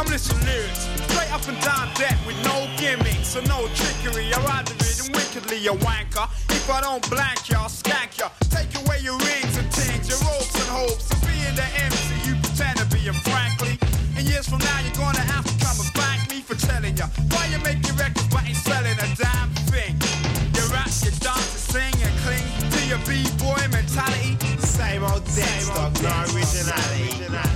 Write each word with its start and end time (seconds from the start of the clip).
Come 0.00 0.12
listen 0.12 0.40
lyrics, 0.46 0.88
straight 1.12 1.30
up 1.30 1.46
and 1.46 1.60
down 1.60 1.92
deck 1.92 2.16
with 2.24 2.40
no 2.42 2.64
gimmicks, 2.80 3.36
so 3.36 3.40
no 3.44 3.68
trickery. 3.76 4.32
I 4.32 4.40
ride 4.48 4.64
the 4.64 4.72
rhythm 4.80 5.12
wickedly, 5.12 5.58
you 5.60 5.76
wanker. 5.84 6.24
If 6.48 6.70
I 6.70 6.80
don't 6.80 7.04
blank 7.10 7.50
you, 7.50 7.60
I'll 7.60 7.68
skank 7.68 8.16
you. 8.16 8.24
Take 8.48 8.72
away 8.80 9.04
your 9.04 9.20
rings 9.20 9.60
and 9.60 9.68
things, 9.68 10.08
your 10.08 10.16
ropes 10.24 10.56
and 10.56 10.72
hopes. 10.72 11.04
Of 11.12 11.20
being 11.20 11.52
the 11.52 11.68
MC 11.84 12.16
you 12.24 12.32
pretend 12.40 12.80
to 12.80 12.88
be, 12.88 13.12
and 13.12 13.20
frankly, 13.28 13.76
in 14.16 14.24
years 14.24 14.48
from 14.48 14.64
now 14.64 14.80
you're 14.80 14.96
gonna 14.96 15.20
have 15.20 15.44
to 15.44 15.52
come 15.60 15.76
and 15.76 15.92
thank 15.92 16.32
me 16.32 16.40
for 16.40 16.56
telling 16.56 16.96
you 16.96 17.04
why 17.36 17.52
you 17.52 17.60
make 17.60 17.84
your 17.84 18.00
records 18.00 18.24
but 18.32 18.40
ain't 18.48 18.56
selling 18.56 18.96
a 18.96 19.08
damn 19.20 19.52
thing. 19.68 20.00
You 20.56 20.64
rap, 20.72 20.88
you 21.04 21.12
dance, 21.20 21.44
you 21.52 21.76
sing 21.76 21.96
and 22.00 22.16
cling 22.24 22.48
to 22.72 22.80
your 22.88 23.02
b-boy 23.04 23.68
mentality. 23.68 24.40
Same 24.64 25.04
old 25.04 25.28
dead 25.36 25.60
stock, 25.60 25.92
no 26.00 26.08
originality. 26.32 27.20
But 27.28 27.49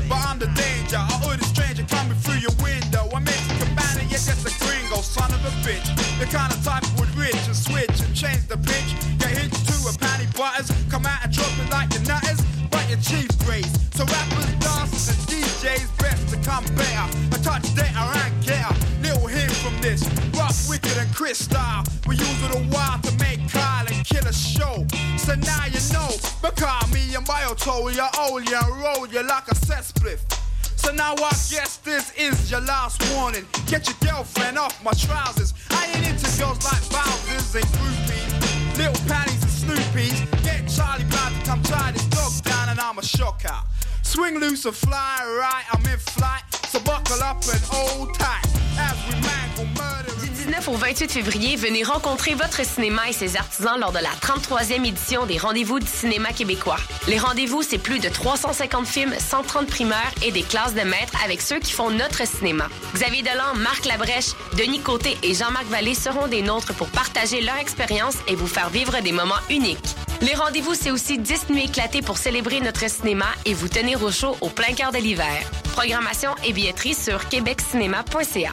son 5.15 5.31
of 5.31 5.45
a 5.47 5.55
bitch. 5.63 5.87
The 6.19 6.27
kind 6.27 6.51
of 6.53 6.59
type 6.65 6.83
would 6.99 7.13
rich 7.15 7.39
and 7.47 7.55
switch 7.55 7.97
and 8.03 8.13
change 8.17 8.43
the 8.51 8.59
pitch. 8.59 8.91
Get 9.23 9.31
hitched 9.39 9.63
to 9.71 9.77
a 9.87 9.93
panty 10.03 10.27
butters, 10.35 10.69
come 10.91 11.07
out 11.07 11.23
and 11.23 11.31
drop 11.33 11.55
it 11.63 11.71
like 11.71 11.95
your 11.95 12.03
nutters. 12.03 12.43
But 12.71 12.85
your 12.91 12.99
chief 12.99 13.31
grace. 13.47 13.71
So 13.95 14.03
rappers, 14.05 14.51
dancers, 14.59 15.07
and 15.15 15.21
DJs 15.31 15.87
best 16.03 16.23
to 16.35 16.37
come 16.43 16.67
better. 16.75 17.07
A 17.31 17.39
touch 17.39 17.63
data 17.79 18.03
and 18.27 18.35
get 18.43 18.67
little 19.07 19.29
hint 19.29 19.55
from 19.63 19.79
this. 19.81 20.03
Rough, 20.35 20.59
wicked, 20.69 20.97
and 20.99 21.15
Chris 21.15 21.39
style. 21.39 21.85
We 22.09 22.17
use 22.17 22.41
it 22.47 22.53
a 22.59 22.63
while 22.75 22.99
to 23.07 23.13
make 23.23 23.39
Kyle 23.49 23.87
and 23.87 24.05
kill 24.05 24.27
a 24.27 24.33
show. 24.33 24.85
So 25.17 25.35
now 25.37 25.65
you 25.71 25.83
know, 25.95 26.11
But 26.43 26.57
call 26.57 26.89
me 26.89 27.15
and 27.15 27.25
Bioto, 27.25 27.87
you 27.95 28.09
old, 28.19 28.49
you 28.51 28.61
roll 28.83 29.07
you 29.07 29.23
like 29.23 29.47
a 29.47 29.55
set 29.55 29.85
spliff. 29.85 30.44
So 30.85 30.93
now 30.93 31.15
I 31.15 31.31
guess 31.49 31.79
this 31.79 32.13
is 32.13 32.51
your 32.51 32.61
last 32.61 33.01
warning. 33.15 33.47
Get 33.67 33.89
your 33.89 33.97
girlfriend 34.05 34.59
off 34.59 34.85
my 34.85 34.93
trousers. 34.93 35.55
I 35.71 35.87
ain't 35.87 36.07
into 36.07 36.29
girls 36.39 36.63
like 36.63 36.83
Bowsers 36.93 37.55
and 37.55 37.65
groupies. 37.73 38.77
Little 38.77 39.09
panties 39.09 39.43
and 39.43 39.55
snoopies. 39.65 40.45
Get 40.45 40.69
Charlie 40.69 41.05
Brown 41.05 41.33
to 41.33 41.47
come 41.47 41.63
tie 41.63 41.93
this 41.93 42.05
dog 42.09 42.33
down 42.45 42.69
and 42.69 42.79
I'm 42.79 42.99
a 42.99 43.03
shock 43.03 43.45
out. 43.49 43.65
Swing 44.03 44.39
loose 44.39 44.67
and 44.67 44.75
fly 44.75 45.21
right, 45.41 45.65
I'm 45.73 45.87
in 45.91 45.99
flight. 45.99 46.43
So 46.69 46.79
buckle 46.81 47.23
up 47.23 47.43
and 47.51 47.63
hold 47.65 48.15
tight. 48.19 48.45
As 48.77 48.97
we 49.09 49.19
mangle 49.23 49.65
murder. 49.83 50.34
Du 50.55 50.61
19 50.61 50.75
au 50.75 50.79
28 50.79 51.11
février, 51.11 51.57
venez 51.57 51.83
rencontrer 51.83 52.35
votre 52.35 52.65
cinéma 52.65 53.09
et 53.09 53.13
ses 53.13 53.37
artisans 53.37 53.79
lors 53.81 53.91
de 53.91 53.99
la 53.99 54.11
33e 54.21 54.87
édition 54.87 55.27
des 55.27 55.37
Rendez-vous 55.37 55.81
du 55.81 55.87
cinéma 55.87 56.29
québécois. 56.33 56.77
Les 57.09 57.19
rendez-vous, 57.19 57.63
c'est 57.63 57.79
plus 57.79 57.99
de 57.99 58.09
350 58.09 58.87
films, 58.87 59.15
130 59.19 59.67
primeurs 59.67 59.99
et 60.25 60.31
des 60.31 60.43
classes 60.43 60.75
de 60.75 60.83
maîtres 60.83 61.19
avec 61.25 61.41
ceux 61.41 61.59
qui 61.59 61.73
font 61.73 61.91
notre 61.91 62.25
cinéma. 62.25 62.69
Xavier 62.95 63.23
Delan, 63.23 63.57
Marc 63.57 63.85
Labrèche, 63.85 64.33
Denis 64.57 64.81
Côté 64.81 65.17
et 65.25 65.35
Jean-Marc 65.35 65.67
Vallée 65.67 65.95
seront 65.95 66.29
des 66.29 66.43
nôtres 66.43 66.75
pour 66.75 66.89
partager 66.89 67.41
leur 67.41 67.57
expérience 67.57 68.17
et 68.29 68.37
vous 68.37 68.47
faire 68.47 68.71
vivre 68.71 69.01
des 69.01 69.13
moments 69.13 69.43
uniques. 69.51 69.97
Les 70.21 70.35
rendez-vous, 70.35 70.75
c'est 70.75 70.93
aussi 70.93 71.19
10 71.19 71.51
nuits 71.51 71.65
éclatées 71.65 72.03
pour 72.03 72.17
célébrer 72.17 72.61
notre 72.61 72.89
cinéma 72.89 73.27
et 73.45 73.55
vous 73.55 73.69
tenir 73.69 74.01
au 74.05 74.13
chaud 74.13 74.37
au 74.41 74.51
plein 74.51 74.73
cœur 74.75 74.93
de 74.93 74.99
l'hiver. 74.99 75.51
Programmation 75.73 76.31
et 76.45 76.53
billetterie 76.53 76.95
sur 76.95 77.29
québeccinéma.ca. 77.29 78.53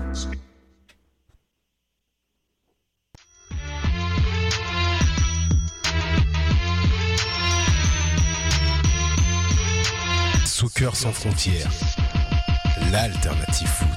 Frontières, 11.09 11.69
l'alternative 12.91 13.67
foot. 13.67 13.87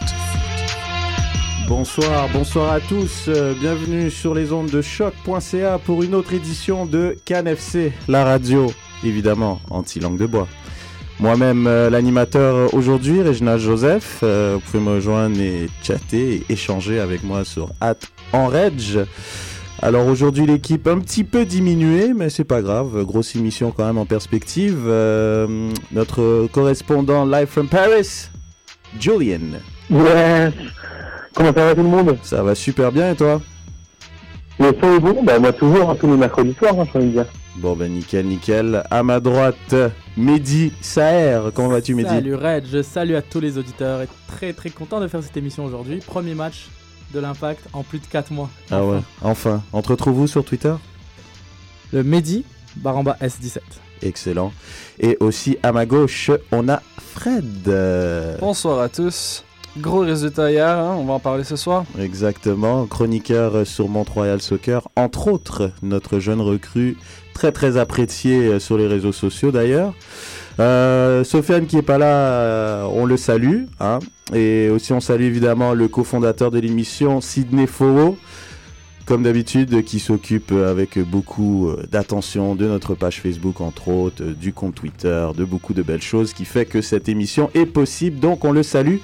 Bonsoir, 1.68 2.28
bonsoir 2.32 2.72
à 2.72 2.80
tous. 2.80 3.26
euh, 3.28 3.54
bienvenue 3.60 4.10
sur 4.10 4.34
les 4.34 4.52
ondes 4.52 4.70
de 4.70 4.80
choc.ca 4.80 5.78
pour 5.84 6.02
une 6.02 6.14
autre 6.14 6.32
édition 6.32 6.86
de 6.86 7.16
CanFC, 7.26 7.92
la 8.08 8.24
radio, 8.24 8.72
évidemment, 9.04 9.60
anti-langue 9.70 10.16
de 10.18 10.26
bois. 10.26 10.48
Moi-même, 11.20 11.66
euh, 11.66 11.90
l'animateur 11.90 12.72
aujourd'hui, 12.72 13.20
Réginald 13.20 13.60
Joseph. 13.60 14.20
euh, 14.22 14.54
vous 14.54 14.60
pouvez 14.60 14.82
me 14.82 14.90
rejoindre 14.94 15.38
et 15.40 15.68
chatter 15.82 16.36
et 16.48 16.52
échanger 16.52 17.00
avec 17.00 17.22
moi 17.22 17.44
sur 17.44 17.68
at 17.80 17.96
enredge. 18.32 18.98
Alors 19.84 20.06
aujourd'hui, 20.06 20.46
l'équipe 20.46 20.86
un 20.86 20.98
petit 20.98 21.24
peu 21.24 21.44
diminuée, 21.44 22.14
mais 22.14 22.30
c'est 22.30 22.44
pas 22.44 22.62
grave. 22.62 23.04
Grosse 23.04 23.36
émission 23.36 23.70
quand 23.70 23.84
même 23.84 23.98
en 23.98 24.06
perspective. 24.06 24.78
Euh, 24.86 25.70
notre 25.92 26.48
correspondant 26.50 27.26
live 27.26 27.48
from 27.48 27.68
Paris, 27.68 28.30
Julian. 28.98 29.60
Ouais. 29.90 30.50
Comment 31.34 31.52
ça 31.52 31.66
va 31.66 31.74
tout 31.74 31.82
le 31.82 31.88
monde? 31.90 32.16
Ça 32.22 32.42
va 32.42 32.54
super 32.54 32.92
bien 32.92 33.10
et 33.10 33.14
toi? 33.14 33.42
Le 34.58 34.72
son 34.80 34.96
est 34.96 35.00
bon? 35.00 35.22
Bah 35.22 35.38
moi 35.38 35.52
toujours, 35.52 35.90
hein, 35.90 35.96
tous 36.00 36.06
les 36.06 36.16
mercredis 36.16 36.54
soirs, 36.54 36.80
hein, 36.80 36.86
j'ai 36.90 36.98
envie 36.98 37.08
de 37.08 37.12
dire. 37.12 37.26
Bon 37.56 37.76
ben 37.76 37.92
nickel, 37.92 38.24
nickel. 38.24 38.84
À 38.90 39.02
ma 39.02 39.20
droite, 39.20 39.74
Mehdi 40.16 40.72
Saher. 40.80 41.50
Comment 41.54 41.68
vas-tu 41.68 41.94
Mehdi? 41.94 42.08
Salut 42.08 42.36
Red, 42.36 42.64
je 42.72 42.80
salue 42.80 43.16
à 43.16 43.20
tous 43.20 43.40
les 43.40 43.58
auditeurs 43.58 44.00
et 44.00 44.08
très 44.28 44.54
très 44.54 44.70
content 44.70 44.98
de 44.98 45.08
faire 45.08 45.22
cette 45.22 45.36
émission 45.36 45.62
aujourd'hui. 45.66 45.98
Premier 46.06 46.34
match 46.34 46.68
de 47.14 47.20
l'impact 47.20 47.66
en 47.72 47.82
plus 47.82 48.00
de 48.00 48.06
4 48.06 48.32
mois. 48.32 48.50
Ah 48.70 48.84
ouais, 48.84 48.98
enfin. 49.22 49.62
On 49.72 49.80
te 49.80 49.88
retrouve 49.88 50.20
où 50.20 50.26
sur 50.26 50.44
Twitter 50.44 50.74
Le 51.92 52.02
Mehdi 52.02 52.44
Baramba 52.76 53.16
S17. 53.22 53.60
Excellent. 54.02 54.52
Et 54.98 55.16
aussi 55.20 55.56
à 55.62 55.72
ma 55.72 55.86
gauche, 55.86 56.30
on 56.52 56.68
a 56.68 56.82
Fred. 56.98 58.38
Bonsoir 58.40 58.80
à 58.80 58.88
tous. 58.88 59.44
Gros 59.78 60.00
résultat 60.00 60.52
hier, 60.52 60.68
hein, 60.68 60.94
on 60.96 61.04
va 61.04 61.14
en 61.14 61.18
parler 61.18 61.42
ce 61.42 61.56
soir. 61.56 61.84
Exactement, 61.98 62.86
chroniqueur 62.86 63.66
sur 63.66 63.88
Mont-Royal 63.88 64.40
Soccer, 64.40 64.86
entre 64.94 65.26
autres 65.26 65.72
notre 65.82 66.20
jeune 66.20 66.40
recrue, 66.40 66.96
très 67.34 67.50
très 67.50 67.76
apprécié 67.76 68.36
euh, 68.36 68.60
sur 68.60 68.78
les 68.78 68.86
réseaux 68.86 69.12
sociaux 69.12 69.50
d'ailleurs. 69.50 69.92
Euh, 70.60 71.24
Sofiane 71.24 71.66
qui 71.66 71.76
est 71.76 71.82
pas 71.82 71.98
là, 71.98 72.06
euh, 72.06 72.84
on 72.92 73.06
le 73.06 73.16
salue, 73.16 73.64
hein. 73.80 73.98
et 74.32 74.68
aussi 74.68 74.92
on 74.92 75.00
salue 75.00 75.22
évidemment 75.22 75.74
le 75.74 75.88
cofondateur 75.88 76.52
de 76.52 76.60
l'émission, 76.60 77.20
Sidney 77.20 77.66
Fowo, 77.66 78.16
comme 79.04 79.24
d'habitude, 79.24 79.82
qui 79.84 79.98
s'occupe 79.98 80.52
avec 80.52 80.98
beaucoup 80.98 81.68
euh, 81.68 81.82
d'attention 81.90 82.54
de 82.54 82.66
notre 82.66 82.94
page 82.94 83.20
Facebook 83.20 83.60
entre 83.60 83.88
autres, 83.88 84.22
euh, 84.22 84.32
du 84.32 84.52
compte 84.52 84.76
Twitter, 84.76 85.26
de 85.36 85.44
beaucoup 85.44 85.74
de 85.74 85.82
belles 85.82 86.02
choses, 86.02 86.32
qui 86.32 86.44
fait 86.44 86.66
que 86.66 86.80
cette 86.80 87.08
émission 87.08 87.50
est 87.54 87.66
possible, 87.66 88.20
donc 88.20 88.44
on 88.44 88.52
le 88.52 88.62
salue. 88.62 88.98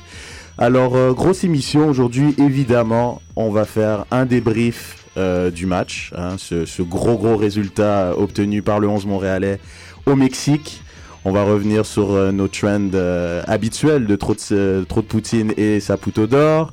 Alors, 0.56 1.14
grosse 1.14 1.42
émission 1.42 1.88
aujourd'hui, 1.88 2.34
évidemment, 2.38 3.22
on 3.34 3.50
va 3.50 3.64
faire 3.64 4.04
un 4.10 4.26
débrief 4.26 5.06
du 5.54 5.64
match, 5.64 6.12
hein, 6.14 6.34
ce, 6.36 6.66
ce 6.66 6.82
gros 6.82 7.16
gros 7.16 7.36
résultat 7.36 8.12
obtenu 8.18 8.60
par 8.60 8.78
le 8.78 8.86
11 8.86 9.06
montréalais 9.06 9.58
au 10.04 10.16
Mexique. 10.16 10.82
On 11.24 11.32
va 11.32 11.44
revenir 11.44 11.84
sur 11.84 12.12
euh, 12.12 12.32
nos 12.32 12.48
trends 12.48 12.90
euh, 12.94 13.42
habituels 13.46 14.06
de 14.06 14.16
trop 14.16 14.34
de, 14.34 14.40
euh, 14.52 14.84
trop 14.84 15.02
de 15.02 15.06
poutine 15.06 15.52
et 15.56 15.78
saputo 15.80 16.26
d'or. 16.26 16.72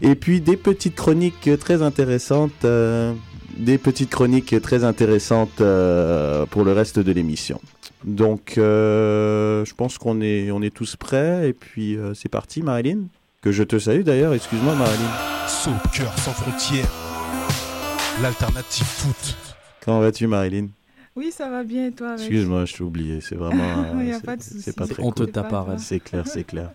Et 0.00 0.14
puis 0.14 0.40
des 0.40 0.56
petites 0.56 0.94
chroniques 0.94 1.50
très 1.58 1.82
intéressantes, 1.82 2.64
euh, 2.64 3.12
des 3.56 3.78
petites 3.78 4.10
chroniques 4.10 4.60
très 4.62 4.84
intéressantes 4.84 5.60
euh, 5.60 6.46
pour 6.46 6.64
le 6.64 6.72
reste 6.72 6.98
de 7.00 7.12
l'émission. 7.12 7.60
Donc, 8.04 8.54
euh, 8.56 9.64
je 9.64 9.74
pense 9.74 9.98
qu'on 9.98 10.20
est, 10.22 10.50
on 10.50 10.62
est 10.62 10.74
tous 10.74 10.96
prêts. 10.96 11.48
Et 11.48 11.52
puis, 11.52 11.96
euh, 11.96 12.14
c'est 12.14 12.30
parti, 12.30 12.62
Marilyn. 12.62 13.08
Que 13.42 13.52
je 13.52 13.62
te 13.62 13.78
salue 13.78 14.02
d'ailleurs. 14.02 14.32
Excuse-moi, 14.34 14.74
Marilyn. 14.74 15.10
Soccer 15.48 16.18
sans 16.18 16.32
frontières, 16.32 16.90
l'alternative 18.22 18.86
foot. 18.86 19.36
Comment 19.84 20.00
vas-tu, 20.00 20.26
Marilyn? 20.26 20.68
Oui, 21.20 21.30
ça 21.30 21.50
va 21.50 21.62
bien 21.64 21.88
et 21.88 21.92
toi 21.92 22.08
avec 22.12 22.20
Excuse-moi, 22.20 22.64
je 22.64 22.74
t'ai 22.76 22.82
oublié. 22.82 23.20
C'est 23.20 23.34
vraiment. 23.34 23.84
Il 24.00 24.08
y 24.08 24.10
a 24.10 24.14
c'est- 24.14 24.24
pas 24.24 24.36
de 24.36 24.42
souci. 24.42 24.62
C'est 24.62 24.74
pas 24.74 24.86
très 24.86 25.02
On 25.02 25.12
te 25.12 25.24
tape. 25.24 25.54
C'est 25.76 26.00
clair, 26.00 26.26
c'est 26.26 26.44
clair. 26.44 26.70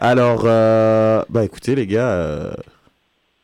Alors, 0.00 0.42
euh, 0.46 1.22
bah 1.30 1.44
écoutez, 1.44 1.76
les 1.76 1.86
gars, 1.86 2.08
euh, 2.10 2.52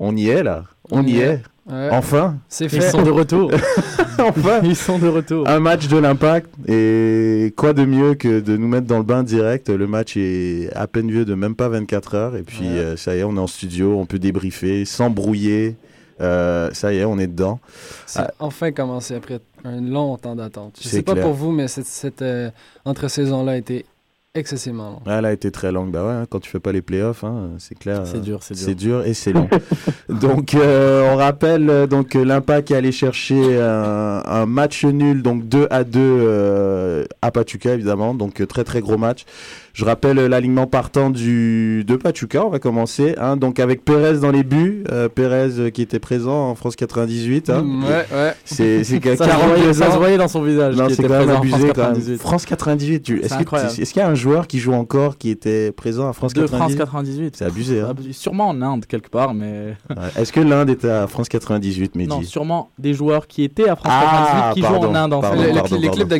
on 0.00 0.16
y 0.16 0.28
est 0.28 0.42
là. 0.42 0.64
On, 0.90 1.06
y 1.06 1.18
est. 1.20 1.40
Ouais. 1.70 1.88
Enfin. 1.92 2.38
C'est 2.48 2.64
Ils 2.64 2.82
fait. 2.82 2.90
sont 2.90 3.02
de 3.02 3.10
retour. 3.10 3.52
enfin. 4.18 4.60
Ils 4.64 4.74
sont 4.74 4.98
de 4.98 5.06
retour. 5.06 5.48
Un 5.48 5.60
match 5.60 5.86
de 5.86 5.98
l'impact 5.98 6.50
et 6.68 7.54
quoi 7.56 7.72
de 7.72 7.84
mieux 7.84 8.14
que 8.14 8.40
de 8.40 8.56
nous 8.56 8.66
mettre 8.66 8.88
dans 8.88 8.98
le 8.98 9.04
bain 9.04 9.22
direct? 9.22 9.68
Le 9.68 9.86
match 9.86 10.16
est 10.16 10.68
à 10.74 10.88
peine 10.88 11.12
vieux 11.12 11.24
de 11.24 11.34
même 11.36 11.54
pas 11.54 11.68
24 11.68 12.14
heures 12.16 12.34
et 12.36 12.42
puis 12.42 12.62
Ouais. 12.62 12.66
euh, 12.78 12.96
ça 12.96 13.14
y 13.14 13.20
est, 13.20 13.22
on 13.22 13.36
est 13.36 13.40
en 13.40 13.46
studio, 13.46 13.96
on 14.00 14.06
peut 14.06 14.18
débriefer 14.18 14.84
sans 14.84 15.10
brouiller. 15.10 15.76
Euh, 16.20 16.70
ça 16.72 16.92
y 16.92 16.98
est, 16.98 17.04
on 17.04 17.18
est 17.18 17.26
dedans. 17.26 17.60
C'est 18.06 18.22
enfin 18.38 18.72
commencé 18.72 19.14
après 19.14 19.40
un 19.64 19.80
long 19.80 20.16
temps 20.16 20.36
d'attente. 20.36 20.78
Je 20.82 20.88
sais 20.88 21.02
pas 21.02 21.12
clair. 21.12 21.24
pour 21.24 21.34
vous, 21.34 21.50
mais 21.50 21.68
cette, 21.68 21.86
cette 21.86 22.22
euh, 22.22 22.50
entre-saison-là 22.84 23.52
a 23.52 23.56
été 23.56 23.86
excessivement 24.34 24.90
longue. 24.90 25.00
Ah, 25.06 25.18
Elle 25.18 25.26
a 25.26 25.32
été 25.32 25.50
très 25.50 25.72
longue. 25.72 25.90
Bah 25.90 26.04
ouais, 26.04 26.12
hein, 26.12 26.26
quand 26.28 26.38
tu 26.40 26.50
fais 26.50 26.60
pas 26.60 26.72
les 26.72 26.82
playoffs, 26.82 27.24
hein, 27.24 27.50
c'est 27.58 27.76
clair. 27.78 28.02
C'est 28.04 28.20
dur, 28.20 28.42
c'est 28.42 28.54
dur. 28.54 28.64
C'est 28.64 28.74
dur 28.74 29.04
et 29.04 29.14
c'est 29.14 29.32
long. 29.32 29.48
donc 30.08 30.54
euh, 30.54 31.10
on 31.12 31.16
rappelle 31.16 31.86
donc 31.88 32.10
que 32.10 32.18
l'Impact 32.18 32.70
est 32.70 32.76
allé 32.76 32.92
chercher 32.92 33.60
un, 33.60 34.22
un 34.24 34.46
match 34.46 34.84
nul 34.84 35.22
donc 35.22 35.48
2 35.48 35.66
à 35.70 35.84
2 35.84 35.98
euh, 36.00 37.04
à 37.22 37.30
Pachuca 37.32 37.72
évidemment 37.74 38.14
donc 38.14 38.46
très 38.46 38.64
très 38.64 38.80
gros 38.80 38.98
match. 38.98 39.24
Je 39.72 39.84
rappelle 39.84 40.16
l'alignement 40.16 40.66
partant 40.66 41.10
du 41.10 41.84
de 41.86 41.96
Pachuca, 41.96 42.44
on 42.44 42.50
va 42.50 42.58
commencer 42.58 43.14
hein, 43.18 43.36
donc 43.36 43.60
avec 43.60 43.84
Pérez 43.84 44.18
dans 44.18 44.30
les 44.32 44.42
buts, 44.42 44.84
euh, 44.90 45.08
Pérez 45.08 45.58
euh, 45.58 45.70
qui 45.70 45.82
était 45.82 45.98
présent 46.00 46.50
en 46.50 46.54
France 46.54 46.74
98 46.76 47.50
hein. 47.50 47.62
Mm, 47.62 47.84
ouais, 47.84 47.88
ouais. 48.12 48.32
C'est 48.44 48.84
Ça, 48.84 49.24
se 49.24 49.30
42 49.30 49.46
voyait, 49.46 50.14
se 50.14 50.18
dans 50.18 50.28
son 50.28 50.42
visage. 50.42 50.76
Non, 50.76 50.86
qu'il 50.86 50.96
c'est 50.96 51.02
était 51.04 51.12
quand 51.12 51.26
même 51.26 51.36
abusé 51.36 51.56
France 51.56 51.72
quand 51.74 51.82
même. 51.82 51.92
98. 51.94 52.18
France 52.20 52.46
98, 52.46 53.02
tu- 53.02 53.20
est-ce 53.20 53.34
que- 53.38 53.84
qu'il 53.92 53.96
y 53.96 54.04
a 54.04 54.08
un 54.08 54.14
joueur 54.14 54.46
qui 54.46 54.58
joue 54.58 54.72
encore 54.72 55.16
qui 55.18 55.30
était 55.30 55.70
présent 55.72 56.08
à 56.08 56.12
France 56.12 56.34
De 56.34 56.40
98 56.42 56.76
France 56.76 56.88
98. 56.90 57.36
C'est 57.36 57.44
abusé 57.44 57.80
hein. 57.80 57.94
Ah, 57.96 58.02
Sûrement 58.12 58.48
en 58.48 58.60
Inde, 58.62 58.86
quelque 58.86 59.08
part, 59.08 59.34
mais. 59.34 59.76
Ouais. 59.88 59.96
Est-ce 60.16 60.32
que 60.32 60.40
l'Inde 60.40 60.70
était 60.70 60.90
à 60.90 61.06
France 61.06 61.28
98, 61.28 61.94
Mehdi 61.94 62.08
Non, 62.08 62.22
sûrement 62.22 62.70
des 62.78 62.92
joueurs 62.94 63.26
qui 63.26 63.44
étaient 63.44 63.68
à 63.68 63.76
France 63.76 63.92
Ah, 63.94 64.52
98 64.52 64.54
qui 64.54 64.60
pardon, 64.62 64.82
jouent 64.82 64.88
en 64.90 64.94
Inde 64.94 65.12
en 65.12 65.20
pardon, 65.20 65.36
fait. 65.36 65.42
Le- 65.48 65.48
le- 65.54 65.60
pardon, 65.60 65.76
les 65.80 65.88
clips. 65.88 66.12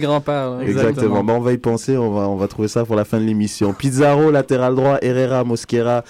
Exactement. 0.62 1.24
On 1.28 1.40
va 1.40 1.52
y 1.52 1.58
penser, 1.58 1.96
on 1.96 2.10
va, 2.12 2.28
on 2.28 2.36
va 2.36 2.46
trouver 2.48 2.68
ça 2.68 2.84
pour 2.84 2.96
la 2.96 3.04
fin 3.04 3.18
de 3.18 3.24
l'émission. 3.24 3.39
Pizarro, 3.72 4.30
latéral 4.30 4.74
droit, 4.74 4.98
Herrera, 5.02 5.44
Mosquera, 5.44 6.04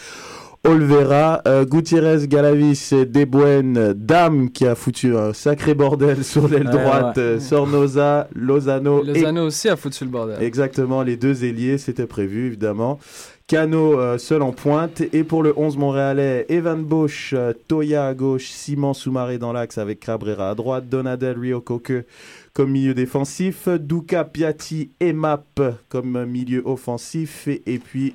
Olvera, 0.62 1.40
euh, 1.48 1.64
Gutiérrez, 1.64 2.26
Galavis, 2.28 2.90
Debuen, 2.92 3.94
Dame 3.94 4.50
qui 4.50 4.66
a 4.66 4.74
foutu 4.74 5.16
un 5.16 5.32
sacré 5.32 5.72
bordel 5.74 6.22
sur 6.24 6.48
l'aile 6.48 6.66
Ouais, 6.66 6.72
droite, 6.72 7.16
ouais. 7.16 7.22
euh, 7.22 7.40
Sornosa, 7.40 8.28
Lozano, 8.34 9.02
et- 9.02 9.06
Lozano 9.06 9.46
aussi 9.46 9.70
a 9.70 9.76
foutu 9.76 10.04
le 10.04 10.10
bordel. 10.10 10.42
Exactement, 10.42 11.02
les 11.02 11.16
deux 11.16 11.44
ailiers, 11.44 11.78
c'était 11.78 12.06
prévu 12.06 12.48
évidemment. 12.48 12.98
Cano 13.46 13.98
euh, 13.98 14.16
seul 14.18 14.42
en 14.42 14.52
pointe. 14.52 15.02
Et 15.12 15.24
pour 15.24 15.42
le 15.42 15.52
11 15.56 15.76
montréalais, 15.78 16.44
Evan 16.50 16.84
Bosch, 16.84 17.32
euh, 17.34 17.52
Toya 17.66 18.06
à 18.06 18.14
gauche, 18.14 18.48
Simon 18.50 18.92
Soumaré 18.94 19.38
dans 19.38 19.52
l'axe 19.54 19.78
avec 19.78 19.98
Cabrera 20.00 20.50
à 20.50 20.54
droite, 20.54 20.88
Donadel 20.88 21.36
Rio 21.38 21.60
Coque 21.62 21.92
comme 22.52 22.70
milieu 22.70 22.94
défensif, 22.94 23.68
Duca 23.68 24.24
Piatti 24.24 24.90
et 25.00 25.12
Map 25.12 25.44
comme 25.88 26.24
milieu 26.24 26.62
offensif 26.64 27.48
et, 27.48 27.78
puis 27.78 28.14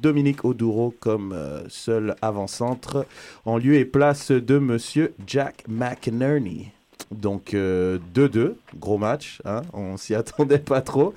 Dominique 0.00 0.44
Oduro 0.44 0.94
comme 0.98 1.32
euh, 1.32 1.62
seul 1.68 2.16
avant-centre 2.20 3.06
en 3.44 3.58
lieu 3.58 3.74
et 3.74 3.84
place 3.84 4.30
de 4.32 4.58
monsieur 4.58 5.14
Jack 5.26 5.64
McNerney. 5.68 6.72
Donc 7.12 7.54
euh, 7.54 7.98
2-2, 8.14 8.54
gros 8.78 8.98
match, 8.98 9.40
hein, 9.44 9.62
on 9.72 9.96
s'y 9.96 10.14
attendait 10.16 10.58
pas 10.58 10.80
trop. 10.80 11.14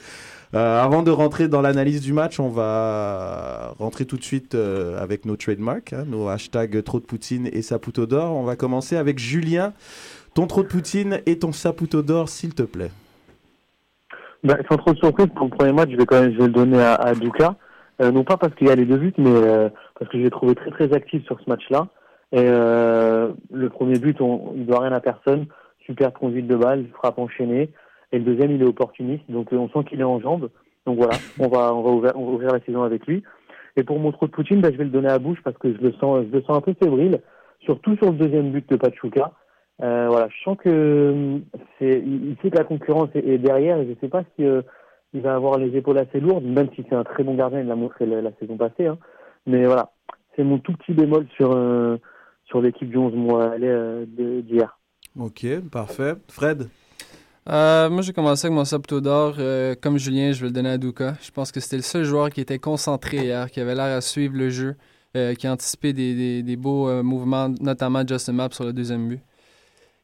Euh, 0.56 0.84
avant 0.84 1.04
de 1.04 1.12
rentrer 1.12 1.48
dans 1.48 1.62
l'analyse 1.62 2.02
du 2.02 2.12
match, 2.12 2.40
on 2.40 2.50
va 2.50 3.76
rentrer 3.78 4.06
tout 4.06 4.18
de 4.18 4.24
suite 4.24 4.56
euh, 4.56 5.00
avec 5.02 5.26
nos 5.26 5.36
trademarks, 5.36 5.94
hein, 5.94 6.06
nos 6.08 6.28
hashtags 6.28 6.84
trop 6.84 7.00
de 7.00 7.06
poutine 7.06 7.48
et 7.54 7.62
saputo 7.62 8.08
d'or. 8.08 8.36
On 8.36 8.44
va 8.44 8.56
commencer 8.56 8.96
avec 8.96 9.20
Julien. 9.20 9.74
Ton 10.40 10.48
trop 10.48 10.64
de 10.64 10.70
poutine 10.70 11.20
et 11.26 11.38
ton 11.38 11.52
saputo 11.52 12.02
d'or, 12.02 12.30
s'il 12.30 12.56
te 12.56 12.64
plaît. 12.64 12.92
Ben, 14.42 14.56
sans 14.70 14.78
trop 14.78 14.94
de 14.94 14.98
surprise, 14.98 15.28
pour 15.36 15.48
le 15.48 15.52
premier 15.52 15.74
match, 15.74 15.90
je 15.92 15.98
vais 15.98 16.06
quand 16.06 16.22
même 16.22 16.32
je 16.32 16.38
vais 16.38 16.46
le 16.48 16.54
donner 16.54 16.80
à, 16.80 16.94
à. 16.94 17.12
Euh, 17.12 18.12
non 18.14 18.24
pas 18.24 18.38
parce 18.38 18.56
qu'il 18.56 18.68
y 18.68 18.72
a 18.72 18.76
les 18.76 18.86
deux 18.86 18.96
buts, 18.96 19.14
mais 19.18 19.34
euh, 19.36 19.68
parce 20.00 20.10
que 20.10 20.18
je 20.18 20.24
l'ai 20.24 20.30
trouvé 20.30 20.56
très 20.56 20.72
très 20.72 20.94
actif 20.94 21.26
sur 21.26 21.38
ce 21.42 21.50
match-là. 21.50 21.88
Et 22.32 22.38
euh, 22.40 23.34
le 23.52 23.70
premier 23.70 24.00
but, 24.00 24.22
on, 24.22 24.54
il 24.56 24.66
doit 24.66 24.80
rien 24.80 24.94
à 24.94 25.02
personne. 25.02 25.46
Super 25.86 26.14
conduite 26.14 26.48
de 26.48 26.56
balle, 26.56 26.86
frappe 26.94 27.20
enchaînée. 27.20 27.70
Et 28.14 28.20
le 28.20 28.24
deuxième, 28.24 28.52
il 28.52 28.62
est 28.62 28.66
opportuniste, 28.66 29.26
donc 29.28 29.50
on 29.52 29.68
sent 29.68 29.90
qu'il 29.90 30.00
est 30.00 30.06
en 30.06 30.22
jambes. 30.22 30.50
Donc 30.86 31.00
voilà, 31.00 31.18
on 31.38 31.50
va 31.50 31.76
on 31.76 31.82
va 32.00 32.16
ouvrir, 32.16 32.54
la 32.54 32.62
saison 32.62 32.84
avec 32.84 33.06
lui. 33.08 33.24
Et 33.76 33.84
pour 33.84 34.00
mon 34.00 34.14
trop 34.14 34.26
de 34.28 34.32
Poutine, 34.32 34.62
ben, 34.62 34.72
je 34.72 34.78
vais 34.78 34.86
le 34.86 34.90
donner 34.90 35.10
à 35.10 35.20
Bouche 35.20 35.40
parce 35.44 35.58
que 35.58 35.74
je 35.74 35.82
le 35.82 35.92
sens 36.00 36.24
je 36.32 36.38
le 36.38 36.42
sens 36.44 36.56
un 36.56 36.62
peu 36.62 36.74
fébrile, 36.82 37.20
surtout 37.66 37.98
sur 37.98 38.06
le 38.06 38.18
deuxième 38.18 38.52
but 38.52 38.70
de 38.70 38.78
Pachuca. 38.78 39.34
Euh, 39.82 40.08
voilà, 40.10 40.28
je 40.30 40.44
sens 40.44 40.58
que 40.58 40.70
euh, 40.70 41.40
c'est 41.78 42.04
il, 42.06 42.36
sait 42.42 42.50
que 42.52 42.58
la 42.58 42.64
concurrence 42.66 43.10
est, 43.16 43.26
est 43.26 43.38
derrière 43.38 43.78
et 43.80 43.88
je 43.88 43.94
sais 44.02 44.10
pas 44.10 44.24
si 44.36 44.44
euh, 44.46 44.62
il 45.14 45.22
va 45.22 45.36
avoir 45.36 45.58
les 45.58 45.76
épaules 45.78 45.98
assez 45.98 46.20
lourdes, 46.20 46.44
même 46.44 46.68
si 46.76 46.84
c'est 46.90 46.96
un 46.96 47.04
très 47.06 47.24
bon 47.24 47.36
gardien, 47.36 47.62
il 47.62 47.68
l'a 47.68 47.76
montré 47.76 48.06
la, 48.06 48.22
la 48.22 48.32
saison 48.40 48.58
passée. 48.58 48.88
Hein. 48.88 48.98
Mais 49.48 49.66
voilà, 49.66 49.92
c'est 50.36 50.44
mon 50.44 50.60
tout 50.60 50.74
petit 50.74 50.94
bémol 50.94 51.26
sur 51.36 51.54
euh, 51.56 51.98
sur 52.46 52.62
l'équipe 52.62 52.90
du 52.90 52.98
11 52.98 53.14
mois 53.16 53.54
d'hier. 53.58 54.78
Ok, 55.18 55.46
parfait. 55.72 56.14
Fred? 56.28 56.68
Euh, 57.50 57.90
moi, 57.90 58.02
j'ai 58.02 58.14
commencé 58.14 58.46
avec 58.48 58.56
mon 58.56 58.66
Saputo 58.66 59.02
d'or. 59.02 59.36
Euh, 59.40 59.74
comme 59.82 59.98
Julien, 59.98 60.32
je 60.34 60.42
vais 60.42 60.48
le 60.48 60.54
donner 60.54 60.70
à 60.70 60.78
Duka. 60.78 61.14
Je 61.22 61.32
pense 61.32 61.52
que 61.52 61.60
c'était 61.60 61.78
le 61.78 61.82
seul 61.84 62.04
joueur 62.04 62.30
qui 62.30 62.42
était 62.42 62.60
concentré 62.60 63.18
hier, 63.18 63.50
qui 63.50 63.60
avait 63.60 63.74
l'air 63.76 63.96
à 63.98 64.02
suivre 64.02 64.36
le 64.38 64.50
jeu, 64.50 64.76
euh, 65.18 65.34
qui 65.34 65.48
a 65.48 65.54
anticipé 65.54 65.94
des, 65.94 66.14
des- 66.16 66.44
des 66.44 66.56
beaux 66.58 66.88
euh, 66.90 67.02
mouvements, 67.02 67.50
notamment 67.62 68.04
Justin 68.08 68.34
Map 68.34 68.50
sur 68.52 68.66
le 68.66 68.74
deuxième 68.74 69.08
but. 69.08 69.20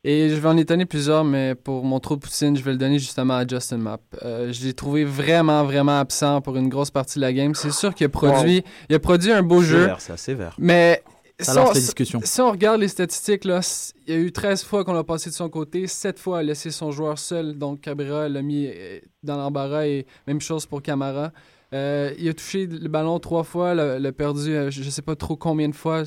Et 0.08 0.30
je 0.30 0.36
vais 0.36 0.48
en 0.48 0.56
étonner 0.56 0.86
plusieurs, 0.86 1.24
mais 1.24 1.56
pour 1.56 1.84
mon 1.84 2.00
trou 2.00 2.16
de 2.16 2.20
poutine, 2.22 2.56
je 2.56 2.62
vais 2.62 2.74
le 2.74 2.78
donner 2.78 3.00
justement 3.00 3.34
à 3.38 3.48
Justin 3.48 3.78
Map. 3.78 3.98
Euh, 4.24 4.54
je 4.54 4.64
l'ai 4.64 4.74
trouvé 4.76 5.04
vraiment, 5.04 5.64
vraiment 5.64 6.00
absent 6.00 6.42
pour 6.42 6.56
une 6.58 6.70
grosse 6.70 6.92
partie 6.92 7.16
de 7.18 7.22
la 7.22 7.34
game. 7.34 7.56
C'est 7.56 7.72
sûr 7.72 7.96
qu'il 7.96 8.06
a 8.06 8.10
produit, 8.10 8.64
il 8.88 8.96
a 8.96 9.00
produit 9.00 9.32
un 9.32 9.42
beau 9.42 9.64
jeu, 9.64 9.90
ça, 9.98 10.16
sévère. 10.16 10.56
mais 10.60 11.02
Ça 11.40 11.54
si 11.54 11.58
on- 11.58 11.72
discussion. 11.72 12.20
si 12.24 12.40
on 12.40 12.52
regarde 12.52 12.82
les 12.82 12.88
statistiques, 12.88 13.46
là, 13.46 13.62
il 14.06 14.14
y 14.14 14.16
a 14.16 14.20
eu 14.22 14.32
13 14.32 14.64
fois 14.64 14.86
qu'on 14.86 14.94
l'a 14.94 15.04
passé 15.04 15.32
de 15.32 15.36
son 15.36 15.50
côté, 15.50 15.88
7 15.88 16.20
fois 16.20 16.38
a 16.38 16.44
laissé 16.44 16.70
son 16.70 16.92
joueur 16.92 17.18
seul, 17.18 17.58
donc 17.58 17.82
Cabrera 17.82 18.30
l'a 18.30 18.44
mis 18.44 18.68
euh, 18.68 19.00
dans 19.24 19.38
l'embarras 19.38 19.88
et 19.88 20.06
même 20.28 20.40
chose 20.40 20.68
pour 20.68 20.84
Camara. 20.84 21.32
Euh, 21.74 22.14
il 22.20 22.30
a 22.30 22.34
touché 22.36 22.68
le 22.68 22.88
ballon 22.90 23.18
trois 23.18 23.44
fois, 23.44 23.74
l'a 23.74 24.12
perdu 24.12 24.54
je 24.70 24.84
ne 24.84 24.90
sais 24.92 25.02
pas 25.02 25.16
trop 25.16 25.36
combien 25.36 25.68
de 25.68 25.76
fois. 25.76 26.04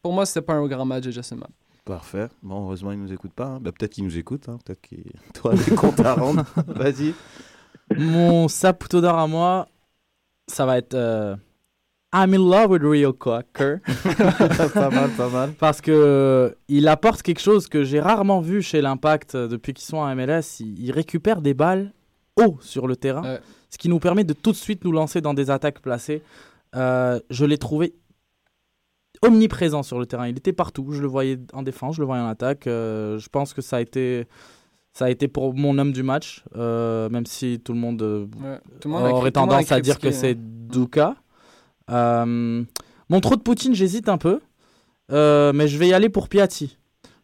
Pour 0.00 0.12
moi, 0.12 0.26
c'était 0.26 0.42
pas 0.42 0.54
un 0.54 0.64
grand 0.68 0.84
match 0.84 1.02
de 1.06 1.10
Justin 1.10 1.36
Map. 1.36 1.48
Parfait. 1.84 2.28
Bon, 2.42 2.62
heureusement, 2.64 2.92
il 2.92 2.98
nous 3.00 3.12
écoute 3.12 3.32
pas. 3.32 3.46
hein. 3.46 3.58
Bah, 3.60 3.72
peut-être 3.72 3.92
qu'il 3.94 4.04
nous 4.04 4.16
écoute. 4.16 4.48
Hein. 4.48 4.58
Peut-être 4.64 4.80
qu'il 4.80 5.04
toi 5.34 5.54
des 5.54 5.74
comptes 5.74 6.00
à 6.00 6.14
rendre. 6.14 6.44
Vas-y. 6.68 7.14
Mon 7.96 8.48
saputo 8.48 9.00
d'or 9.00 9.18
à 9.18 9.26
moi, 9.26 9.66
ça 10.46 10.64
va 10.64 10.78
être 10.78 10.94
euh, 10.94 11.34
I'm 12.14 12.32
in 12.34 12.38
love 12.38 12.70
with 12.70 12.82
Rio 12.84 13.12
Cocker. 13.12 13.78
pas 14.74 14.90
mal, 14.90 15.10
pas 15.10 15.28
mal. 15.28 15.52
Parce 15.58 15.80
que 15.80 15.90
euh, 15.90 16.50
il 16.68 16.86
apporte 16.88 17.22
quelque 17.22 17.40
chose 17.40 17.66
que 17.68 17.82
j'ai 17.84 18.00
rarement 18.00 18.40
vu 18.40 18.62
chez 18.62 18.80
l'Impact 18.80 19.34
euh, 19.34 19.48
depuis 19.48 19.74
qu'ils 19.74 19.86
sont 19.86 19.98
en 19.98 20.14
MLS. 20.14 20.60
Il, 20.60 20.78
il 20.78 20.92
récupère 20.92 21.42
des 21.42 21.54
balles 21.54 21.92
haut 22.36 22.56
sur 22.60 22.86
le 22.86 22.96
terrain, 22.96 23.22
Ouais. 23.22 23.40
ce 23.70 23.76
qui 23.76 23.88
nous 23.88 23.98
permet 23.98 24.24
de 24.24 24.32
tout 24.32 24.52
de 24.52 24.56
suite 24.56 24.84
nous 24.84 24.92
lancer 24.92 25.20
dans 25.20 25.34
des 25.34 25.50
attaques 25.50 25.80
placées. 25.80 26.22
Euh, 26.74 27.20
je 27.28 27.44
l'ai 27.44 27.58
trouvé 27.58 27.92
omniprésent 29.20 29.82
sur 29.82 29.98
le 29.98 30.06
terrain. 30.06 30.26
Il 30.28 30.36
était 30.38 30.52
partout. 30.52 30.88
Je 30.92 31.02
le 31.02 31.06
voyais 31.08 31.38
en 31.52 31.62
défense, 31.62 31.96
je 31.96 32.00
le 32.00 32.06
voyais 32.06 32.22
en 32.22 32.28
attaque. 32.28 32.66
Euh, 32.66 33.18
je 33.18 33.28
pense 33.28 33.52
que 33.54 33.60
ça 33.62 33.76
a 33.76 33.80
été, 33.80 34.26
ça 34.92 35.04
a 35.04 35.10
été 35.10 35.28
pour 35.28 35.54
mon 35.54 35.78
homme 35.78 35.92
du 35.92 36.02
match, 36.02 36.44
euh, 36.56 37.08
même 37.08 37.26
si 37.26 37.60
tout 37.64 37.72
le 37.72 37.78
monde 37.78 38.02
euh, 38.02 38.26
Ouais. 38.42 38.58
Tout 38.80 38.88
le 38.88 38.94
monde 38.94 39.04
a 39.04 39.08
cri- 39.08 39.14
aurait 39.14 39.30
tendance 39.32 39.70
à 39.72 39.80
dire 39.80 39.98
que 39.98 40.10
c'est 40.10 40.32
hein. 40.32 40.40
Duka. 40.72 41.16
Euh, 41.90 42.64
mon 43.08 43.20
trop 43.20 43.36
de 43.36 43.42
Poutine, 43.42 43.74
j'hésite 43.74 44.08
un 44.08 44.18
peu. 44.18 44.40
Euh, 45.10 45.52
mais 45.52 45.68
je 45.68 45.76
vais 45.78 45.88
y 45.88 45.92
aller 45.92 46.08
pour 46.08 46.28
Piatti. 46.28 46.78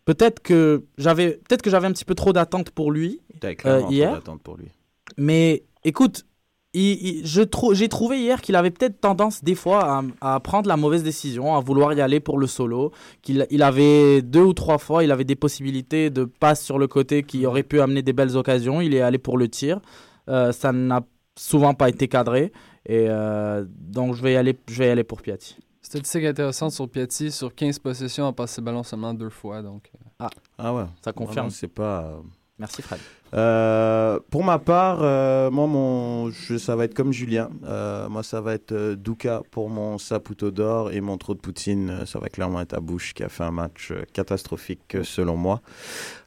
peut-être 0.04 0.40
que 0.40 0.85
j'avais 0.99 1.33
peut-être 1.49 1.62
que 1.62 1.71
j'avais 1.71 1.87
un 1.87 1.92
petit 1.92 2.04
peu 2.04 2.14
trop 2.14 2.33
d'attentes 2.33 2.71
pour 2.71 2.90
lui 2.92 3.21
euh, 3.45 3.83
hier. 3.88 4.21
pour 4.42 4.57
lui. 4.57 4.68
Mais 5.16 5.64
écoute, 5.85 6.26
j'ai 6.75 7.89
trouvé 7.89 8.21
hier 8.21 8.41
qu'il 8.41 8.55
avait 8.57 8.71
peut-être 8.71 9.01
tendance 9.01 9.43
des 9.43 9.55
fois 9.55 10.03
à, 10.21 10.41
prendre 10.41 10.69
la 10.69 10.77
mauvaise 10.77 11.03
décision, 11.03 11.57
à 11.57 11.61
vouloir 11.61 11.93
y 11.95 12.01
aller 12.01 12.21
pour 12.21 12.39
le 12.39 12.47
solo. 12.47 12.93
Qu'il 13.23 13.47
il 13.51 13.63
avait 13.63 14.23
deux 14.23 14.43
ou 14.43 14.53
trois 14.53 14.79
fois, 14.79 15.05
il 15.05 15.11
avait 15.11 15.25
des 15.25 15.37
possibilités 15.37 16.11
de 16.11 16.25
passe 16.25 16.63
sur 16.63 16.79
le 16.79 16.87
côté 16.87 17.23
qui 17.23 17.47
auraient 17.47 17.63
pu 17.63 17.81
amener 17.81 18.03
des 18.03 18.13
belles 18.13 18.37
occasions. 18.37 18.81
Il 18.81 18.95
est 18.95 19.01
allé 19.01 19.19
pour 19.19 19.39
le 19.39 19.49
tir. 19.49 19.81
Euh, 20.29 20.53
ça 20.53 20.73
n'a 20.73 21.03
souvent 21.37 21.75
pas 21.75 21.89
été 21.89 22.07
cadré. 22.09 22.53
Et 22.85 23.07
euh, 23.09 23.65
donc 23.69 24.15
je 24.15 24.23
vais, 24.23 24.35
y 24.35 24.37
aller, 24.37 24.59
je 24.69 24.79
vais 24.79 24.89
y 24.89 24.91
aller 24.91 25.05
pour 25.05 25.23
Piatti. 25.23 25.57
Statistique 25.81 26.25
intéressante 26.25 26.73
sur 26.73 26.89
Piatti, 26.89 27.31
sur 27.31 27.55
15 27.55 27.79
possessions, 27.79 28.27
a 28.27 28.33
passé 28.33 28.61
le 28.61 28.67
ballon 28.67 28.83
seulement 28.83 29.15
deux 29.15 29.31
fois. 29.31 29.63
Donc... 29.63 29.91
Euh. 29.95 30.09
Ah. 30.19 30.31
ah 30.59 30.75
ouais. 30.75 30.85
Ça 31.03 31.13
confirme. 31.13 31.51
c'est 31.51 31.69
pas. 31.69 32.21
Merci 32.59 32.83
Fred. 32.83 32.99
Euh, 33.35 34.19
pour 34.31 34.45
ma 34.45 34.59
part, 34.59 34.99
euh, 35.03 35.51
moi, 35.51 35.67
mon, 35.67 36.31
ça 36.59 36.77
va 36.77 36.85
être 36.85 36.95
comme 36.95 37.13
Julien. 37.13 37.51
Euh, 37.67 38.09
moi, 38.09 38.23
ça 38.23 38.41
va 38.41 38.55
être 38.55 38.95
Douka 38.95 39.43
pour 39.51 39.69
mon 39.69 39.99
Saputo 39.99 40.51
d'or 40.51 40.93
et 40.93 41.01
mon 41.01 41.19
trou 41.19 41.35
de 41.35 41.41
Poutine. 41.41 42.05
Ça 42.07 42.19
va 42.19 42.29
clairement 42.29 42.61
être 42.61 42.75
à 42.75 42.81
Bouche 42.81 43.15
qui 43.15 43.23
a 43.23 43.29
fait 43.29 43.45
un 43.45 43.51
match 43.51 43.93
catastrophique 44.13 44.97
selon 45.03 45.37
moi. 45.37 45.61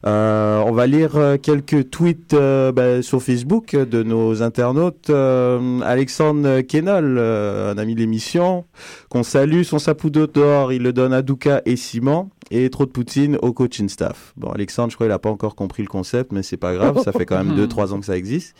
on 0.03 0.71
va 0.71 0.87
lire 0.87 1.37
quelques 1.41 1.89
tweets 1.89 2.35
ben, 2.35 3.01
sur 3.01 3.21
Facebook 3.21 3.75
de 3.75 4.03
nos 4.03 4.43
internautes. 4.43 5.09
Alexandre 5.09 6.61
Kenol, 6.61 7.17
un 7.19 7.77
ami 7.77 7.95
de 7.95 7.99
l'émission, 7.99 8.65
qu'on 9.09 9.23
salue. 9.23 9.63
Son 9.63 9.79
Saputo 9.79 10.27
d'or, 10.27 10.73
il 10.73 10.83
le 10.83 10.93
donne 10.93 11.13
à 11.13 11.21
Douka 11.21 11.61
et 11.65 11.75
Simon 11.75 12.29
et 12.51 12.69
trop 12.69 12.85
de 12.85 12.91
Poutine 12.91 13.37
au 13.41 13.53
coaching 13.53 13.89
staff. 13.89 14.33
Bon, 14.35 14.49
Alexandre, 14.51 14.91
je 14.91 14.95
crois 14.95 15.07
qu'il 15.07 15.11
n'a 15.11 15.19
pas 15.19 15.29
encore 15.29 15.55
compris 15.55 15.81
le 15.83 15.87
concept, 15.87 16.31
mais 16.33 16.43
c'est 16.43 16.57
pas 16.57 16.73
grave, 16.73 16.90
ça 16.99 17.11
fait 17.11 17.25
quand 17.25 17.43
même 17.43 17.55
2-3 17.57 17.89
ans 17.93 17.99
que 17.99 18.05
ça 18.05 18.17
existe. 18.17 18.55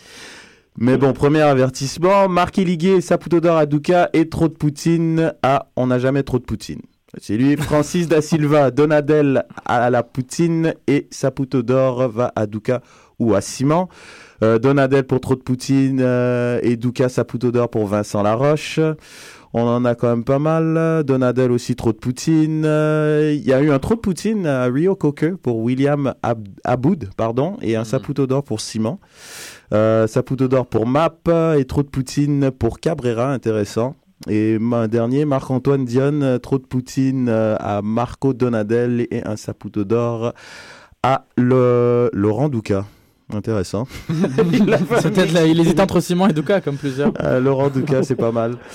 Mais 0.78 0.98
bon, 0.98 1.12
premier 1.12 1.42
avertissement, 1.42 2.30
Marqué 2.30 2.64
Ligué, 2.64 3.02
Saputo 3.02 3.42
d'or 3.42 3.58
à 3.58 3.66
Duka 3.66 4.10
et 4.14 4.30
trop 4.30 4.48
de 4.48 4.54
Poutine 4.54 5.34
à 5.44 5.68
On 5.76 5.88
n'a 5.88 6.00
jamais 6.00 6.24
trop 6.24 6.40
de 6.40 6.46
Poutine. 6.46 6.82
C'est 7.20 7.36
lui, 7.36 7.58
Francis 7.58 8.08
da 8.08 8.22
Silva, 8.22 8.72
Donadel 8.72 9.44
à 9.66 9.90
la 9.90 10.02
Poutine 10.02 10.76
et 10.88 11.08
Saputo 11.12 11.62
d'or 11.62 12.08
va 12.08 12.32
à 12.38 12.46
Duka 12.46 12.82
ou 13.20 13.36
à 13.36 13.42
Simon. 13.42 13.90
Euh, 14.44 14.60
Donadel 14.60 15.04
pour 15.04 15.20
trop 15.20 15.36
de 15.36 15.42
Poutine 15.42 16.00
euh, 16.02 16.60
et 16.64 16.78
Duka 16.78 17.10
Saputo 17.10 17.52
d'or 17.52 17.70
pour 17.70 17.86
Vincent 17.86 18.24
Laroche. 18.24 18.80
On 19.54 19.68
en 19.68 19.84
a 19.84 19.96
quand 19.96 20.08
même 20.08 20.24
pas 20.24 20.40
mal. 20.40 21.04
Donadel 21.04 21.52
aussi, 21.52 21.76
trop 21.76 21.92
de 21.92 21.98
Poutine. 21.98 22.64
Euh, 22.66 23.34
il 23.36 23.46
y 23.46 23.52
a 23.52 23.62
eu 23.62 23.72
un 23.72 23.80
trop 23.80 23.96
de 23.96 24.00
Poutine 24.00 24.48
à 24.48 24.66
Rio 24.66 24.96
Coker 24.96 25.38
pour 25.38 25.58
William 25.58 26.14
Aboud, 26.64 27.10
pardon, 27.18 27.58
et 27.62 27.76
un 27.76 27.82
mm. 27.82 27.86
Saputo 27.86 28.28
d'or 28.28 28.44
pour 28.44 28.62
Simon. 28.62 29.00
Euh, 29.74 30.08
Saputo 30.08 30.48
d'or 30.48 30.68
pour 30.68 30.88
Map 30.88 31.18
et 31.58 31.66
trop 31.66 31.84
de 31.84 31.90
Poutine 31.90 32.52
pour 32.52 32.80
Cabrera, 32.80 33.32
intéressant. 33.32 33.96
Et 34.30 34.58
un 34.72 34.88
dernier, 34.88 35.26
Marc-Antoine 35.26 35.84
Dion, 35.84 36.40
trop 36.42 36.60
de 36.60 36.66
Poutine 36.66 37.28
euh, 37.28 37.56
à 37.60 37.82
Marco 37.82 38.34
Donadel 38.34 39.08
et 39.12 39.26
un 39.26 39.36
Saputo 39.36 39.84
d'or 39.84 40.34
à 41.04 41.26
le 41.36 42.10
Laurent 42.14 42.48
Douca. 42.48 42.86
Intéressant. 43.34 43.88
il, 44.10 44.78
il 45.48 45.60
hésite 45.60 45.80
entre 45.80 46.00
Simon 46.00 46.28
et 46.28 46.34
Douka, 46.34 46.62
comme 46.62 46.78
plusieurs. 46.78 47.14
Euh, 47.22 47.40
Laurent 47.40 47.70
Douka, 47.70 48.04
c'est 48.04 48.16
pas 48.16 48.32
mal. 48.32 48.58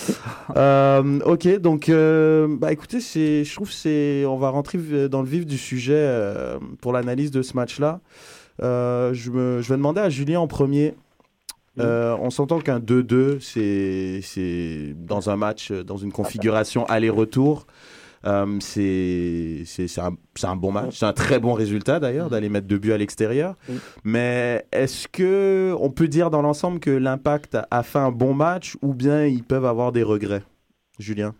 Euh, 0.56 1.18
ok, 1.26 1.58
donc, 1.58 1.88
euh, 1.88 2.46
bah 2.48 2.72
écoutez, 2.72 3.00
je 3.00 3.54
trouve 3.54 3.70
c'est, 3.70 4.24
on 4.24 4.38
va 4.38 4.48
rentrer 4.48 4.78
dans 5.08 5.20
le 5.20 5.28
vif 5.28 5.44
du 5.44 5.58
sujet 5.58 6.10
pour 6.80 6.92
l'analyse 6.92 7.30
de 7.30 7.42
ce 7.42 7.54
match-là. 7.54 8.00
je, 8.60 9.30
me, 9.30 9.60
je 9.60 9.68
vais 9.68 9.76
demander 9.76 10.00
à 10.00 10.08
Julien 10.08 10.40
en 10.40 10.46
premier. 10.46 10.94
on 11.78 12.30
s'entend 12.30 12.60
qu'un 12.60 12.78
2-2, 12.78 13.40
c'est 13.40 14.94
dans 14.96 15.28
un 15.28 15.36
match, 15.36 15.72
dans 15.72 15.98
une 15.98 16.12
configuration 16.12 16.86
aller-retour. 16.86 17.66
Euh, 18.26 18.46
c'est 18.60 19.64
un, 19.98 20.10
un, 20.42 20.56
bon 20.56 20.72
match. 20.72 20.96
C'est 20.98 21.06
un 21.06 21.12
très 21.12 21.38
bon 21.38 21.52
résultat 21.52 22.00
d'ailleurs 22.00 22.28
d'aller 22.28 22.48
mettre 22.48 22.66
deux 22.66 22.78
buts 22.78 22.92
à 22.92 22.98
l'extérieur. 22.98 23.54
Mais 24.04 24.64
est-ce 24.72 25.06
que 25.06 25.74
on 25.80 25.90
peut 25.90 26.08
dire 26.08 26.30
dans 26.30 26.42
l'ensemble 26.42 26.80
que 26.80 26.90
l'impact 26.90 27.56
a 27.70 27.82
fait 27.82 27.98
un 27.98 28.10
bon 28.10 28.34
match 28.34 28.76
ou 28.82 28.94
bien 28.94 29.24
ils 29.26 29.44
peuvent 29.44 29.64
avoir 29.64 29.92
des 29.92 30.02
regrets? 30.02 30.42
Julien? 30.98 31.34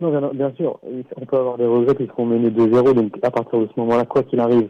Non, 0.00 0.30
bien, 0.32 0.52
sûr. 0.56 0.80
On 1.16 1.26
peut 1.26 1.36
avoir 1.36 1.58
des 1.58 1.66
regrets 1.66 1.94
puisqu'on 1.94 2.26
menait 2.26 2.50
2-0. 2.50 2.94
Donc 2.94 3.12
à 3.22 3.30
partir 3.30 3.60
de 3.60 3.66
ce 3.66 3.80
moment-là, 3.80 4.04
quoi 4.04 4.22
qu'il 4.22 4.40
arrive, 4.40 4.68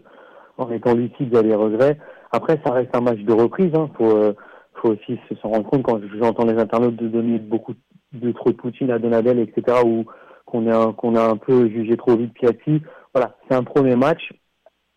en 0.58 0.70
étant 0.70 0.94
lucide, 0.94 1.28
il 1.30 1.32
y 1.32 1.36
a 1.36 1.42
des 1.42 1.54
regrets. 1.54 1.98
Après, 2.32 2.60
ça 2.64 2.72
reste 2.72 2.94
un 2.94 3.00
match 3.00 3.20
de 3.20 3.32
reprise. 3.32 3.70
Il 3.72 3.78
hein. 3.78 3.88
faut, 3.96 4.10
euh, 4.10 4.34
faut 4.74 4.90
aussi 4.90 5.18
se 5.28 5.46
rendre 5.46 5.68
compte 5.70 5.84
quand 5.84 6.00
j'entends 6.18 6.44
les 6.44 6.58
internautes 6.60 6.96
de 6.96 7.08
donner 7.08 7.38
beaucoup 7.38 7.74
de 8.12 8.32
trop 8.32 8.50
de 8.50 8.56
Poutine 8.56 8.90
à 8.90 8.98
Donadel, 8.98 9.38
etc. 9.38 9.78
Ou 9.84 10.04
qu'on 10.52 10.70
a, 10.70 10.92
qu'on 10.92 11.16
a 11.16 11.24
un 11.24 11.36
peu 11.36 11.68
jugé 11.68 11.96
trop 11.96 12.14
vite 12.14 12.34
Piatti. 12.34 12.82
Voilà, 13.14 13.36
c'est 13.48 13.56
un 13.56 13.64
premier 13.64 13.96
match. 13.96 14.32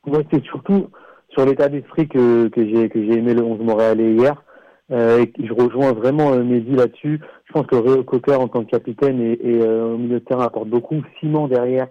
Moi, 0.05 0.19
c'est 0.31 0.43
surtout 0.43 0.89
sur 1.29 1.45
l'état 1.45 1.69
d'esprit 1.69 2.07
que, 2.07 2.47
que 2.49 2.67
j'ai 2.67 2.89
que 2.89 3.01
j'ai 3.01 3.17
aimé 3.17 3.33
le 3.33 3.41
11 3.41 3.59
Montréalais 3.61 4.13
hier. 4.13 4.43
Euh, 4.91 5.25
et 5.25 5.31
je 5.43 5.53
rejoins 5.53 5.93
vraiment 5.93 6.33
euh, 6.33 6.43
Mehdi 6.43 6.75
là-dessus. 6.75 7.19
Je 7.45 7.53
pense 7.53 7.65
que 7.65 7.75
Réo 7.75 8.03
Cocker 8.03 8.39
en 8.39 8.47
tant 8.47 8.63
que 8.63 8.69
capitaine 8.69 9.19
et, 9.19 9.39
et 9.41 9.61
euh, 9.63 9.93
au 9.93 9.97
milieu 9.97 10.19
de 10.19 10.25
terrain 10.25 10.45
apporte 10.45 10.67
beaucoup. 10.67 11.01
Simon 11.19 11.47
derrière, 11.47 11.87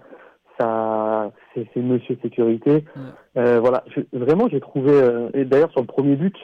ça, 0.60 1.32
c'est, 1.52 1.66
c'est 1.74 1.80
Monsieur 1.80 2.16
Sécurité. 2.22 2.84
Euh, 3.36 3.58
voilà, 3.60 3.82
vraiment 4.12 4.48
j'ai 4.48 4.60
trouvé. 4.60 4.92
Euh, 4.92 5.28
et 5.34 5.44
d'ailleurs 5.44 5.72
sur 5.72 5.80
le 5.80 5.88
premier 5.88 6.14
but, 6.14 6.36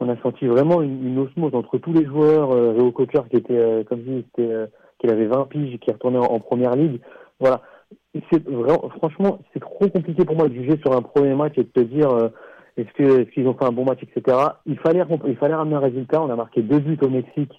on 0.00 0.10
a 0.10 0.16
senti 0.22 0.46
vraiment 0.46 0.82
une, 0.82 1.06
une 1.06 1.18
osmose 1.18 1.54
entre 1.54 1.78
tous 1.78 1.94
les 1.94 2.04
joueurs. 2.04 2.50
Réo 2.50 2.92
Cocker 2.92 3.22
qui 3.30 3.36
était, 3.36 3.86
comme 3.88 4.02
c'était 4.04 4.68
qu'il 5.04 5.12
avait 5.12 5.26
20 5.26 5.48
piges 5.48 5.74
et 5.74 5.78
qui 5.78 5.90
retournait 5.90 6.18
en, 6.18 6.40
première 6.40 6.74
ligue. 6.74 7.00
Voilà. 7.38 7.60
C'est 8.32 8.42
vraiment, 8.48 8.88
franchement, 8.96 9.40
c'est 9.52 9.60
trop 9.60 9.88
compliqué 9.88 10.24
pour 10.24 10.36
moi 10.36 10.48
de 10.48 10.54
juger 10.54 10.78
sur 10.78 10.96
un 10.96 11.02
premier 11.02 11.34
match 11.34 11.52
et 11.56 11.64
de 11.64 11.68
te 11.68 11.80
dire 11.80 12.10
euh, 12.10 12.28
est-ce 12.76 12.92
que 12.94 13.20
est-ce 13.20 13.30
qu'ils 13.30 13.46
ont 13.46 13.54
fait 13.54 13.66
un 13.66 13.72
bon 13.72 13.84
match, 13.84 14.00
etc. 14.02 14.36
Il 14.66 14.78
fallait 14.78 15.02
il 15.26 15.36
fallait 15.36 15.54
ramener 15.54 15.76
un 15.76 15.80
résultat. 15.80 16.22
On 16.22 16.30
a 16.30 16.36
marqué 16.36 16.62
deux 16.62 16.78
buts 16.78 16.98
au 17.02 17.10
Mexique. 17.10 17.52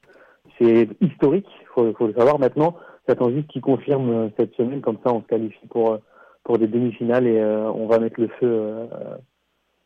C'est 0.60 0.88
historique. 1.02 1.48
Faut, 1.74 1.94
faut 1.94 2.08
le 2.08 2.14
savoir 2.14 2.40
maintenant. 2.40 2.76
J'attends 3.08 3.30
juste 3.30 3.48
qu'ils 3.50 3.62
confirment 3.62 4.10
euh, 4.10 4.30
cette 4.38 4.56
semaine. 4.56 4.82
Comme 4.82 4.98
ça, 5.06 5.14
on 5.14 5.22
se 5.22 5.28
qualifie 5.28 5.68
pour 5.70 5.94
euh, 5.94 5.98
pour 6.44 6.58
des 6.58 6.68
demi-finales 6.68 7.28
et 7.28 7.44
on 7.44 7.88
va 7.88 7.98
mettre 7.98 8.22
le 8.22 8.28
feu 8.40 8.88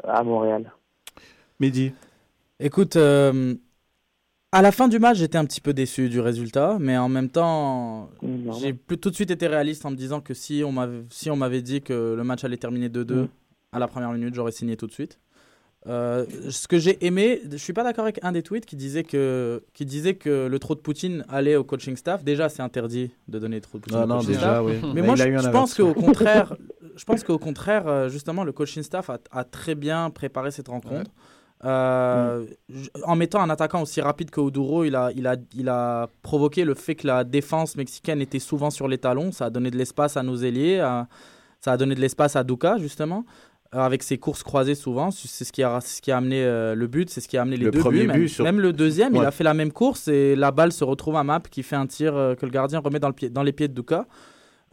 à 0.04 0.24
Montréal. 0.26 0.74
Midi. 1.58 1.94
Écoute, 2.60 2.98
à 4.52 4.62
la 4.62 4.72
fin 4.72 4.88
du 4.88 4.98
match, 4.98 5.18
j'étais 5.18 5.38
un 5.38 5.46
petit 5.46 5.62
peu 5.62 5.74
déçu 5.74 6.10
du 6.10 6.20
résultat, 6.20 6.78
mais 6.80 6.98
en 6.98 7.10
même 7.10 7.30
temps, 7.30 8.10
j'ai 8.60 8.76
tout 8.76 9.10
de 9.10 9.16
suite 9.16 9.32
été 9.32 9.48
réaliste 9.48 9.86
en 9.86 9.92
me 9.92 9.96
disant 9.96 10.22
que 10.22 10.34
si 10.34 10.64
on 10.66 10.72
m'avait 10.72 11.04
si 11.10 11.64
dit 11.64 11.82
que 11.82 12.16
le 12.16 12.24
match 12.24 12.44
allait 12.44 12.58
terminer 12.58 12.90
2-2 12.90 13.14
mm. 13.14 13.28
à 13.74 13.80
la 13.80 13.88
première 13.88 14.12
minute, 14.12 14.34
j'aurais 14.34 14.52
signé 14.52 14.76
tout 14.76 14.88
de 14.88 14.92
suite. 14.92 15.20
Euh, 15.88 16.26
ce 16.50 16.68
que 16.68 16.78
j'ai 16.78 17.06
aimé, 17.06 17.42
je 17.50 17.58
suis 17.58 17.72
pas 17.74 17.84
d'accord 17.84 18.04
avec 18.04 18.20
un 18.22 18.34
des 18.34 18.44
tweets 18.44 18.66
qui 18.66 18.76
disait 18.76 19.04
que 19.04 19.64
qui 19.74 19.86
disait 19.86 20.16
que 20.16 20.48
le 20.48 20.60
trop 20.60 20.76
de 20.76 20.82
Poutine 20.82 21.24
allait 21.30 21.56
au 21.56 21.64
coaching 21.64 21.96
staff. 21.96 22.24
Déjà, 22.24 22.50
c'est 22.50 22.62
interdit 22.62 23.12
de 23.30 23.40
donner 23.40 23.62
trop 23.62 23.78
de 23.78 23.84
Poutine 23.84 24.00
au 24.00 24.08
coaching 24.08 24.36
staff. 24.36 24.66
Mais, 24.94 25.02
moi, 25.02 25.16
je, 25.16 25.50
pense 25.50 25.76
qu'au 25.76 25.94
contraire, 25.94 26.58
je 26.98 27.04
pense 27.06 27.24
qu'au 27.24 27.38
contraire, 27.38 28.10
justement, 28.10 28.44
le 28.44 28.52
coaching 28.52 28.84
staff 28.84 29.10
a, 29.10 29.44
très 29.46 29.76
bien 29.76 30.10
préparé 30.10 30.52
cette 30.52 30.68
rencontre. 30.68 31.12
Euh, 31.66 32.46
en 33.04 33.16
mettant 33.18 33.42
un 33.42 33.50
attaquant 33.50 33.82
aussi 33.82 34.00
rapide 34.00 34.30
que 34.30 34.40
Oduro, 34.40 34.86
il 34.86 34.96
a, 34.96 35.12
il, 35.14 35.28
a, 35.28 35.36
il 35.56 35.68
a 35.68 36.08
provoqué 36.22 36.64
le 36.64 36.74
fait 36.74 36.96
que 36.96 37.06
la 37.06 37.24
défense 37.26 37.76
mexicaine 37.76 38.22
était 38.22 38.40
souvent 38.40 38.70
sur 38.70 38.88
les 38.88 38.98
talons. 38.98 39.32
Ça 39.32 39.46
a 39.46 39.50
donné 39.50 39.70
de 39.70 39.78
l'espace 39.78 40.16
à 40.16 40.24
nos 40.24 40.38
ailiers, 40.38 40.78
ça 41.60 41.74
a 41.74 41.78
donné 41.78 41.96
de 41.96 42.00
l'espace 42.00 42.38
à 42.38 42.46
Duca, 42.46 42.78
justement, 42.78 43.26
euh, 43.76 43.80
avec 43.80 44.04
ses 44.04 44.18
courses 44.18 44.42
croisées 44.42 44.76
souvent. 44.76 45.12
C'est 45.12 45.44
ce, 45.44 45.52
qui 45.52 45.62
a, 45.62 45.82
ce 45.82 46.02
qui 46.02 46.12
a 46.12 46.18
amené 46.18 46.42
euh, 46.44 46.76
le 46.76 46.88
but, 46.88 47.10
c'est 47.10 47.20
ce 47.20 47.28
qui 47.28 47.38
a 47.38 47.42
amené 47.42 47.58
les 47.58 47.70
deux 47.70 47.84
buts. 47.84 48.08
Même, 48.08 48.28
même, 48.40 48.60
le 48.62 48.72
deuxième, 48.72 49.16
il 49.16 49.26
a 49.26 49.32
fait 49.32 49.44
la 49.44 49.54
même 49.54 49.74
course 49.74 50.08
et 50.08 50.38
la 50.38 50.52
balle 50.52 50.72
se 50.72 50.86
retrouve 50.86 51.18
à 51.18 51.26
Map 51.26 51.42
qui 51.42 51.64
fait 51.64 51.76
un 51.76 51.88
tir 51.88 52.14
que 52.14 52.46
le 52.46 52.52
gardien 52.52 52.80
remet 52.80 53.00
dans, 53.00 53.10
le 53.10 53.14
pied, 53.14 53.30
dans 53.30 53.44
les 53.44 53.52
pieds 53.52 53.68
de 53.68 53.74
Duca. 53.74 54.06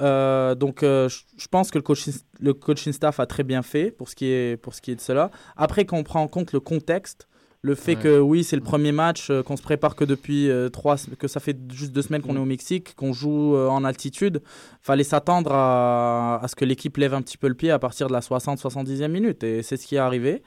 Euh, 0.00 0.54
donc, 0.54 0.82
euh, 0.82 1.08
je 1.08 1.48
pense 1.48 1.70
que 1.70 1.78
le 1.78 1.82
coaching, 1.82 2.14
le 2.40 2.54
coaching 2.54 2.92
staff 2.92 3.20
a 3.20 3.26
très 3.26 3.42
bien 3.42 3.62
fait 3.62 3.90
pour 3.90 4.08
ce 4.08 4.14
qui 4.14 4.26
est, 4.26 4.60
pour 4.60 4.74
ce 4.74 4.80
qui 4.80 4.90
est 4.90 4.96
de 4.96 5.00
cela. 5.00 5.30
Après, 5.56 5.84
quand 5.84 5.96
on 5.96 6.02
prend 6.02 6.22
en 6.22 6.28
compte 6.28 6.52
le 6.52 6.60
contexte, 6.60 7.28
le 7.62 7.74
fait 7.74 7.96
que 7.96 8.20
oui, 8.20 8.44
c'est 8.44 8.54
le 8.54 8.62
premier 8.62 8.92
match, 8.92 9.28
euh, 9.28 9.42
qu'on 9.42 9.56
se 9.56 9.62
prépare 9.62 9.96
que 9.96 10.04
depuis 10.04 10.48
trois, 10.72 10.96
que 11.18 11.26
ça 11.26 11.40
fait 11.40 11.56
juste 11.72 11.92
deux 11.92 12.02
semaines 12.02 12.22
qu'on 12.22 12.36
est 12.36 12.40
au 12.40 12.44
Mexique, 12.44 12.94
qu'on 12.94 13.12
joue 13.12 13.56
en 13.56 13.82
altitude, 13.84 14.42
fallait 14.82 15.04
s'attendre 15.04 15.50
à, 15.52 16.40
à, 16.42 16.48
ce 16.48 16.54
que 16.54 16.64
l'équipe 16.64 16.96
lève 16.96 17.14
un 17.14 17.22
petit 17.22 17.38
peu 17.38 17.48
le 17.48 17.54
pied 17.54 17.70
à 17.70 17.78
partir 17.78 18.06
de 18.06 18.12
la 18.12 18.20
60-70e 18.20 19.08
minute. 19.08 19.42
Et 19.42 19.62
c'est 19.62 19.76
ce 19.76 19.86
qui 19.86 19.96
est 19.96 19.98
arrivé. 19.98 20.42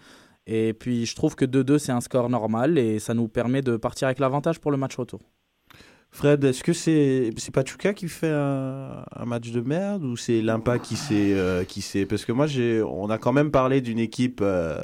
Et 0.51 0.73
puis, 0.73 1.05
je 1.05 1.15
trouve 1.15 1.35
que 1.35 1.45
2-2, 1.45 1.77
c'est 1.77 1.91
un 1.91 2.01
score 2.01 2.29
normal 2.29 2.77
et 2.77 2.99
ça 2.99 3.13
nous 3.13 3.27
permet 3.27 3.61
de 3.61 3.77
partir 3.77 4.07
avec 4.07 4.19
l'avantage 4.19 4.59
pour 4.59 4.71
le 4.71 4.77
match 4.77 4.95
retour. 4.95 5.19
Fred, 6.11 6.43
est-ce 6.43 6.63
que 6.63 6.73
c'est 6.73 7.31
c'est 7.37 7.51
Pachuca 7.51 7.93
qui 7.93 8.07
fait 8.07 8.31
un, 8.31 9.03
match 9.25 9.51
de 9.51 9.61
merde 9.61 10.03
ou 10.03 10.17
c'est 10.17 10.41
l'Impact 10.41 10.85
qui 10.85 10.95
s'est 10.95 11.33
euh, 11.33 11.63
qui 11.63 11.81
s'est 11.81 12.05
parce 12.05 12.25
que 12.25 12.31
moi 12.31 12.47
j'ai 12.47 12.81
on 12.81 13.09
a 13.09 13.17
quand 13.17 13.31
même 13.31 13.51
parlé 13.51 13.79
d'une 13.79 13.99
équipe 13.99 14.39
euh, 14.41 14.83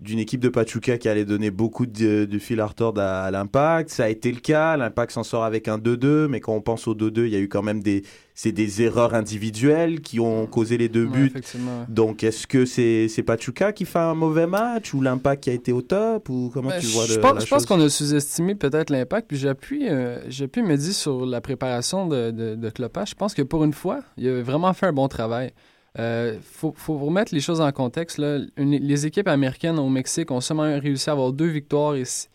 d'une 0.00 0.20
équipe 0.20 0.38
de 0.40 0.48
Pachuca 0.48 0.96
qui 0.96 1.08
allait 1.08 1.24
donner 1.24 1.50
beaucoup 1.50 1.84
de, 1.84 2.24
de 2.24 2.38
fil 2.38 2.60
à 2.60 2.66
retordre 2.66 3.00
à, 3.00 3.24
à 3.24 3.30
l'Impact. 3.32 3.90
Ça 3.90 4.04
a 4.04 4.08
été 4.08 4.30
le 4.30 4.38
cas. 4.38 4.76
L'Impact 4.76 5.10
s'en 5.10 5.24
sort 5.24 5.42
avec 5.42 5.66
un 5.66 5.76
2-2, 5.76 6.28
mais 6.28 6.38
quand 6.38 6.54
on 6.54 6.60
pense 6.60 6.86
au 6.86 6.94
2-2, 6.94 7.22
il 7.26 7.30
y 7.30 7.34
a 7.36 7.40
eu 7.40 7.48
quand 7.48 7.62
même 7.64 7.82
des, 7.82 8.04
c'est 8.32 8.52
des 8.52 8.80
erreurs 8.82 9.14
individuelles 9.14 10.00
qui 10.00 10.20
ont 10.20 10.46
causé 10.46 10.78
les 10.78 10.88
deux 10.88 11.04
Ouais, 11.04 11.10
buts. 11.28 11.32
ouais. 11.34 11.40
Donc, 11.88 12.22
est-ce 12.22 12.46
que 12.46 12.64
c'est 12.64 13.08
c'est 13.08 13.24
Pachuca 13.24 13.72
qui 13.72 13.84
fait 13.86 13.98
un 13.98 14.14
mauvais 14.14 14.46
match 14.46 14.94
ou 14.94 15.00
l'Impact 15.00 15.42
qui 15.42 15.50
a 15.50 15.54
été 15.54 15.72
au 15.72 15.82
top 15.82 16.28
ou 16.28 16.50
comment 16.54 16.68
Ben, 16.68 16.78
tu 16.78 16.86
vois 16.86 17.06
je 17.06 17.14
le- 17.16 17.20
pense, 17.20 17.34
la 17.34 17.40
je 17.40 17.46
pense 17.48 17.66
qu'on 17.66 17.80
a 17.80 17.88
sous-estimé 17.88 18.54
peut-être 18.54 18.90
l'impact. 18.90 19.26
Puis 19.26 19.36
j'appuie, 19.36 19.88
euh, 19.88 20.20
j'appuie 20.28 20.62
Mehdi 20.62 20.94
sur 20.94 21.26
la 21.26 21.40
préparation 21.40 22.06
de, 22.06 22.30
de, 22.30 22.54
de 22.54 22.70
Klopp. 22.70 22.96
Je 23.04 23.14
pense 23.14 23.34
que 23.34 23.42
pour 23.42 23.64
une 23.64 23.72
fois, 23.72 23.98
il 24.16 24.28
a 24.28 24.42
vraiment 24.42 24.72
fait 24.74 24.86
un 24.86 24.92
bon 24.92 25.08
travail. 25.08 25.50
Il 25.98 26.38
faut, 26.42 26.72
faut 26.76 26.96
remettre 26.98 27.34
les 27.34 27.40
choses 27.40 27.60
en 27.60 27.72
contexte. 27.72 28.18
Là. 28.18 28.38
Les 28.56 29.06
équipes 29.06 29.28
américaines 29.28 29.78
au 29.78 29.88
Mexique 29.88 30.30
ont 30.30 30.40
seulement 30.40 30.62
réussi 30.80 31.10
à 31.10 31.12
avoir 31.14 31.32
deux 31.32 31.48
victoires 31.48 31.96
et, 31.96 32.04
six- 32.04 32.28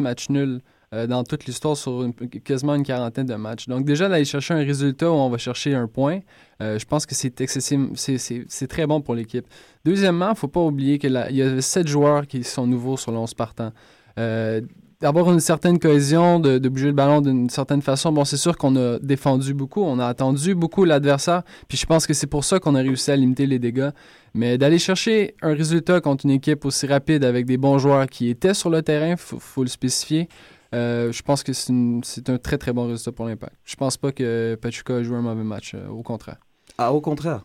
matchs 0.00 0.28
nuls 0.30 0.60
euh, 0.94 1.06
dans 1.06 1.24
toute 1.24 1.44
l'histoire 1.46 1.76
sur 1.76 2.08
quasiment 2.44 2.74
une 2.76 2.82
quarantaine 2.82 3.26
de 3.26 3.34
matchs. 3.34 3.66
Donc 3.66 3.84
déjà 3.84 4.08
d'aller 4.08 4.24
chercher 4.24 4.54
un 4.54 4.58
résultat 4.64 5.10
où 5.10 5.14
on 5.14 5.28
va 5.28 5.38
chercher 5.38 5.74
un 5.74 5.88
point, 5.88 6.20
euh, 6.62 6.78
je 6.78 6.84
pense 6.86 7.04
que 7.04 7.14
c'est 7.14 7.32
c'est- 8.48 8.66
très 8.68 8.86
bon 8.86 9.00
pour 9.00 9.14
l'équipe. 9.14 9.46
Deuxièmement, 9.84 10.28
il 10.28 10.30
ne 10.30 10.36
faut 10.36 10.48
pas 10.48 10.60
oublier 10.60 10.98
qu'il 10.98 11.12
y 11.30 11.42
a 11.42 11.60
sept 11.60 11.88
joueurs 11.88 12.26
qui 12.26 12.42
sont 12.44 12.66
nouveaux 12.66 12.96
sur 12.96 13.12
l'11 13.12 13.34
partant. 13.34 13.72
Euh, 14.18 14.60
D'avoir 15.00 15.30
une 15.32 15.40
certaine 15.40 15.78
cohésion, 15.78 16.40
de, 16.40 16.58
bouger 16.68 16.86
le 16.86 16.92
ballon 16.92 17.20
d'une 17.20 17.50
certaine 17.50 17.82
façon, 17.82 18.12
bon, 18.12 18.24
c'est 18.24 18.36
sûr 18.36 18.56
qu'on 18.56 18.76
a 18.76 18.98
défendu 19.00 19.52
beaucoup, 19.52 19.82
on 19.82 19.98
a 19.98 20.06
attendu 20.06 20.54
beaucoup 20.54 20.84
l'adversaire, 20.84 21.42
puis 21.68 21.76
je 21.76 21.84
pense 21.84 22.06
que 22.06 22.14
c'est 22.14 22.26
pour 22.26 22.44
ça 22.44 22.58
qu'on 22.58 22.74
a 22.74 22.78
réussi 22.78 23.10
à 23.10 23.16
limiter 23.16 23.46
les 23.46 23.58
dégâts. 23.58 23.90
Mais 24.34 24.58
d'aller 24.58 24.78
chercher 24.78 25.36
un 25.42 25.54
résultat 25.54 26.00
contre 26.00 26.24
une 26.26 26.32
équipe 26.32 26.64
aussi 26.64 26.86
rapide 26.86 27.24
avec 27.24 27.46
des 27.46 27.56
bons 27.56 27.78
joueurs 27.78 28.06
qui 28.06 28.28
étaient 28.28 28.54
sur 28.54 28.70
le 28.70 28.82
terrain, 28.82 29.10
il 29.10 29.16
faut, 29.16 29.38
faut 29.38 29.62
le 29.62 29.68
spécifier. 29.68 30.28
euh, 30.74 31.12
je 31.12 31.22
pense 31.22 31.42
que 31.42 31.52
c'est 31.52 32.28
un 32.28 32.38
très 32.38 32.58
très 32.58 32.72
bon 32.72 32.88
résultat 32.88 33.12
pour 33.12 33.26
l'impact. 33.26 33.54
Je 33.64 33.76
pense 33.76 33.96
pas 33.96 34.10
que 34.10 34.58
Pachuca 34.60 34.96
a 34.96 35.02
joué 35.02 35.16
un 35.16 35.22
mauvais 35.22 35.44
match, 35.44 35.74
euh, 35.74 35.88
au 35.88 36.02
contraire. 36.02 36.38
Ah, 36.78 36.92
au 36.92 37.00
contraire. 37.00 37.44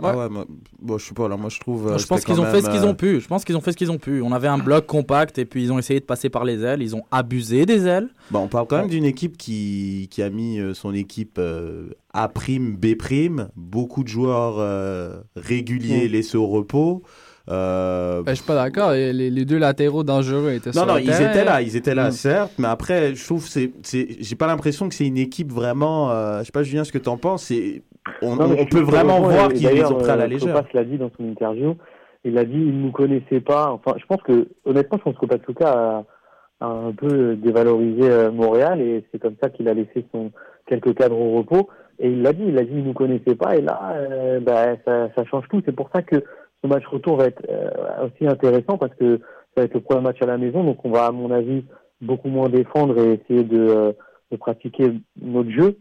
Ouais. 0.00 0.10
Ah 0.12 0.16
ouais, 0.16 0.28
moi, 0.28 0.44
bon, 0.80 0.96
je 0.98 1.06
sais 1.06 1.14
pas, 1.14 1.26
là, 1.28 1.36
moi 1.36 1.50
je 1.50 1.58
trouve. 1.58 1.88
euh, 1.88 1.98
je 1.98 2.06
pense 2.06 2.24
qu'ils 2.24 2.40
ont 2.40 2.44
fait 2.44 2.62
ce 2.62 2.70
qu'ils 2.70 2.84
ont 2.84 2.90
euh, 2.90 2.94
pu. 2.94 3.20
Je 3.20 3.26
pense 3.26 3.44
qu'ils 3.44 3.56
ont 3.56 3.60
fait 3.60 3.72
ce 3.72 3.76
qu'ils 3.76 3.90
ont 3.90 3.98
pu. 3.98 4.22
On 4.22 4.30
avait 4.30 4.46
un 4.46 4.58
bloc 4.58 4.86
compact 4.86 5.38
et 5.38 5.44
puis 5.44 5.62
ils 5.64 5.72
ont 5.72 5.78
essayé 5.78 5.98
de 5.98 6.04
passer 6.04 6.28
par 6.30 6.44
les 6.44 6.62
ailes. 6.62 6.82
Ils 6.82 6.94
ont 6.94 7.02
abusé 7.10 7.66
des 7.66 7.86
ailes. 7.86 8.08
Bon, 8.30 8.40
on 8.40 8.48
parle 8.48 8.66
quand 8.68 8.78
même 8.78 8.88
d'une 8.88 9.04
équipe 9.04 9.36
qui, 9.36 10.06
qui 10.10 10.22
a 10.22 10.30
mis 10.30 10.60
euh, 10.60 10.72
son 10.74 10.94
équipe 10.94 11.36
euh, 11.38 11.88
A 12.12 12.28
prime, 12.28 12.76
B 12.76 12.94
prime, 12.96 13.48
beaucoup 13.56 14.04
de 14.04 14.08
joueurs 14.08 14.56
euh, 14.58 15.20
réguliers 15.34 16.08
Mm. 16.08 16.12
laissés 16.12 16.36
au 16.38 16.46
repos. 16.46 17.02
Euh, 17.50 18.22
Ben, 18.22 18.32
je 18.32 18.36
suis 18.36 18.46
pas 18.46 18.54
d'accord. 18.54 18.92
Les, 18.92 19.12
les 19.12 19.44
deux 19.44 19.58
latéraux 19.58 20.04
dangereux 20.04 20.52
étaient 20.52 20.70
non, 20.70 20.72
sur 20.82 20.86
non, 20.86 20.94
le 20.96 21.00
ils 21.00 21.06
terrain. 21.06 21.30
étaient 21.30 21.44
là, 21.44 21.62
ils 21.62 21.76
étaient 21.76 21.94
là, 21.94 22.10
certes, 22.10 22.52
mais 22.58 22.68
après, 22.68 23.14
je 23.14 23.24
trouve, 23.24 23.46
c'est, 23.46 23.70
c'est, 23.82 24.06
j'ai 24.20 24.36
pas 24.36 24.46
l'impression 24.46 24.88
que 24.88 24.94
c'est 24.94 25.06
une 25.06 25.16
équipe 25.18 25.50
vraiment. 25.52 26.10
euh, 26.10 26.40
je 26.40 26.44
sais 26.44 26.52
pas, 26.52 26.62
Julien, 26.62 26.84
ce 26.84 26.92
que 26.92 26.98
t'en 26.98 27.16
penses. 27.16 27.52
On, 28.22 28.36
Non, 28.36 28.54
peut 28.70 28.80
vraiment 28.80 29.20
voir 29.20 29.48
qu'ils 29.52 29.68
les 29.68 29.84
ont 29.84 29.94
pris 29.94 30.10
à 30.10 30.16
la 30.16 30.24
euh, 30.24 30.26
légère. 30.28 30.52
Klopas 30.54 30.68
l'a 30.74 30.84
dit 30.84 30.96
dans 30.98 31.10
son 31.16 31.24
interview. 31.24 31.74
Il 32.24 32.36
a 32.38 32.44
dit 32.44 32.54
il 32.54 32.80
nous 32.80 32.90
connaissait 32.90 33.40
pas. 33.40 33.70
Enfin, 33.70 33.96
je 33.98 34.04
pense 34.06 34.22
que 34.22 34.48
honnêtement, 34.64 34.98
je 34.98 35.02
pense 35.04 35.18
que 35.18 35.26
Pachuca 35.26 35.68
a, 35.70 36.04
a 36.60 36.66
un 36.66 36.92
peu 36.92 37.36
dévalorisé 37.36 38.02
euh, 38.10 38.30
Montréal 38.30 38.80
et 38.80 39.04
c'est 39.12 39.18
comme 39.20 39.36
ça 39.42 39.50
qu'il 39.50 39.68
a 39.68 39.74
laissé 39.74 40.04
son 40.12 40.32
quelques 40.66 40.94
cadres 40.94 41.18
au 41.18 41.38
repos. 41.38 41.68
Et 41.98 42.10
il 42.10 42.22
l'a 42.22 42.32
dit, 42.32 42.44
il 42.46 42.58
a 42.58 42.62
dit 42.62 42.70
il 42.72 42.84
nous 42.84 42.92
connaissait 42.92 43.34
pas 43.34 43.56
et 43.56 43.60
là, 43.60 43.92
euh, 43.96 44.40
bah, 44.40 44.76
ça, 44.84 45.08
ça 45.16 45.24
change 45.26 45.44
tout. 45.50 45.60
C'est 45.64 45.74
pour 45.74 45.90
ça 45.94 46.02
que 46.02 46.16
ce 46.62 46.68
match 46.68 46.86
retour 46.86 47.16
va 47.16 47.26
être 47.26 47.42
euh, 47.48 48.06
aussi 48.06 48.26
intéressant 48.26 48.78
parce 48.78 48.94
que 48.94 49.18
ça 49.18 49.58
va 49.58 49.62
être 49.64 49.74
le 49.74 49.80
premier 49.80 50.02
match 50.02 50.20
à 50.22 50.26
la 50.26 50.38
maison, 50.38 50.64
donc 50.64 50.84
on 50.84 50.90
va 50.90 51.06
à 51.06 51.12
mon 51.12 51.30
avis 51.30 51.64
beaucoup 52.00 52.28
moins 52.28 52.48
défendre 52.48 52.98
et 52.98 53.14
essayer 53.14 53.44
de, 53.44 53.58
euh, 53.58 53.92
de 54.30 54.36
pratiquer 54.36 54.92
notre 55.20 55.50
jeu. 55.50 55.78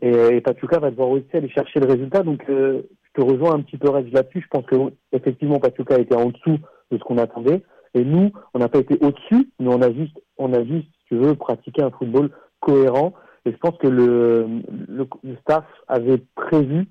Et, 0.00 0.10
et 0.10 0.40
Pachuca 0.40 0.78
va 0.78 0.90
devoir 0.90 1.10
aussi 1.10 1.26
aller 1.34 1.48
chercher 1.48 1.80
le 1.80 1.86
résultat. 1.86 2.22
Donc, 2.22 2.44
euh, 2.48 2.82
je 3.02 3.20
te 3.20 3.26
rejoins 3.26 3.54
un 3.54 3.62
petit 3.62 3.78
peu 3.78 3.92
là-dessus. 3.92 4.42
Je 4.42 4.48
pense 4.48 4.64
que 4.66 4.76
effectivement 5.12 5.58
Pachuca 5.58 5.98
été 5.98 6.14
en 6.14 6.26
dessous 6.26 6.58
de 6.90 6.98
ce 6.98 7.02
qu'on 7.02 7.18
attendait. 7.18 7.62
Et 7.94 8.04
nous, 8.04 8.30
on 8.54 8.58
n'a 8.58 8.68
pas 8.68 8.78
été 8.78 8.94
au-dessus, 9.04 9.50
mais 9.58 9.68
on 9.68 9.82
a 9.82 9.92
juste, 9.92 10.16
on 10.36 10.52
a 10.52 10.62
juste, 10.64 10.86
si 11.00 11.04
tu 11.08 11.16
veux, 11.16 11.34
pratiqué 11.34 11.82
un 11.82 11.90
football 11.90 12.30
cohérent. 12.60 13.14
Et 13.44 13.52
je 13.52 13.56
pense 13.56 13.76
que 13.78 13.88
le, 13.88 14.46
le, 14.88 15.06
le 15.24 15.36
staff 15.40 15.64
avait 15.88 16.22
prévu 16.34 16.86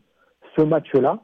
ce 0.57 0.63
match-là. 0.63 1.19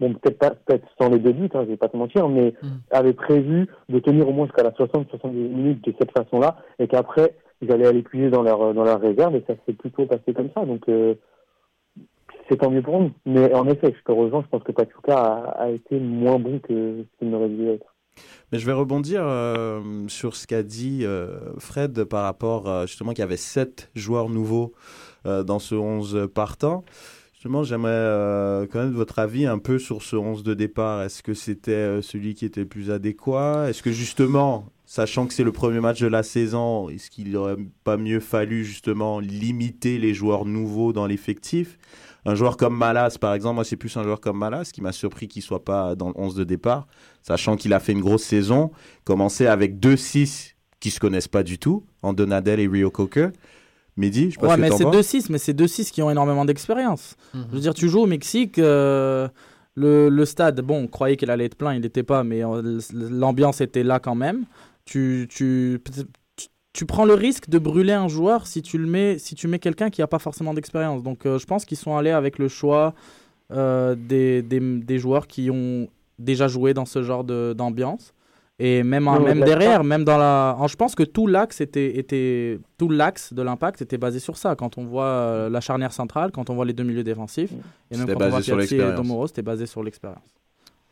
Bon, 0.00 0.12
peut-être 0.14 0.38
pas, 0.38 0.50
peut-être 0.50 0.86
sans 1.00 1.08
les 1.08 1.18
deux 1.18 1.32
buts, 1.32 1.48
hein, 1.54 1.62
je 1.62 1.70
vais 1.70 1.76
pas 1.76 1.88
te 1.88 1.96
mentir, 1.96 2.28
mais 2.28 2.54
avait 2.90 3.12
prévu 3.12 3.68
de 3.88 3.98
tenir 4.00 4.28
au 4.28 4.32
moins 4.32 4.46
jusqu'à 4.46 4.64
la 4.64 4.70
60-70 4.70 5.28
minutes 5.30 5.84
de 5.84 5.94
cette 5.98 6.10
façon-là, 6.10 6.56
et 6.78 6.88
qu'après, 6.88 7.34
ils 7.62 7.70
allaient 7.70 7.86
aller 7.86 8.02
puiser 8.02 8.30
dans 8.30 8.42
leur, 8.42 8.74
dans 8.74 8.84
leur 8.84 9.00
réserve, 9.00 9.36
et 9.36 9.44
ça 9.46 9.54
s'est 9.64 9.72
plutôt 9.72 10.06
passé 10.06 10.34
comme 10.34 10.50
ça. 10.54 10.64
Donc, 10.64 10.88
euh, 10.88 11.14
c'est 12.48 12.56
tant 12.56 12.70
mieux 12.70 12.82
pour 12.82 13.00
nous. 13.00 13.12
Mais 13.24 13.54
en 13.54 13.68
effet, 13.68 13.94
je 13.96 14.02
te 14.04 14.12
rejoins, 14.12 14.42
je 14.42 14.48
pense 14.48 14.62
que 14.64 14.72
Pachuca 14.72 15.16
a, 15.16 15.62
a 15.62 15.70
été 15.70 15.98
moins 15.98 16.38
bon 16.38 16.58
que 16.58 17.04
ce 17.04 17.18
qu'il 17.18 17.30
n'aurait 17.30 17.48
dû 17.48 17.68
être. 17.68 17.94
Mais 18.52 18.58
je 18.58 18.66
vais 18.66 18.72
rebondir 18.72 19.22
euh, 19.24 20.06
sur 20.08 20.36
ce 20.36 20.46
qu'a 20.46 20.62
dit 20.62 21.00
euh, 21.02 21.38
Fred 21.58 22.04
par 22.04 22.22
rapport 22.24 22.68
euh, 22.68 22.86
justement 22.86 23.10
qu'il 23.10 23.20
y 23.20 23.24
avait 23.24 23.36
sept 23.36 23.90
joueurs 23.94 24.28
nouveaux 24.28 24.72
euh, 25.26 25.42
dans 25.42 25.58
ce 25.58 25.74
11 25.74 26.28
partant. 26.32 26.84
Justement, 27.44 27.62
j'aimerais 27.62 27.90
euh, 27.92 28.66
connaître 28.66 28.96
votre 28.96 29.18
avis 29.18 29.44
un 29.44 29.58
peu 29.58 29.78
sur 29.78 30.02
ce 30.02 30.16
11 30.16 30.44
de 30.44 30.54
départ. 30.54 31.02
Est-ce 31.02 31.22
que 31.22 31.34
c'était 31.34 31.72
euh, 31.72 32.00
celui 32.00 32.32
qui 32.32 32.46
était 32.46 32.62
le 32.62 32.66
plus 32.66 32.90
adéquat? 32.90 33.68
Est-ce 33.68 33.82
que 33.82 33.92
justement, 33.92 34.70
sachant 34.86 35.26
que 35.26 35.34
c'est 35.34 35.44
le 35.44 35.52
premier 35.52 35.80
match 35.80 36.00
de 36.00 36.06
la 36.06 36.22
saison, 36.22 36.88
est-ce 36.88 37.10
qu'il 37.10 37.32
n'aurait 37.32 37.58
pas 37.84 37.98
mieux 37.98 38.20
fallu 38.20 38.64
justement 38.64 39.20
limiter 39.20 39.98
les 39.98 40.14
joueurs 40.14 40.46
nouveaux 40.46 40.94
dans 40.94 41.06
l'effectif? 41.06 41.76
Un 42.24 42.34
joueur 42.34 42.56
comme 42.56 42.78
Malas, 42.78 43.18
par 43.20 43.34
exemple, 43.34 43.56
moi 43.56 43.64
c'est 43.64 43.76
plus 43.76 43.94
un 43.98 44.04
joueur 44.04 44.22
comme 44.22 44.38
Malas 44.38 44.70
qui 44.72 44.80
m'a 44.80 44.92
surpris 44.92 45.28
qu'il 45.28 45.42
soit 45.42 45.66
pas 45.66 45.94
dans 45.96 46.08
le 46.08 46.14
11 46.16 46.36
de 46.36 46.44
départ, 46.44 46.86
sachant 47.20 47.56
qu'il 47.56 47.74
a 47.74 47.78
fait 47.78 47.92
une 47.92 48.00
grosse 48.00 48.24
saison, 48.24 48.70
commencé 49.04 49.46
avec 49.46 49.78
deux 49.78 49.98
6 49.98 50.56
qui 50.80 50.90
se 50.90 50.98
connaissent 50.98 51.28
pas 51.28 51.42
du 51.42 51.58
tout, 51.58 51.84
en 52.00 52.14
Donadel 52.14 52.58
et 52.58 52.68
Rio 52.68 52.90
Coker. 52.90 53.32
Mehdi, 53.96 54.30
je 54.30 54.34
sais 54.34 54.40
pas 54.40 54.48
Ouais, 54.48 54.56
que 54.56 54.60
mais 54.60 54.70
c'est 54.72 54.84
penses. 54.84 54.96
2-6, 54.96 55.26
mais 55.30 55.38
c'est 55.38 55.52
2-6 55.52 55.90
qui 55.92 56.02
ont 56.02 56.10
énormément 56.10 56.44
d'expérience. 56.44 57.16
Mhm. 57.32 57.44
Je 57.50 57.54
veux 57.54 57.60
dire, 57.60 57.74
tu 57.74 57.88
joues 57.88 58.00
au 58.00 58.06
Mexique, 58.06 58.58
euh, 58.58 59.28
le, 59.76 60.08
le 60.08 60.24
stade, 60.24 60.60
bon, 60.60 60.84
on 60.84 60.86
croyait 60.88 61.16
qu'il 61.16 61.30
allait 61.30 61.44
être 61.46 61.56
plein, 61.56 61.74
il 61.74 61.80
n'était 61.80 62.02
pas, 62.02 62.24
mais 62.24 62.44
euh, 62.44 62.80
l'ambiance 62.92 63.60
était 63.60 63.82
là 63.82 63.98
quand 64.00 64.14
même. 64.14 64.44
Tu, 64.84 65.26
tu, 65.30 65.80
tu, 66.36 66.46
tu 66.72 66.86
prends 66.86 67.04
le 67.04 67.14
risque 67.14 67.48
de 67.48 67.58
brûler 67.58 67.92
un 67.92 68.08
joueur 68.08 68.46
si 68.46 68.62
tu 68.62 68.78
le 68.78 68.86
mets, 68.86 69.18
si 69.18 69.34
tu 69.34 69.46
mets 69.48 69.58
quelqu'un 69.60 69.90
qui 69.90 70.00
n'a 70.00 70.06
pas 70.06 70.18
forcément 70.18 70.54
d'expérience. 70.54 71.02
Donc, 71.02 71.26
euh, 71.26 71.38
je 71.38 71.46
pense 71.46 71.64
qu'ils 71.64 71.76
sont 71.78 71.96
allés 71.96 72.10
avec 72.10 72.38
le 72.38 72.48
choix 72.48 72.94
euh, 73.52 73.94
des, 73.94 74.42
des, 74.42 74.58
des 74.60 74.98
joueurs 74.98 75.26
qui 75.26 75.50
ont 75.50 75.88
déjà 76.18 76.48
joué 76.48 76.72
dans 76.74 76.86
ce 76.86 77.02
genre 77.02 77.24
de- 77.24 77.52
d'ambiance. 77.56 78.13
Et 78.60 78.84
même, 78.84 79.08
en- 79.08 79.18
Non, 79.18 79.24
même 79.24 79.40
derrière, 79.40 79.82
même 79.82 80.04
dans 80.04 80.16
la. 80.16 80.54
en- 80.58 80.68
Je 80.68 80.76
pense 80.76 80.94
que 80.94 81.02
tout 81.02 81.26
l'axe 81.26 81.60
était, 81.60 81.98
était 81.98 82.60
tout 82.78 82.88
l'axe 82.88 83.32
de 83.32 83.42
l'impact 83.42 83.82
était 83.82 83.98
basé 83.98 84.20
sur 84.20 84.36
ça. 84.36 84.54
Quand 84.54 84.78
on 84.78 84.84
voit 84.84 85.04
euh, 85.06 85.48
la 85.50 85.60
charnière 85.60 85.92
centrale, 85.92 86.30
quand 86.30 86.50
on 86.50 86.54
voit 86.54 86.64
les 86.64 86.72
deux 86.72 86.84
milieux 86.84 87.02
défensifs, 87.02 87.50
et 87.90 87.96
même 87.96 88.06
quand 88.06 88.22
on 88.22 88.28
voit 88.28 88.42
sur 88.42 88.56
Piazzi 88.56 88.76
et. 88.76 88.92
Domoro, 88.92 89.26
c'était 89.26 89.42
basé 89.42 89.66
sur 89.66 89.82
l'expérience. 89.82 90.22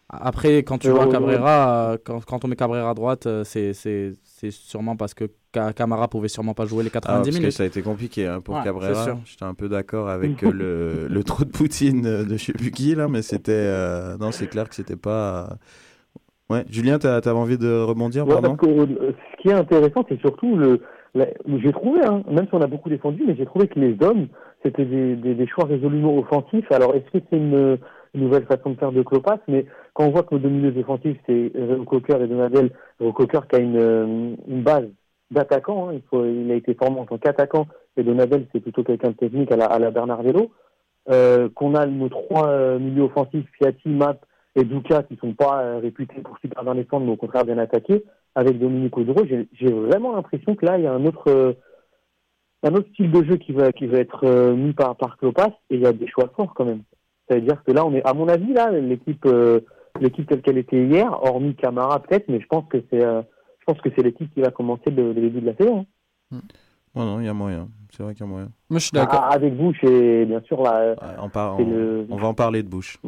Après, 0.08 0.58
quand 0.58 0.76
tu 0.76 0.88
Mais 0.88 0.92
vois 0.94 1.06
Cabrera, 1.06 1.92
euh, 1.92 1.98
quand, 2.04 2.22
quand 2.24 2.44
on 2.44 2.48
met 2.48 2.56
Cabrera 2.56 2.90
à 2.90 2.94
droite, 2.94 3.26
euh, 3.26 3.44
c'est 3.44 3.72
c'est- 3.72 4.12
c'est 4.24 4.50
sûrement 4.50 4.94
parce 4.96 5.14
que 5.14 5.24
Ca- 5.54 5.72
Camara 5.72 6.08
pouvait 6.08 6.28
sûrement 6.28 6.52
pas 6.54 6.66
jouer 6.66 6.82
les 6.82 6.90
Ah, 6.90 6.98
90 7.00 7.24
parce 7.28 7.36
que 7.36 7.40
minutes. 7.40 7.56
ça 7.56 7.62
a 7.62 7.66
été 7.66 7.80
compliqué 7.80 8.26
hein, 8.26 8.40
pour 8.40 8.54
Ouais, 8.56 8.60
c'est 8.62 8.68
Cabrera. 8.68 9.04
sûr. 9.04 9.18
J'étais 9.24 9.44
un 9.44 9.54
peu 9.54 9.68
d'accord 9.68 10.08
avec 10.10 10.42
euh, 10.42 10.50
le, 10.50 11.06
le 11.08 11.24
trou 11.24 11.44
de 11.44 11.50
Poutine 11.50 12.04
euh, 12.06 12.24
de 12.24 12.36
je 12.36 12.44
sais 12.46 12.52
plus 12.52 12.70
qui 12.72 12.94
là, 12.94 13.06
mais 13.08 13.22
c'était 13.22 13.52
euh, 13.52 14.18
non, 14.18 14.32
c'est 14.32 14.48
clair 14.48 14.68
que 14.68 14.74
c'était 14.74 14.96
pas. 14.96 15.48
euh, 15.52 15.54
Ouais, 16.52 16.64
Julien, 16.68 16.98
t'as 16.98 17.16
avais 17.16 17.30
envie 17.30 17.56
de 17.56 17.82
rebondir, 17.82 18.26
Ouais, 18.26 18.34
pardon 18.34 18.56
parce 18.56 18.68
que 18.68 18.80
euh, 18.80 19.12
ce 19.32 19.42
qui 19.42 19.48
est 19.48 19.54
intéressant, 19.54 20.04
c'est 20.08 20.20
surtout 20.20 20.56
le. 20.56 20.80
J'ai 21.14 21.72
trouvé, 21.72 22.00
hein, 22.04 22.22
même 22.30 22.46
si 22.46 22.54
on 22.54 22.60
a 22.60 22.66
beaucoup 22.66 22.88
défendu, 22.88 23.24
mais 23.26 23.34
j'ai 23.36 23.44
trouvé 23.44 23.68
que 23.68 23.78
les 23.78 23.96
hommes, 24.02 24.28
c'était 24.62 24.84
des, 24.84 25.16
des, 25.16 25.34
des 25.34 25.46
choix 25.46 25.64
résolument 25.64 26.16
offensifs. 26.18 26.70
Alors, 26.70 26.94
est-ce 26.94 27.10
que 27.10 27.24
c'est 27.30 27.36
une, 27.36 27.78
une 28.14 28.20
nouvelle 28.20 28.46
façon 28.46 28.70
de 28.70 28.76
faire 28.76 28.92
de 28.92 29.02
Clopas 29.02 29.38
Mais 29.48 29.66
quand 29.94 30.04
on 30.04 30.10
voit 30.10 30.22
que 30.22 30.34
nos 30.34 30.40
deux 30.40 30.48
milieux 30.48 30.72
défensifs, 30.72 31.18
c'est 31.26 31.52
Cocker 31.86 32.22
et 32.22 32.26
Donadel, 32.26 32.70
Cocker 32.98 33.40
qui 33.48 33.56
a 33.56 33.58
une, 33.60 33.78
euh, 33.78 34.34
une 34.48 34.62
base 34.62 34.88
d'attaquant, 35.30 35.88
hein, 35.88 35.92
il, 35.94 36.02
faut, 36.10 36.24
il 36.24 36.50
a 36.50 36.54
été 36.54 36.74
formé 36.74 37.00
en 37.00 37.06
tant 37.06 37.18
qu'attaquant, 37.18 37.66
et 37.96 38.02
Donadel, 38.02 38.46
c'est 38.52 38.60
plutôt 38.60 38.82
quelqu'un 38.82 39.10
de 39.10 39.16
technique 39.16 39.52
à 39.52 39.56
la, 39.56 39.66
à 39.66 39.78
la 39.78 39.90
Bernardello. 39.90 40.50
Euh, 41.10 41.48
qu'on 41.54 41.74
a 41.74 41.84
nos 41.84 42.08
trois 42.08 42.46
euh, 42.46 42.78
milieux 42.78 43.02
offensifs, 43.02 43.44
Fiati, 43.58 43.88
Map 43.88 44.18
et 44.54 44.64
Duca, 44.64 45.02
qui 45.04 45.16
sont 45.16 45.32
pas 45.34 45.62
euh, 45.62 45.78
réputés 45.78 46.20
pour 46.20 46.38
super 46.38 46.62
bien 46.64 46.74
défendre, 46.74 47.06
mais 47.06 47.12
au 47.12 47.16
contraire 47.16 47.44
bien 47.44 47.58
attaquer, 47.58 48.04
avec 48.34 48.58
Dominique 48.58 48.96
Audreau, 48.96 49.24
j'ai 49.26 49.72
vraiment 49.72 50.14
l'impression 50.14 50.54
que 50.54 50.66
là, 50.66 50.78
il 50.78 50.84
y 50.84 50.86
a 50.86 50.92
un 50.92 51.04
autre, 51.06 51.28
euh, 51.28 51.52
un 52.62 52.74
autre 52.74 52.88
style 52.92 53.10
de 53.10 53.24
jeu 53.24 53.36
qui 53.36 53.52
va, 53.52 53.72
qui 53.72 53.86
va 53.86 53.98
être 53.98 54.24
euh, 54.24 54.54
mis 54.54 54.72
par, 54.72 54.96
par 54.96 55.16
Klopas 55.16 55.50
et 55.70 55.74
il 55.76 55.80
y 55.80 55.86
a 55.86 55.92
des 55.92 56.06
choix 56.08 56.30
forts 56.36 56.54
quand 56.54 56.64
même. 56.64 56.82
C'est-à-dire 57.28 57.62
que 57.64 57.72
là, 57.72 57.84
on 57.86 57.94
est, 57.94 58.06
à 58.06 58.14
mon 58.14 58.28
avis, 58.28 58.52
là, 58.52 58.70
l'équipe, 58.70 59.24
euh, 59.26 59.60
l'équipe 60.00 60.28
telle 60.28 60.42
qu'elle 60.42 60.58
était 60.58 60.84
hier, 60.84 61.10
hormis 61.22 61.54
Camara 61.54 62.00
peut-être, 62.00 62.28
mais 62.28 62.40
je 62.40 62.46
pense 62.46 62.66
que 62.68 62.78
c'est, 62.90 63.02
euh, 63.04 63.22
je 63.60 63.64
pense 63.66 63.80
que 63.80 63.88
c'est 63.94 64.02
l'équipe 64.02 64.32
qui 64.34 64.40
va 64.40 64.50
commencer 64.50 64.90
le, 64.90 65.12
le 65.12 65.20
début 65.20 65.40
de 65.40 65.46
la 65.46 65.56
saison. 65.56 65.86
hein. 66.32 66.40
Non, 66.94 67.04
non, 67.06 67.20
il 67.20 67.26
y 67.26 67.28
a 67.28 67.32
moyen. 67.34 67.68
C'est 67.90 68.02
vrai 68.02 68.14
qu'il 68.14 68.24
y 68.26 68.28
a 68.28 68.30
moyen. 68.30 68.48
Moi, 68.68 68.78
je 68.78 68.84
suis 68.84 68.90
d'accord. 68.94 69.20
Ah, 69.22 69.32
avec 69.34 69.54
vous, 69.54 69.72
c'est 69.80 70.26
bien 70.26 70.40
sûr 70.42 70.62
là. 70.62 70.94
On, 71.56 71.62
on- 71.62 71.70
le- 71.70 72.06
on 72.10 72.16
va 72.16 72.26
en 72.28 72.34
parler 72.34 72.62
de 72.62 72.68
bouche. 72.68 72.98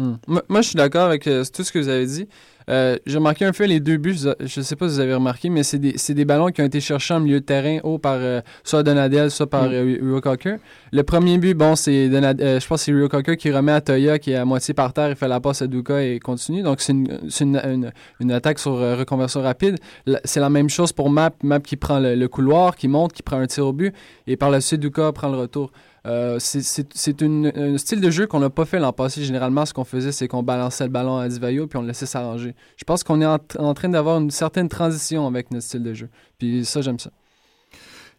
Hmm. 0.00 0.14
Moi, 0.26 0.42
moi, 0.48 0.62
je 0.62 0.68
suis 0.68 0.76
d'accord 0.76 1.04
avec 1.04 1.26
euh, 1.26 1.44
tout 1.52 1.62
ce 1.62 1.70
que 1.70 1.78
vous 1.78 1.88
avez 1.88 2.06
dit. 2.06 2.26
Euh, 2.70 2.96
J'ai 3.04 3.16
remarqué 3.18 3.44
un 3.44 3.52
fait, 3.52 3.66
les 3.66 3.80
deux 3.80 3.96
buts, 3.96 4.14
je 4.16 4.60
ne 4.60 4.64
sais 4.64 4.76
pas 4.76 4.88
si 4.88 4.94
vous 4.94 5.00
avez 5.00 5.12
remarqué, 5.14 5.50
mais 5.50 5.62
c'est 5.64 5.78
des, 5.78 6.24
ballons 6.24 6.48
qui 6.50 6.62
ont 6.62 6.64
été 6.64 6.80
cherchés 6.80 7.12
en 7.12 7.18
milieu 7.20 7.40
de 7.40 7.44
terrain, 7.44 7.80
haut 7.82 7.98
par 7.98 8.14
euh, 8.18 8.40
soit 8.62 8.82
Donadel, 8.84 9.30
soit 9.30 9.48
par 9.50 9.64
Mm. 9.64 9.72
euh, 9.72 9.98
Rio 10.00 10.20
Cocker. 10.20 10.56
Le 10.92 11.02
premier 11.02 11.36
but, 11.38 11.54
bon, 11.54 11.74
c'est 11.74 12.08
je 12.10 12.66
pense 12.66 12.80
que 12.80 12.84
c'est 12.84 12.92
Rio 12.92 13.08
Cocker 13.08 13.36
qui 13.36 13.50
remet 13.50 13.72
à 13.72 13.80
Toya, 13.80 14.18
qui 14.20 14.30
est 14.30 14.36
à 14.36 14.44
moitié 14.44 14.72
par 14.72 14.92
terre, 14.92 15.10
il 15.10 15.16
fait 15.16 15.26
la 15.28 15.40
passe 15.40 15.62
à 15.62 15.66
Duka 15.66 16.02
et 16.02 16.18
continue. 16.20 16.62
Donc, 16.62 16.80
c'est 16.80 16.92
une, 16.92 17.18
c'est 17.28 17.44
une, 17.44 17.56
une- 17.56 17.92
une 18.20 18.32
attaque 18.32 18.58
sur 18.60 18.72
reconversion 18.78 19.42
rapide. 19.42 19.76
C'est 20.24 20.40
la 20.40 20.50
même 20.50 20.70
chose 20.70 20.92
pour 20.92 21.10
Map, 21.10 21.32
Map 21.42 21.60
qui 21.60 21.76
prend 21.76 21.98
le, 21.98 22.14
le 22.14 22.28
couloir, 22.28 22.76
qui 22.76 22.86
monte, 22.88 23.12
qui 23.12 23.22
prend 23.22 23.38
un 23.38 23.46
tir 23.46 23.66
au 23.66 23.72
but, 23.72 23.92
et 24.28 24.36
par 24.36 24.50
la 24.50 24.60
suite, 24.60 24.80
Duka 24.80 25.10
prend 25.12 25.28
le 25.28 25.38
retour. 25.38 25.72
Euh, 26.06 26.38
c'est- 26.38 27.22
un 27.22 27.78
style 27.78 28.00
de 28.00 28.10
jeu 28.10 28.26
qu'on 28.26 28.40
n'a 28.40 28.50
pas 28.50 28.64
fait 28.64 28.78
l'an 28.78 28.92
passé. 28.92 29.22
Généralement, 29.22 29.66
ce 29.66 29.74
qu'on 29.74 29.84
faisait, 29.84 30.12
c'est 30.12 30.28
qu'on 30.28 30.42
balançait 30.42 30.84
le 30.84 30.90
ballon 30.90 31.16
à 31.18 31.28
Divayo 31.28 31.66
puis 31.66 31.78
on 31.78 31.82
le 31.82 31.88
laissait 31.88 32.06
s'arranger. 32.06 32.54
Je 32.76 32.84
pense 32.84 33.04
qu'on 33.04 33.20
est 33.20 33.26
en, 33.26 33.74
train 33.74 33.88
d'avoir 33.88 34.18
une 34.18 34.30
certaine 34.30 34.68
transition 34.68 35.26
avec 35.26 35.50
notre 35.50 35.64
style 35.64 35.82
de 35.82 35.92
jeu. 35.92 36.08
Puis 36.38 36.64
ça, 36.64 36.80
j'aime 36.80 36.98
ça. 36.98 37.10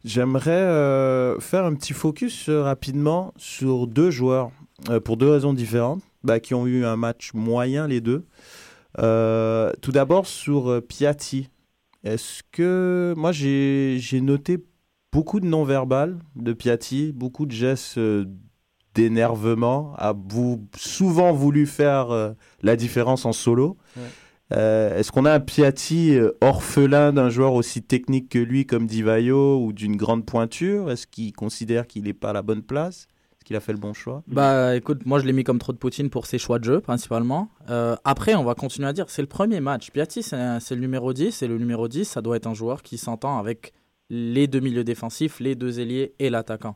J'aimerais 0.03 0.51
euh, 0.51 1.39
faire 1.39 1.65
un 1.65 1.75
petit 1.75 1.93
focus 1.93 2.49
euh, 2.49 2.63
rapidement 2.63 3.33
sur 3.37 3.87
deux 3.87 4.09
joueurs, 4.09 4.51
pour 5.05 5.15
deux 5.15 5.29
raisons 5.29 5.53
différentes, 5.53 6.01
bah, 6.23 6.39
qui 6.39 6.55
ont 6.55 6.65
eu 6.65 6.85
un 6.85 6.95
match 6.95 7.33
moyen 7.33 7.87
les 7.87 8.01
deux. 8.01 8.25
Tout 8.97 9.91
d'abord 9.91 10.25
sur 10.25 10.81
Piatti. 10.87 11.49
Est-ce 12.03 12.41
que 12.51 13.13
moi 13.15 13.31
j'ai 13.31 14.21
noté 14.21 14.57
beaucoup 15.11 15.39
de 15.39 15.45
non-verbal 15.45 16.19
de 16.35 16.53
Piatti, 16.53 17.11
beaucoup 17.13 17.45
de 17.45 17.51
gestes 17.51 17.97
euh, 17.97 18.25
d'énervement, 18.95 19.93
a 19.97 20.13
vou- 20.13 20.67
souvent 20.77 21.31
voulu 21.33 21.65
faire 21.65 22.11
euh, 22.11 22.31
la 22.61 22.75
différence 22.75 23.25
en 23.25 23.31
solo. 23.33 23.77
Ouais. 23.97 24.03
Euh, 24.53 24.97
Est-ce 24.99 25.11
qu'on 25.13 25.23
a 25.25 25.33
un 25.33 25.39
Piatti 25.39 26.17
orphelin 26.41 27.13
d'un 27.13 27.29
joueur 27.29 27.53
aussi 27.53 27.81
technique 27.81 28.27
que 28.29 28.39
lui, 28.39 28.65
comme 28.65 28.85
Divayo, 28.85 29.63
ou 29.63 29.71
d'une 29.71 29.95
grande 29.95 30.25
pointure? 30.25 30.91
Est-ce 30.91 31.07
qu'il 31.07 31.31
considère 31.31 31.87
qu'il 31.87 32.03
n'est 32.03 32.13
pas 32.13 32.31
à 32.31 32.33
la 32.33 32.41
bonne 32.41 32.61
place? 32.61 33.07
Est-ce 33.37 33.45
qu'il 33.45 33.55
a 33.55 33.61
fait 33.61 33.71
le 33.71 33.79
bon 33.79 33.93
choix? 33.93 34.23
Bah 34.27 34.75
écoute, 34.75 35.05
moi 35.05 35.19
je 35.19 35.25
l'ai 35.25 35.33
mis 35.33 35.43
comme 35.45 35.57
trop 35.57 35.71
de 35.71 35.77
Poutine 35.77 36.09
pour 36.09 36.25
ses 36.25 36.37
choix 36.37 36.59
de 36.59 36.65
jeu 36.65 36.79
principalement. 36.81 37.49
Euh, 37.69 37.95
après, 38.03 38.35
on 38.35 38.43
va 38.43 38.53
continuer 38.53 38.87
à 38.89 38.93
dire, 38.93 39.05
c'est 39.09 39.21
le 39.21 39.27
premier 39.27 39.61
match. 39.61 39.89
Piatti, 39.89 40.21
c'est 40.21 40.35
le 40.75 40.81
numéro 40.81 41.13
10, 41.13 41.41
et 41.41 41.47
le 41.47 41.57
numéro 41.57 41.87
10, 41.87 42.05
ça 42.05 42.21
doit 42.21 42.35
être 42.35 42.47
un 42.47 42.53
joueur 42.53 42.83
qui 42.83 42.97
s'entend 42.97 43.39
avec 43.39 43.71
les 44.11 44.47
deux 44.47 44.59
milieux 44.59 44.83
défensifs, 44.83 45.39
les 45.39 45.55
deux 45.55 45.79
ailiers 45.79 46.13
et 46.19 46.29
l'attaquant. 46.29 46.75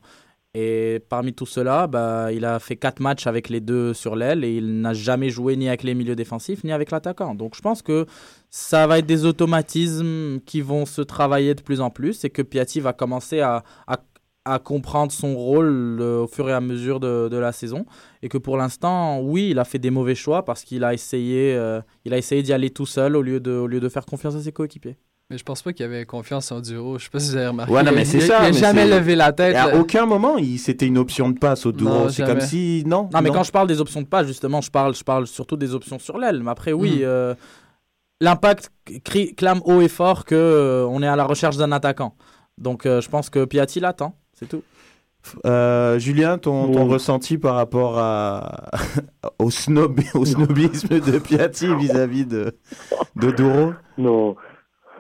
Et 0.53 1.01
parmi 1.09 1.33
tout 1.33 1.45
cela, 1.45 1.85
bah, 1.85 2.31
il 2.31 2.45
a 2.45 2.59
fait 2.59 2.77
quatre 2.77 3.01
matchs 3.01 3.27
avec 3.27 3.49
les 3.49 3.59
deux 3.59 3.93
sur 3.93 4.15
l'aile 4.15 4.45
et 4.45 4.55
il 4.55 4.79
n'a 4.79 4.93
jamais 4.93 5.29
joué 5.29 5.57
ni 5.57 5.67
avec 5.67 5.83
les 5.83 5.93
milieux 5.93 6.15
défensifs 6.15 6.63
ni 6.63 6.71
avec 6.71 6.91
l'attaquant. 6.91 7.35
Donc 7.35 7.55
je 7.55 7.61
pense 7.61 7.81
que 7.81 8.05
ça 8.49 8.87
va 8.87 8.99
être 8.99 9.05
des 9.05 9.25
automatismes 9.25 10.39
qui 10.45 10.61
vont 10.61 10.85
se 10.85 11.01
travailler 11.01 11.55
de 11.55 11.61
plus 11.61 11.81
en 11.81 11.89
plus 11.89 12.23
et 12.23 12.29
que 12.29 12.41
Piatti 12.41 12.79
va 12.79 12.93
commencer 12.93 13.41
à, 13.41 13.63
à 14.45 14.59
comprendre 14.59 15.11
son 15.11 15.35
rôle 15.35 15.97
euh, 15.99 16.21
au 16.21 16.27
fur 16.27 16.47
et 16.47 16.53
à 16.53 16.61
mesure 16.61 16.99
de, 16.99 17.27
de 17.29 17.37
la 17.37 17.51
saison 17.51 17.85
et 18.21 18.29
que 18.29 18.37
pour 18.37 18.57
l'instant 18.57 19.19
oui 19.19 19.49
il 19.49 19.59
a 19.59 19.65
fait 19.65 19.79
des 19.79 19.89
mauvais 19.89 20.13
choix 20.13 20.45
parce 20.45 20.63
qu'il 20.63 20.83
a 20.83 20.93
essayé 20.93 21.55
euh, 21.55 21.81
essayé 22.05 22.43
d'y 22.43 22.53
aller 22.53 22.69
tout 22.69 22.85
seul 22.85 23.15
au 23.15 23.23
lieu 23.23 23.39
de 23.39 23.51
au 23.51 23.65
lieu 23.65 23.79
de 23.79 23.89
faire 23.89 24.05
confiance 24.05 24.35
à 24.35 24.41
ses 24.41 24.51
coéquipiers 24.51 24.97
Mais 25.31 25.39
je 25.39 25.43
pense 25.43 25.63
pas 25.63 25.73
qu'il 25.73 25.83
avait 25.85 26.05
confiance 26.05 26.51
en 26.51 26.59
Duro. 26.61 26.99
Je 26.99 27.05
sais 27.05 27.09
pas 27.09 27.19
si 27.19 27.31
vous 27.31 27.35
avez 27.37 27.47
remarqué. 27.47 27.73
Ouais, 27.73 27.81
non, 27.81 27.91
mais 27.93 28.05
c'est 28.05 28.19
ça. 28.19 28.41
Il 28.41 28.45
a 28.45 28.51
mais 28.51 28.53
jamais 28.53 28.85
levé 28.87 29.15
la 29.15 29.33
tête. 29.33 29.55
Et 29.55 29.57
à 29.57 29.75
aucun 29.75 30.05
moment, 30.05 30.37
il- 30.37 30.59
c'était 30.59 30.85
une 30.85 30.99
option 30.99 31.29
de 31.29 31.39
passe 31.39 31.65
au 31.65 31.71
Douro. 31.71 31.91
Non, 32.03 32.09
C'est 32.09 32.23
comme 32.25 32.41
si. 32.41 32.83
Non. 32.85 33.09
non 33.11 33.21
mais 33.21 33.31
quand 33.31 33.41
je 33.43 33.51
parle 33.51 33.67
des 33.67 33.81
options 33.81 34.01
de 34.03 34.07
passe 34.07 34.27
justement 34.27 34.61
je 34.61 34.69
parle 34.69 34.93
je 34.95 35.03
parle 35.03 35.25
surtout 35.25 35.57
des 35.57 35.73
options 35.73 35.97
sur 35.97 36.17
l'aile 36.19 36.43
mais 36.43 36.51
après 36.51 36.73
oui 36.73 36.97
Mm. 36.99 37.03
euh, 37.03 37.33
l'impact 38.21 38.71
crie- 39.03 39.33
clame 39.35 39.61
haut 39.65 39.81
et 39.81 39.87
fort 39.87 40.25
que 40.25 40.35
euh, 40.35 40.85
on 40.89 41.01
est 41.01 41.07
à 41.07 41.15
la 41.15 41.25
recherche 41.25 41.57
d'un 41.57 41.71
attaquant 41.71 42.15
donc 42.57 42.85
euh, 42.85 43.01
je 43.01 43.09
pense 43.09 43.29
que 43.29 43.43
Piatti 43.45 43.79
l'attend 43.79 44.15
c'est 44.33 44.47
tout 44.47 44.61
Euh, 45.47 45.97
Julien, 45.97 46.37
ton, 46.37 46.71
ton 46.71 46.83
Oui. 46.85 46.91
ressenti 46.93 47.39
par 47.39 47.55
rapport 47.55 47.97
à, 47.97 48.69
au, 49.39 49.49
snob, 49.49 49.99
au 50.13 50.23
snobisme 50.23 50.99
de 50.99 51.17
Piatti 51.17 51.73
vis-à-vis 51.79 52.27
de, 52.27 52.55
de 53.15 53.31
Douro 53.31 53.73
Non. 53.97 54.35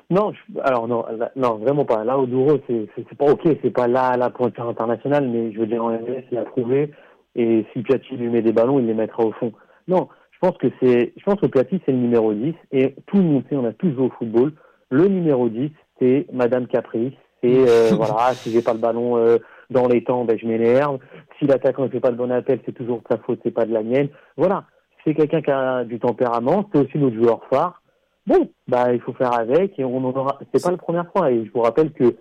Non, 0.09 0.31
je- 0.33 0.59
alors 0.61 0.87
non, 0.87 1.03
là- 1.17 1.31
non, 1.35 1.55
vraiment 1.55 1.85
pas. 1.85 2.03
Là, 2.03 2.17
Oduro, 2.19 2.59
c'est 2.67 2.87
c'est- 2.95 3.05
c'est 3.09 3.17
pas 3.17 3.25
ok, 3.31 3.41
c'est 3.61 3.71
pas 3.71 3.87
là 3.87 4.15
la 4.17 4.29
pointure 4.29 4.67
internationale, 4.69 5.27
mais 5.27 5.51
je 5.51 5.59
veux 5.59 5.65
dire, 5.65 5.83
en 5.83 5.89
MLS, 5.91 6.23
il 6.31 6.37
a 6.37 6.43
prouvé, 6.43 6.91
et 7.35 7.65
si 7.73 7.81
Piatti 7.81 8.15
lui 8.15 8.29
met 8.29 8.41
des 8.43 8.51
ballons, 8.53 8.79
il 8.79 8.85
les 8.85 8.93
mettra 8.93 9.23
au 9.23 9.31
fond. 9.31 9.51
Non, 9.87 10.07
je 10.31 10.37
pense 10.39 10.57
que 10.57 10.67
c'est, 10.81 11.13
je 11.17 11.23
pense 11.23 11.39
que 11.39 11.47
Piatti, 11.47 11.81
c'est 11.85 11.91
le 11.91 11.97
numéro 11.97 12.33
10, 12.33 12.53
et 12.71 12.95
tout 13.07 13.17
le 13.17 13.23
monde 13.23 13.43
sait, 13.49 13.55
on 13.55 13.65
a 13.65 13.73
tous 13.73 13.91
joué 13.91 14.05
au 14.05 14.09
football, 14.11 14.51
le 14.91 15.07
numéro 15.07 15.49
10, 15.49 15.71
c'est 15.99 16.27
Madame 16.31 16.67
Caprice, 16.67 17.13
c'est, 17.41 17.67
euh, 17.67 17.89
voilà, 17.97 18.33
si 18.35 18.51
j'ai 18.51 18.61
pas 18.61 18.73
le 18.73 18.79
ballon 18.79 19.17
euh, 19.17 19.37
dans 19.71 19.87
les 19.87 20.03
temps, 20.03 20.23
ben 20.25 20.37
je 20.37 20.45
m'énerve, 20.45 20.99
si 21.39 21.47
l'attaquant 21.47 21.83
ne 21.83 21.89
fait 21.89 21.99
pas 21.99 22.11
le 22.11 22.15
bon 22.17 22.31
appel, 22.31 22.59
c'est 22.65 22.73
toujours 22.73 22.97
de 22.99 23.05
sa 23.09 23.17
faute, 23.17 23.39
c'est 23.43 23.51
pas 23.51 23.65
de 23.65 23.73
la 23.73 23.81
mienne. 23.81 24.09
Voilà, 24.37 24.65
c'est 25.03 25.15
quelqu'un 25.15 25.41
qui 25.41 25.49
a 25.51 25.83
du 25.83 25.97
tempérament, 25.99 26.69
c'est 26.71 26.79
aussi 26.79 26.97
notre 26.99 27.15
joueur 27.15 27.41
phare, 27.49 27.81
Bon, 28.27 28.49
bah 28.67 28.93
il 28.93 29.01
faut 29.01 29.13
faire 29.13 29.33
avec 29.33 29.77
et 29.77 29.85
on 29.85 30.03
aura. 30.03 30.39
C'est 30.53 30.63
pas 30.63 30.71
la 30.71 30.77
première 30.77 31.11
fois 31.11 31.31
et 31.31 31.45
je 31.45 31.51
vous 31.51 31.61
rappelle 31.61 31.91
que 31.91 32.15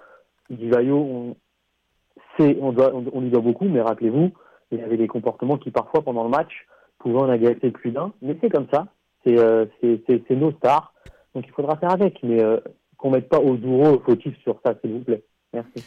Divayo, 0.50 0.96
on, 0.96 1.36
c'est, 2.38 2.56
on 2.60 2.72
doit, 2.72 2.92
on, 2.94 3.20
lui 3.20 3.30
doit 3.30 3.40
beaucoup, 3.40 3.66
mais 3.66 3.80
rappelez-vous, 3.80 4.30
il 4.70 4.80
avait 4.80 4.96
des 4.96 5.06
comportements 5.06 5.56
qui 5.56 5.70
parfois 5.70 6.02
pendant 6.02 6.24
le 6.24 6.30
match 6.30 6.66
pouvaient 6.98 7.20
en 7.20 7.28
agacer 7.28 7.70
plus 7.70 7.90
d'un. 7.90 8.12
Mais 8.22 8.36
c'est 8.40 8.50
comme 8.50 8.66
ça, 8.72 8.86
c'est, 9.24 9.38
euh, 9.38 9.66
nos 10.30 10.52
stars, 10.52 10.92
donc 11.34 11.44
il 11.46 11.52
faudra 11.52 11.76
faire 11.76 11.92
avec, 11.92 12.18
mais 12.22 12.42
euh, 12.42 12.58
qu'on 12.96 13.10
mette 13.10 13.28
pas 13.28 13.40
au 13.40 13.56
douro 13.56 14.00
fautif 14.04 14.34
sur 14.42 14.58
ça, 14.64 14.74
s'il 14.80 14.92
vous 14.92 15.00
plaît. 15.00 15.22
Merci. 15.52 15.84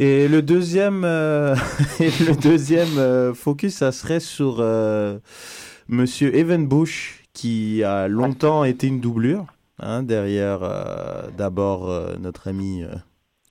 Et 0.00 0.28
le 0.28 0.42
deuxième, 0.42 1.04
euh, 1.04 1.54
le 2.00 2.40
deuxième 2.40 2.98
euh, 2.98 3.34
focus, 3.34 3.76
ça 3.76 3.92
serait 3.92 4.20
sur 4.20 4.64
Monsieur 5.88 6.34
Evan 6.34 6.66
Bush, 6.66 7.17
qui 7.38 7.84
a 7.84 8.08
longtemps 8.08 8.64
été 8.64 8.88
une 8.88 8.98
doublure, 9.00 9.46
hein, 9.78 10.02
derrière 10.02 10.60
euh, 10.62 11.28
d'abord 11.36 11.88
euh, 11.88 12.16
notre 12.18 12.48
ami 12.48 12.82
euh, 12.82 12.88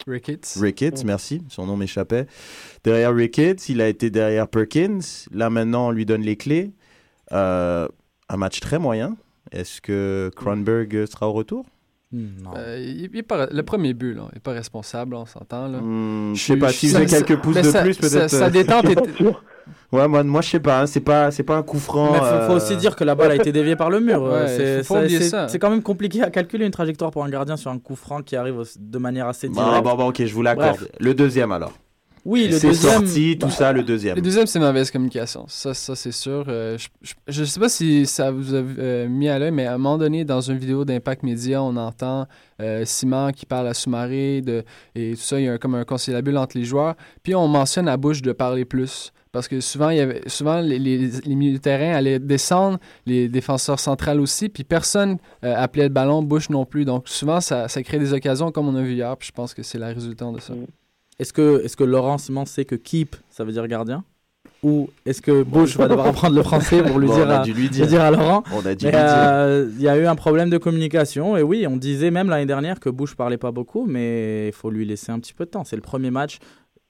Ricketts. 0.05 0.57
Ricketts, 0.59 1.03
merci, 1.05 1.41
son 1.49 1.65
nom 1.65 1.77
m'échappait. 1.77 2.27
Derrière 2.83 3.15
Ricketts, 3.15 3.69
il 3.69 3.79
a 3.81 3.87
été 3.87 4.09
derrière 4.09 4.47
Perkins. 4.49 4.99
Là 5.31 5.49
maintenant, 5.49 5.87
on 5.87 5.91
lui 5.91 6.05
donne 6.05 6.21
les 6.21 6.35
clés. 6.35 6.71
Euh, 7.31 7.87
un 8.29 8.37
match 8.37 8.59
très 8.59 8.77
moyen. 8.79 9.15
Est-ce 9.53 9.79
que 9.79 10.29
Kronberg 10.35 11.05
sera 11.05 11.29
au 11.29 11.33
retour? 11.33 11.65
Non. 12.11 12.51
Euh, 12.57 12.77
il, 12.79 13.05
il 13.05 13.17
est 13.17 13.23
pas- 13.23 13.47
le 13.47 13.63
premier 13.63 13.93
but, 13.93 14.13
là, 14.13 14.23
il 14.31 14.35
n'est 14.35 14.41
pas 14.41 14.51
responsable, 14.53 15.15
on 15.15 15.25
s'entend. 15.25 15.67
Là. 15.69 15.79
Hmm, 15.79 16.35
Je 16.35 16.41
sais 16.43 16.57
pas, 16.57 16.71
s'il 16.73 16.89
faisait 16.89 17.05
quelques 17.23 17.41
pouces 17.41 17.55
de 17.55 17.63
ça- 17.63 17.81
plus, 17.83 17.93
ça- 17.93 18.01
peut-être. 18.01 18.29
sa 18.29 18.49
détente. 18.49 18.85
Ouais, 19.91 20.07
moi, 20.07 20.23
moi 20.23 20.41
je 20.41 20.49
sais 20.49 20.59
pas, 20.59 20.81
hein, 20.81 20.85
c'est 20.85 20.99
pas, 20.99 21.31
c'est 21.31 21.43
pas 21.43 21.55
un 21.57 21.63
coup 21.63 21.79
franc. 21.79 22.11
Mais 22.11 22.19
faut, 22.19 22.25
faut 22.25 22.53
euh, 22.53 22.55
aussi 22.57 22.75
dire 22.77 22.95
que 22.95 23.03
la 23.03 23.15
balle 23.15 23.31
a 23.31 23.35
été 23.35 23.51
déviée 23.51 23.75
par 23.75 23.89
le 23.89 23.99
mur. 23.99 24.21
Ouais, 24.27 24.31
Euh, 24.33 24.77
c'est, 24.79 24.83
faut 24.83 24.95
pas 24.95 25.01
oublier 25.03 25.19
c'est- 25.19 25.29
ça. 25.29 25.47
c'est 25.47 25.59
quand 25.59 25.69
même 25.69 25.81
compliqué 25.83 26.21
à 26.23 26.29
calculer 26.29 26.65
une 26.65 26.71
trajectoire 26.71 27.11
pour 27.11 27.23
un 27.23 27.29
gardien 27.29 27.55
sur 27.57 27.71
un 27.71 27.79
coup 27.79 27.95
franc 27.95 28.21
qui 28.21 28.35
arrive 28.35 28.61
de 28.79 28.97
manière 28.97 29.27
assez 29.27 29.47
directe. 29.49 29.83
bon, 29.83 29.95
bon, 29.95 30.09
ok, 30.09 30.25
je 30.25 30.33
vous 30.33 30.41
l'accorde. 30.41 30.87
Le 30.99 31.13
deuxième 31.13 31.51
alors. 31.51 31.73
Oui, 32.25 32.49
le 32.49 32.57
c'est 32.59 32.67
deuxième. 32.67 33.05
sorti, 33.05 33.37
tout 33.39 33.49
ça, 33.49 33.71
le 33.71 33.83
deuxième. 33.83 34.17
Le 34.17 34.21
deuxième, 34.21 34.47
c'est 34.47 34.59
mauvaise 34.59 34.91
communication. 34.91 35.45
Ça, 35.47 35.73
ça 35.73 35.95
c'est 35.95 36.11
sûr. 36.11 36.43
Euh, 36.49 36.77
je 37.25 37.39
ne 37.39 37.45
sais 37.45 37.57
pas 37.57 37.69
si 37.69 38.05
ça 38.05 38.31
vous 38.31 38.53
a 38.53 38.57
euh, 38.57 39.07
mis 39.07 39.29
à 39.29 39.39
l'œil, 39.39 39.51
mais 39.51 39.65
à 39.65 39.75
un 39.75 39.77
moment 39.77 39.97
donné, 39.97 40.25
dans 40.25 40.41
une 40.41 40.57
vidéo 40.57 40.83
d'Impact 40.83 41.23
Média, 41.23 41.63
on 41.63 41.77
entend 41.77 42.27
euh, 42.61 42.83
Simon 42.83 43.31
qui 43.33 43.45
parle 43.45 43.67
à 43.67 43.73
Soumaré 43.73 44.41
de, 44.41 44.65
et 44.93 45.11
tout 45.13 45.21
ça. 45.21 45.39
Il 45.39 45.45
y 45.45 45.47
a 45.47 45.53
un- 45.53 45.57
comme 45.57 45.75
un 45.75 45.85
conciliabule 45.85 46.37
entre 46.37 46.57
les 46.57 46.65
joueurs. 46.65 46.95
Puis 47.23 47.33
on 47.33 47.47
mentionne 47.47 47.87
à 47.87 47.95
Bouche 47.95 48.21
de 48.21 48.33
parler 48.33 48.65
plus. 48.65 49.13
Parce 49.31 49.47
que 49.47 49.59
souvent, 49.59 49.89
il 49.89 49.97
y 49.97 49.99
avait, 49.99 50.21
souvent 50.27 50.61
les, 50.61 50.79
les, 50.79 50.97
les 51.23 51.35
milieux 51.35 51.53
de 51.57 51.61
terrain 51.61 51.93
allaient 51.95 52.19
descendre, 52.19 52.79
les 53.05 53.27
défenseurs 53.27 53.79
centrales 53.79 54.19
aussi, 54.19 54.49
puis 54.49 54.63
personne 54.63 55.17
euh, 55.43 55.53
appelait 55.55 55.83
le 55.83 55.89
ballon, 55.89 56.23
Bush 56.23 56.49
non 56.49 56.65
plus. 56.65 56.85
Donc 56.85 57.07
souvent, 57.09 57.41
ça, 57.41 57.67
ça 57.67 57.83
crée 57.83 57.99
des 57.99 58.13
occasions 58.13 58.51
comme 58.51 58.67
on 58.67 58.75
a 58.75 58.81
vu 58.81 58.93
hier, 58.93 59.15
puis 59.17 59.27
je 59.27 59.33
pense 59.33 59.53
que 59.53 59.63
c'est 59.63 59.77
la 59.77 59.87
résultante 59.87 60.35
de 60.35 60.41
ça. 60.41 60.53
Est-ce 61.19 61.33
que, 61.33 61.61
est-ce 61.63 61.75
que 61.75 61.83
Laurent 61.83 62.17
Simon 62.17 62.45
sait 62.45 62.65
que 62.65 62.75
keep, 62.75 63.15
ça 63.29 63.43
veut 63.43 63.51
dire 63.51 63.67
gardien? 63.67 64.03
Ou 64.63 64.89
est-ce 65.05 65.21
que 65.21 65.43
Bush 65.43 65.75
va 65.77 65.87
devoir 65.87 66.07
apprendre 66.07 66.35
le 66.35 66.41
français 66.41 66.81
pour 66.81 66.97
lui, 66.97 67.07
Bon, 67.09 67.15
dire, 67.15 67.25
on 67.27 67.29
a 67.29 67.39
à, 67.39 67.43
dû 67.43 67.53
lui 67.53 67.69
dire. 67.69 67.85
dire 67.87 68.01
à 68.01 68.09
Laurent? 68.11 68.43
On 68.53 68.65
a 68.65 68.73
dû 68.75 68.85
Mais, 68.85 68.91
lui 68.91 68.97
dire. 68.97 69.07
euh, 69.07 69.69
Il 69.77 69.81
y 69.83 69.87
a 69.87 69.97
eu 69.97 70.05
un 70.07 70.15
problème 70.15 70.49
de 70.49 70.57
communication 70.57 71.37
et 71.37 71.43
oui, 71.43 71.67
on 71.67 71.77
disait 71.77 72.09
même 72.11 72.29
l'année 72.29 72.45
dernière 72.47 72.79
que 72.79 72.89
Bush 72.89 73.13
parlait 73.15 73.37
pas 73.37 73.51
beaucoup, 73.51 73.85
mais 73.85 74.47
il 74.47 74.53
faut 74.53 74.71
lui 74.71 74.85
laisser 74.85 75.11
un 75.11 75.19
petit 75.19 75.33
peu 75.33 75.45
de 75.45 75.51
temps. 75.51 75.63
C'est 75.63 75.75
le 75.75 75.81
premier 75.83 76.09
match. 76.09 76.39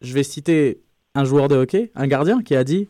Je 0.02 0.14
vais 0.14 0.24
citer 0.24 0.80
un 1.18 1.24
joueur 1.26 1.48
de 1.48 1.56
hockey, 1.56 1.92
un 1.96 2.08
gardien, 2.08 2.42
qui 2.42 2.56
a 2.56 2.64
dit 2.64 2.88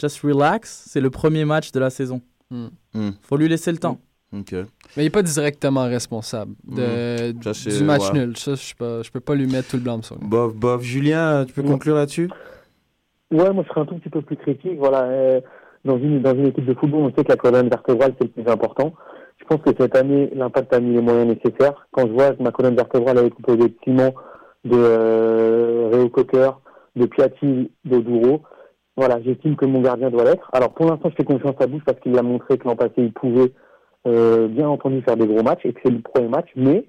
Just 0.00 0.20
relax, 0.22 0.84
c'est 0.88 1.00
le 1.00 1.10
premier 1.10 1.44
match 1.44 1.72
de 1.72 1.80
la 1.80 1.90
saison. 1.90 2.20
Hmm. 2.50 2.66
Hmm. 2.94 3.10
faut 3.22 3.36
lui 3.36 3.48
laisser 3.48 3.70
le 3.72 3.78
temps. 3.78 3.98
Ok. 4.36 4.52
Mais 4.52 4.66
il 4.96 5.02
n'est 5.04 5.10
pas 5.10 5.22
directement 5.22 5.84
responsable 5.84 6.52
de, 6.66 7.32
Ça, 7.42 7.54
c'est- 7.54 7.76
du 7.78 7.84
match 7.84 8.10
ouais. 8.12 8.18
nul. 8.26 8.36
Ça, 8.36 8.54
je 8.54 8.74
ne 8.84 9.02
peux 9.12 9.20
pas 9.20 9.34
lui 9.34 9.46
mettre 9.46 9.68
tout 9.68 9.76
le 9.76 9.82
blâme 9.82 10.02
sur 10.02 10.16
lui. 10.16 10.26
Bof, 10.26 10.54
bof. 10.54 10.82
Julien, 10.82 11.44
tu 11.46 11.52
peux 11.52 11.62
conclure 11.62 11.94
là-dessus? 11.96 12.28
Ouais, 13.30 13.52
moi 13.52 13.62
je 13.64 13.68
serais 13.68 13.80
un 13.82 13.86
tout 13.86 13.94
petit 13.96 14.08
peu 14.10 14.22
plus 14.22 14.36
critique. 14.36 14.76
Voilà, 14.78 15.02
euh, 15.04 15.40
dans 15.84 15.96
une 15.98 16.20
dans 16.20 16.34
une 16.34 16.46
équipe 16.46 16.64
de 16.66 16.74
football, 16.74 17.00
on 17.02 17.14
sait 17.14 17.24
que 17.24 17.30
la 17.30 17.36
colonne 17.36 17.68
vertébrale 17.68 18.12
c'est 18.18 18.24
le 18.24 18.42
plus 18.42 18.50
important. 18.52 18.92
Je 19.38 19.44
pense 19.44 19.62
que 19.62 19.70
cette 19.78 19.96
année, 19.96 20.30
l'impact 20.34 20.72
a 20.74 20.80
mis 20.80 20.94
les 20.94 21.00
moyens 21.00 21.28
nécessaires. 21.28 21.86
Quand 21.92 22.06
je 22.06 22.12
vois 22.12 22.32
que 22.34 22.42
ma 22.42 22.50
colonne 22.50 22.74
vertébrale 22.76 23.18
elle 23.18 23.26
est 23.26 23.30
composée 23.30 23.68
de 23.68 23.74
Simon, 23.84 24.12
de 24.64 24.74
euh, 24.76 25.88
Réo 25.92 26.08
Cocker, 26.08 26.59
de 26.96 27.06
Piatti, 27.06 27.70
d'Oduro, 27.84 28.42
voilà, 28.96 29.20
j'estime 29.22 29.56
que 29.56 29.64
mon 29.64 29.80
gardien 29.80 30.10
doit 30.10 30.24
l'être. 30.24 30.50
Alors 30.52 30.74
pour 30.74 30.86
l'instant, 30.86 31.08
je 31.10 31.14
fais 31.14 31.24
confiance 31.24 31.54
à 31.60 31.66
Bush 31.66 31.82
parce 31.86 31.98
qu'il 32.00 32.12
l'a 32.12 32.22
montré 32.22 32.58
que 32.58 32.68
l'an 32.68 32.76
passé, 32.76 32.94
il 32.98 33.12
pouvait 33.12 33.52
euh, 34.06 34.48
bien 34.48 34.68
entendu 34.68 35.02
faire 35.02 35.16
des 35.16 35.26
gros 35.26 35.42
matchs 35.42 35.64
et 35.64 35.72
que 35.72 35.80
c'est 35.82 35.90
le 35.90 36.00
premier 36.00 36.28
match. 36.28 36.48
Mais 36.56 36.86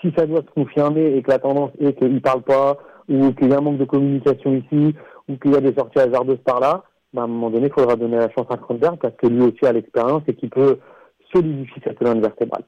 si 0.00 0.12
ça 0.16 0.26
doit 0.26 0.42
se 0.42 0.50
confirmer 0.54 1.16
et 1.16 1.22
que 1.22 1.30
la 1.30 1.38
tendance 1.38 1.70
est 1.80 1.98
qu'il 1.98 2.20
parle 2.20 2.42
pas 2.42 2.76
ou 3.08 3.32
qu'il 3.32 3.48
y 3.48 3.54
a 3.54 3.58
un 3.58 3.60
manque 3.60 3.78
de 3.78 3.84
communication 3.84 4.54
ici 4.54 4.94
ou 5.28 5.36
qu'il 5.36 5.52
y 5.52 5.56
a 5.56 5.60
des 5.60 5.74
sorties 5.74 6.00
hasardeuses 6.00 6.42
par 6.44 6.60
là, 6.60 6.84
bah, 7.12 7.22
à 7.22 7.24
un 7.24 7.28
moment 7.28 7.50
donné, 7.50 7.68
il 7.68 7.72
faudra 7.72 7.96
donner 7.96 8.16
la 8.16 8.30
chance 8.30 8.46
à 8.50 8.56
Kronberg 8.56 8.98
parce 8.98 9.14
que 9.16 9.26
lui 9.26 9.42
aussi 9.42 9.64
a 9.64 9.72
l'expérience 9.72 10.22
et 10.26 10.34
qu'il 10.34 10.50
peut 10.50 10.78
solidifier 11.32 11.80
cette 11.84 11.98
colonne 11.98 12.20
vertébrale. 12.20 12.64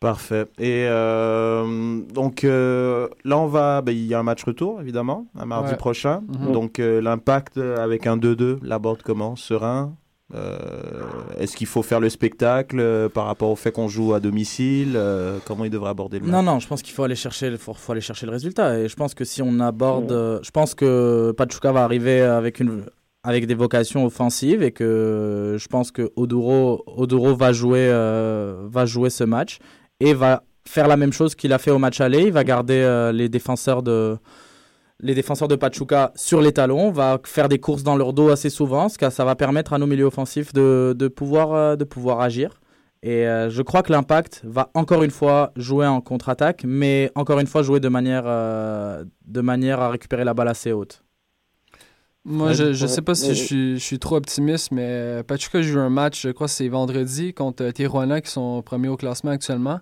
Parfait. 0.00 0.46
Et 0.58 0.86
euh, 0.88 2.00
donc 2.14 2.44
euh, 2.44 3.06
là, 3.24 3.38
on 3.38 3.46
va. 3.46 3.82
ben, 3.82 3.92
Il 3.92 4.06
y 4.06 4.14
a 4.14 4.18
un 4.18 4.22
match 4.22 4.42
retour, 4.44 4.80
évidemment, 4.80 5.26
un 5.38 5.44
mardi 5.44 5.72
Ouais. 5.72 5.76
prochain. 5.76 6.22
Mhm. 6.40 6.52
Donc 6.52 6.78
euh, 6.78 7.02
l'impact 7.02 7.58
avec 7.58 8.06
un 8.06 8.16
2-2, 8.16 8.58
l'aborde 8.62 9.02
comment 9.04 9.36
Serein 9.36 9.92
Est-ce 11.38 11.54
qu'il 11.56 11.66
faut 11.66 11.82
faire 11.82 12.00
le 12.00 12.08
spectacle 12.08 13.08
par 13.12 13.26
rapport 13.26 13.50
au 13.50 13.56
fait 13.56 13.72
qu'on 13.72 13.88
joue 13.88 14.14
à 14.14 14.20
domicile 14.20 14.98
Comment 15.44 15.64
il 15.66 15.70
devrait 15.70 15.90
aborder 15.90 16.18
le 16.18 16.24
match 16.26 16.32
Non, 16.32 16.42
non, 16.42 16.58
je 16.60 16.66
pense 16.68 16.80
qu'il 16.82 16.94
faut 16.94 17.02
aller 17.04 17.14
chercher, 17.16 17.50
le- 17.50 17.56
faut, 17.58 17.74
faut 17.74 17.92
aller 17.92 18.00
chercher 18.00 18.24
le 18.26 18.32
résultat. 18.32 18.78
Et 18.78 18.88
je 18.88 18.96
pense 18.96 19.12
que 19.14 19.24
si 19.24 19.42
on 19.42 19.60
aborde, 19.60 20.40
je 20.42 20.50
pense 20.50 20.74
que 20.74 21.32
Pachuca 21.36 21.72
va 21.72 21.82
arriver 21.84 22.20
avec 22.22 22.60
une, 22.60 22.84
avec 23.22 23.46
des 23.46 23.54
vocations 23.54 24.06
offensives 24.06 24.62
et 24.62 24.70
que 24.72 25.56
je 25.58 25.68
pense 25.68 25.90
que 25.90 26.10
Oduro, 26.16 26.84
Oduro 26.86 27.34
va 27.34 27.52
jouer, 27.52 27.88
euh, 27.90 28.62
va 28.66 28.86
jouer 28.86 29.10
ce 29.10 29.24
match 29.24 29.58
et 30.00 30.14
va 30.14 30.42
faire 30.66 30.88
la 30.88 30.96
même 30.96 31.12
chose 31.12 31.34
qu'il 31.34 31.52
a 31.52 31.58
fait 31.58 31.70
au 31.70 31.78
match 31.78 32.00
aller. 32.00 32.22
Il 32.22 32.32
va 32.32 32.44
garder 32.44 32.74
euh, 32.74 33.12
les 33.12 33.28
défenseurs 33.28 33.82
de 33.82 34.18
les 35.02 35.22
Pachuca 35.58 36.12
sur 36.14 36.42
les 36.42 36.52
talons, 36.52 36.90
va 36.90 37.18
faire 37.24 37.48
des 37.48 37.58
courses 37.58 37.82
dans 37.82 37.96
leur 37.96 38.12
dos 38.12 38.28
assez 38.28 38.50
souvent, 38.50 38.90
ce 38.90 38.98
que 38.98 39.08
ça 39.08 39.24
va 39.24 39.34
permettre 39.34 39.72
à 39.72 39.78
nos 39.78 39.86
milieux 39.86 40.04
offensifs 40.04 40.52
de, 40.52 40.94
euh, 40.94 41.76
pouvoir 41.86 42.20
agir. 42.20 42.60
Et 43.02 43.26
euh, 43.26 43.48
je 43.48 43.62
crois 43.62 43.82
que 43.82 43.92
l'impact 43.92 44.42
va 44.44 44.68
encore 44.74 45.02
une 45.02 45.10
fois 45.10 45.52
jouer 45.56 45.86
en 45.86 46.02
contre-attaque, 46.02 46.64
mais 46.66 47.10
encore 47.14 47.40
une 47.40 47.46
fois 47.46 47.62
jouer 47.62 47.80
de 47.80 47.88
manière 47.88 48.26
à 48.26 49.88
récupérer 49.90 50.24
la 50.24 50.34
balle 50.34 50.48
assez 50.48 50.72
haute. 50.72 51.02
Moi, 52.24 52.52
je 52.52 52.64
ne 52.64 52.86
sais 52.86 53.02
pas 53.02 53.14
si 53.14 53.34
je 53.34 53.44
suis, 53.44 53.74
je 53.78 53.84
suis 53.84 53.98
trop 53.98 54.16
optimiste, 54.16 54.72
mais 54.72 54.84
euh, 54.84 55.22
Pachuca 55.22 55.62
joue 55.62 55.78
un 55.78 55.88
match, 55.88 56.22
je 56.22 56.28
crois 56.30 56.48
que 56.48 56.52
c'est 56.52 56.68
vendredi, 56.68 57.32
contre 57.32 57.64
euh, 57.64 57.72
Tijuana, 57.72 58.20
qui 58.20 58.30
sont 58.30 58.60
premiers 58.62 58.88
au 58.88 58.96
classement 58.96 59.30
actuellement. 59.30 59.80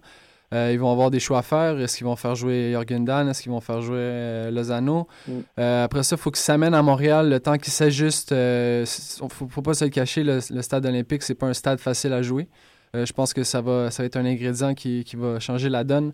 Euh, 0.54 0.70
ils 0.72 0.78
vont 0.78 0.90
avoir 0.90 1.10
des 1.10 1.20
choix 1.20 1.38
à 1.40 1.42
faire. 1.42 1.78
Est-ce 1.78 1.98
qu'ils 1.98 2.06
vont 2.06 2.16
faire 2.16 2.34
jouer 2.34 2.72
Jorgen 2.72 3.04
Dan? 3.04 3.28
Est-ce 3.28 3.42
qu'ils 3.42 3.52
vont 3.52 3.60
faire 3.60 3.82
jouer 3.82 3.98
euh, 3.98 4.50
Lozano? 4.50 5.06
Mm. 5.26 5.32
Euh, 5.58 5.84
après 5.84 6.02
ça, 6.04 6.16
il 6.16 6.18
faut 6.22 6.30
qu'ils 6.30 6.40
s'amènent 6.40 6.74
à 6.74 6.80
Montréal 6.80 7.28
le 7.28 7.40
temps 7.40 7.58
qu'ils 7.58 7.72
s'ajustent. 7.72 8.30
Il 8.30 8.36
ne 8.36 8.84
faut, 9.28 9.48
faut 9.48 9.62
pas 9.62 9.74
se 9.74 9.84
le 9.84 9.90
cacher, 9.90 10.22
le, 10.22 10.38
le 10.50 10.62
stade 10.62 10.86
olympique, 10.86 11.22
c'est 11.24 11.34
pas 11.34 11.48
un 11.48 11.54
stade 11.54 11.80
facile 11.80 12.12
à 12.12 12.22
jouer. 12.22 12.48
Je 12.94 13.12
pense 13.12 13.34
que 13.34 13.42
ça 13.42 13.60
va, 13.60 13.90
ça 13.90 14.02
va 14.02 14.06
être 14.06 14.16
un 14.16 14.24
ingrédient 14.24 14.74
qui, 14.74 15.04
qui 15.04 15.16
va 15.16 15.38
changer 15.38 15.68
la 15.68 15.84
donne. 15.84 16.12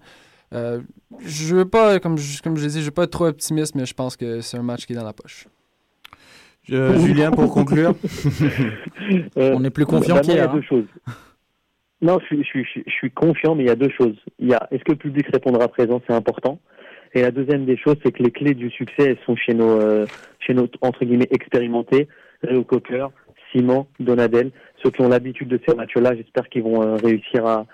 Je 0.52 1.54
veux 1.54 1.68
pas, 1.68 2.00
comme 2.00 2.18
je, 2.18 2.42
comme 2.42 2.56
je 2.56 2.64
l'ai 2.64 2.72
dit, 2.72 2.80
je 2.80 2.86
veux 2.86 2.90
pas 2.90 3.04
être 3.04 3.10
trop 3.10 3.26
optimiste, 3.26 3.76
mais 3.76 3.86
je 3.86 3.94
pense 3.94 4.16
que 4.16 4.40
c'est 4.40 4.56
un 4.56 4.62
match 4.62 4.86
qui 4.86 4.94
est 4.94 4.96
dans 4.96 5.04
la 5.04 5.12
poche. 5.12 5.46
Euh, 6.72 6.98
Julien, 6.98 7.30
pour 7.30 7.52
conclure 7.52 7.94
Euh, 9.36 9.52
On 9.56 9.64
est 9.64 9.70
plus 9.70 9.84
bah, 9.84 9.90
confiant 9.90 10.14
moi, 10.14 10.22
Il 10.26 10.34
y 10.36 10.38
a 10.38 10.46
deux 10.46 10.62
choses. 10.62 10.86
Non, 12.00 12.18
je 12.20 12.26
suis, 12.26 12.38
je, 12.38 12.48
suis, 12.48 12.64
je 12.64 12.68
suis- 12.70 12.84
je 12.86 12.92
suis 12.92 13.10
confiant, 13.10 13.54
mais 13.54 13.64
il 13.64 13.66
y 13.66 13.70
a 13.70 13.76
deux 13.76 13.90
choses. 13.90 14.16
Il 14.38 14.48
y 14.48 14.54
a 14.54 14.66
est-ce 14.70 14.82
que 14.84 14.92
le 14.92 14.98
public 14.98 15.26
répondra 15.32 15.68
présent, 15.68 16.00
c'est 16.06 16.14
important. 16.14 16.58
Et 17.14 17.22
la 17.22 17.30
deuxième 17.30 17.64
des 17.64 17.76
choses, 17.76 17.96
c'est 18.04 18.12
que 18.12 18.22
les 18.22 18.30
clés 18.30 18.54
du 18.54 18.70
succès, 18.70 19.10
elles 19.10 19.18
sont 19.24 19.36
chez 19.36 19.54
nos, 19.54 19.80
euh, 19.80 20.06
chez 20.40 20.52
nos 20.54 20.68
entre 20.80 21.04
guillemets 21.04 21.28
expérimentés, 21.30 22.08
Réo 22.42 22.64
Cocker, 22.64 23.06
Simon, 23.52 23.86
Donadel, 24.00 24.50
ceux 24.82 24.90
qui 24.90 25.00
ont 25.02 25.08
l'habitude 25.08 25.48
de 25.48 25.60
ces 25.66 25.74
matchs-là. 25.74 26.14
J'espère 26.16 26.48
qu'ils 26.48 26.62
vont 26.64 26.82
euh, 26.82 26.96
réussir 26.96 27.46
à, 27.46 27.66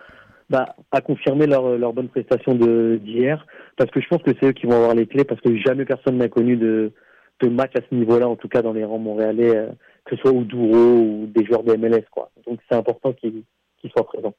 bah, 0.51 0.77
à 0.93 1.01
confirmer 1.01 1.47
leur, 1.47 1.79
leur 1.79 1.93
bonne 1.93 2.09
prestation 2.09 2.55
de- 2.55 3.01
d'hier, 3.03 3.47
parce 3.77 3.91
que 3.91 4.01
je 4.01 4.09
pense 4.09 4.23
que 4.23 4.33
c'est 4.39 4.49
eux 4.49 4.53
qui 4.53 4.67
vont 4.67 4.75
avoir 4.77 4.95
les 4.95 5.07
clés, 5.07 5.25
parce 5.25 5.41
que 5.41 5.57
jamais 5.57 5.87
personne 5.87 6.19
n'a 6.19 6.29
connu 6.29 6.57
de, 6.57 6.93
de 7.41 7.49
match 7.49 7.73
à 7.75 7.81
ce 7.89 7.95
niveau-là, 7.95 8.29
en 8.29 8.37
tout 8.37 8.49
cas 8.49 8.63
dans 8.63 8.73
les 8.73 8.85
rangs 8.85 8.99
montréalais, 8.99 9.57
euh, 9.57 9.69
que 10.05 10.17
ce 10.17 10.23
soit 10.23 10.33
Ouduro 10.33 10.75
ou 10.75 11.27
des 11.27 11.45
joueurs 11.45 11.63
de 11.63 11.75
MLS, 11.77 12.05
quoi. 12.11 12.31
Donc 12.47 12.61
c'est 12.69 12.77
important 12.77 13.13
qu'ils 13.13 13.45
qu'ils 13.81 13.91
soient 13.91 14.07
présents. 14.07 14.35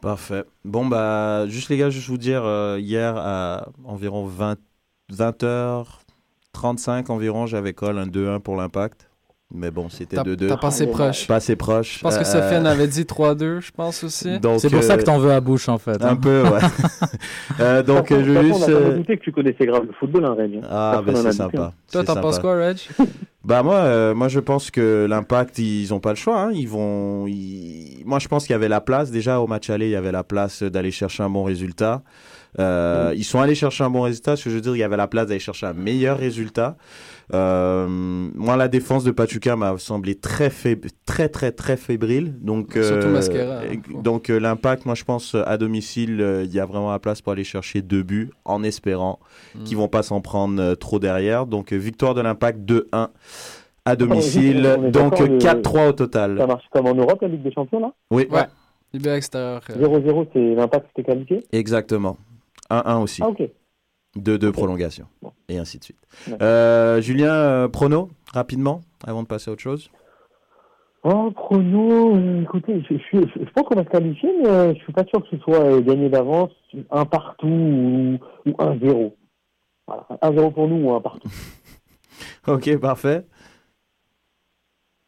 Parfait. 0.00 0.44
Bon, 0.64 0.86
bah, 0.86 1.46
juste 1.48 1.68
les 1.68 1.76
gars, 1.76 1.90
juste 1.90 2.08
vous 2.08 2.18
dire, 2.18 2.44
euh, 2.44 2.78
hier 2.78 3.16
à 3.16 3.68
environ 3.84 4.24
20, 4.24 4.58
20h35 5.12 7.10
environ, 7.10 7.46
j'avais 7.46 7.74
call 7.74 7.98
un 7.98 8.06
2-1 8.06 8.40
pour 8.40 8.56
l'impact. 8.56 9.09
Mais 9.52 9.72
bon, 9.72 9.88
c'était 9.88 10.14
T'as 10.16 10.22
2-2. 10.22 10.46
t'as 10.48 10.56
passé 10.56 10.86
proche. 10.86 11.26
Pas 11.26 11.36
assez 11.36 11.56
proche. 11.56 11.96
Je 11.98 12.02
pense 12.02 12.14
que 12.16 12.20
Euh, 12.22 12.24
Sofiane 12.24 12.66
avait 12.68 12.86
dit 12.86 13.02
3-2, 13.02 13.60
je 13.60 13.70
pense 13.72 14.04
aussi. 14.04 14.38
donc, 14.38 14.60
C'est 14.60 14.70
pour 14.70 14.82
ça 14.84 14.94
que 14.96 15.02
euh, 15.02 15.04
t'en 15.04 15.18
veux 15.18 15.32
à 15.32 15.40
bouche 15.40 15.68
en 15.68 15.78
fait. 15.78 16.00
Un 16.04 16.10
hein. 16.10 16.16
peu, 16.16 16.42
ouais. 16.44 16.60
Euh, 17.60 17.82
donc, 17.82 18.10
euh, 18.12 18.22
je 18.24 18.30
veux 18.30 18.42
juste. 18.44 18.60
on 18.60 18.62
a 18.62 18.66
pas 18.66 18.72
euh, 18.72 18.96
douté 18.96 19.16
que 19.18 19.22
tu 19.24 19.32
connaissais 19.32 19.66
grave 19.66 19.82
le 19.86 19.92
football, 19.98 20.24
hein, 20.24 20.34
Reg. 20.38 20.60
Ah, 20.70 21.02
ben 21.04 21.14
c'est 21.16 21.32
sympa. 21.32 21.62
hein. 21.62 21.72
Toi, 21.92 22.04
t'en 22.04 22.20
penses 22.20 22.38
quoi, 22.38 22.54
Reg? 22.56 22.78
Bah 23.42 23.62
moi, 23.62 23.76
euh, 23.76 24.14
moi 24.14 24.28
je 24.28 24.38
pense 24.38 24.70
que 24.70 25.06
l'impact 25.08 25.58
ils 25.58 25.94
ont 25.94 26.00
pas 26.00 26.10
le 26.10 26.16
choix. 26.16 26.40
hein. 26.42 26.50
Ils 26.52 26.68
vont, 26.68 27.26
ils- 27.26 28.02
moi 28.04 28.18
je 28.18 28.28
pense 28.28 28.44
qu'il 28.46 28.52
y 28.52 28.54
avait 28.56 28.68
la 28.68 28.82
place 28.82 29.10
déjà 29.10 29.40
au 29.40 29.46
match 29.46 29.70
aller, 29.70 29.86
il 29.86 29.92
y 29.92 29.96
avait 29.96 30.12
la 30.12 30.24
place 30.24 30.62
d'aller 30.62 30.90
chercher 30.90 31.22
un 31.22 31.30
bon 31.30 31.44
résultat. 31.44 32.02
Euh, 32.58 33.12
Ils 33.16 33.24
sont 33.24 33.40
allés 33.40 33.54
chercher 33.54 33.84
un 33.84 33.90
bon 33.90 34.02
résultat. 34.02 34.34
Ce 34.36 34.44
que 34.44 34.50
je 34.50 34.56
veux 34.56 34.60
dire, 34.60 34.74
il 34.74 34.80
y 34.80 34.82
avait 34.82 34.96
la 34.96 35.06
place 35.06 35.28
d'aller 35.28 35.38
chercher 35.38 35.66
un 35.66 35.72
meilleur 35.72 36.18
résultat. 36.18 36.76
Euh, 37.32 37.86
moi, 37.88 38.56
la 38.56 38.66
défense 38.66 39.04
de 39.04 39.12
Pachuca 39.12 39.54
m'a 39.54 39.78
semblé 39.78 40.16
très 40.16 40.50
faible, 40.50 40.88
très 41.06 41.28
très 41.28 41.52
très 41.52 41.76
fébrile. 41.76 42.34
Donc, 42.40 42.72
Surtout 42.72 43.06
euh, 43.06 43.12
Mascara, 43.12 43.52
euh, 43.60 43.74
hein. 43.74 44.00
donc 44.02 44.30
euh, 44.30 44.40
l'impact, 44.40 44.84
moi 44.84 44.96
je 44.96 45.04
pense 45.04 45.36
à 45.46 45.56
domicile, 45.58 46.20
euh, 46.20 46.42
il 46.44 46.52
y 46.52 46.58
a 46.58 46.66
vraiment 46.66 46.90
la 46.90 46.98
place 46.98 47.20
pour 47.22 47.32
aller 47.32 47.44
chercher 47.44 47.82
deux 47.82 48.02
buts, 48.02 48.30
en 48.44 48.64
espérant 48.64 49.20
Mm. 49.54 49.62
qu'ils 49.64 49.76
vont 49.76 49.88
pas 49.88 50.02
s'en 50.02 50.20
prendre 50.20 50.74
trop 50.74 50.98
derrière. 50.98 51.46
Donc 51.46 51.72
victoire 51.72 52.14
de 52.14 52.20
l'impact 52.20 52.60
2-1 52.64 53.10
à 53.84 53.96
domicile. 53.96 54.64
est 54.66 54.90
Donc 54.90 55.12
d'accord, 55.12 55.22
euh, 55.22 55.26
le- 55.28 55.38
4-3 55.38 55.88
au 55.88 55.92
total. 55.92 56.38
Ça 56.38 56.46
marche 56.46 56.64
comme 56.70 56.86
en 56.86 56.94
Europe, 56.94 57.20
la 57.22 57.28
Ligue 57.28 57.42
des 57.42 57.52
Champions, 57.52 57.80
là? 57.80 57.92
Oui, 58.10 58.26
Ouais. 58.30 58.44
Extérieur. 58.92 59.60
euh, 59.70 59.78
0-0, 59.78 60.26
c'est 60.32 60.54
l'impact 60.56 60.86
qui 60.94 61.00
était 61.00 61.12
qualifié? 61.12 61.46
Exactement. 61.52 62.16
1-1 62.70 62.98
aussi. 63.00 63.22
Ah, 63.24 63.28
ok. 63.28 63.42
De 64.16 64.36
deux 64.36 64.50
prolongations. 64.50 65.06
Et 65.48 65.58
ainsi 65.58 65.78
de 65.78 65.84
suite. 65.84 65.98
Ouais. 66.28 66.36
Euh, 66.42 67.00
Julien, 67.00 67.32
euh, 67.32 67.68
prono, 67.68 68.08
rapidement, 68.34 68.80
avant 69.06 69.22
de 69.22 69.28
passer 69.28 69.48
à 69.48 69.52
autre 69.52 69.62
chose? 69.62 69.90
Oh, 71.04 71.30
prono, 71.30 72.16
euh, 72.16 72.42
écoutez, 72.42 72.82
je, 72.90 72.96
je, 72.96 73.20
je, 73.20 73.44
je 73.44 73.50
pense 73.54 73.64
qu'on 73.64 73.76
va 73.76 73.84
se 73.84 73.88
qualifier, 73.88 74.28
mais 74.42 74.48
euh, 74.48 74.74
je 74.74 74.80
suis 74.80 74.92
pas 74.92 75.04
sûr 75.06 75.22
que 75.22 75.28
ce 75.36 75.42
soit 75.42 75.60
euh, 75.60 75.80
gagné 75.80 76.08
d'avance, 76.10 76.50
un 76.90 77.04
partout 77.06 77.46
ou, 77.46 78.18
ou 78.46 78.54
un 78.58 78.76
zéro. 78.80 79.16
Voilà, 79.86 80.06
un 80.20 80.32
zéro 80.34 80.50
pour 80.50 80.66
nous 80.68 80.88
ou 80.88 80.92
un 80.92 81.00
partout. 81.00 81.28
Ok, 82.46 82.76
parfait. 82.78 83.24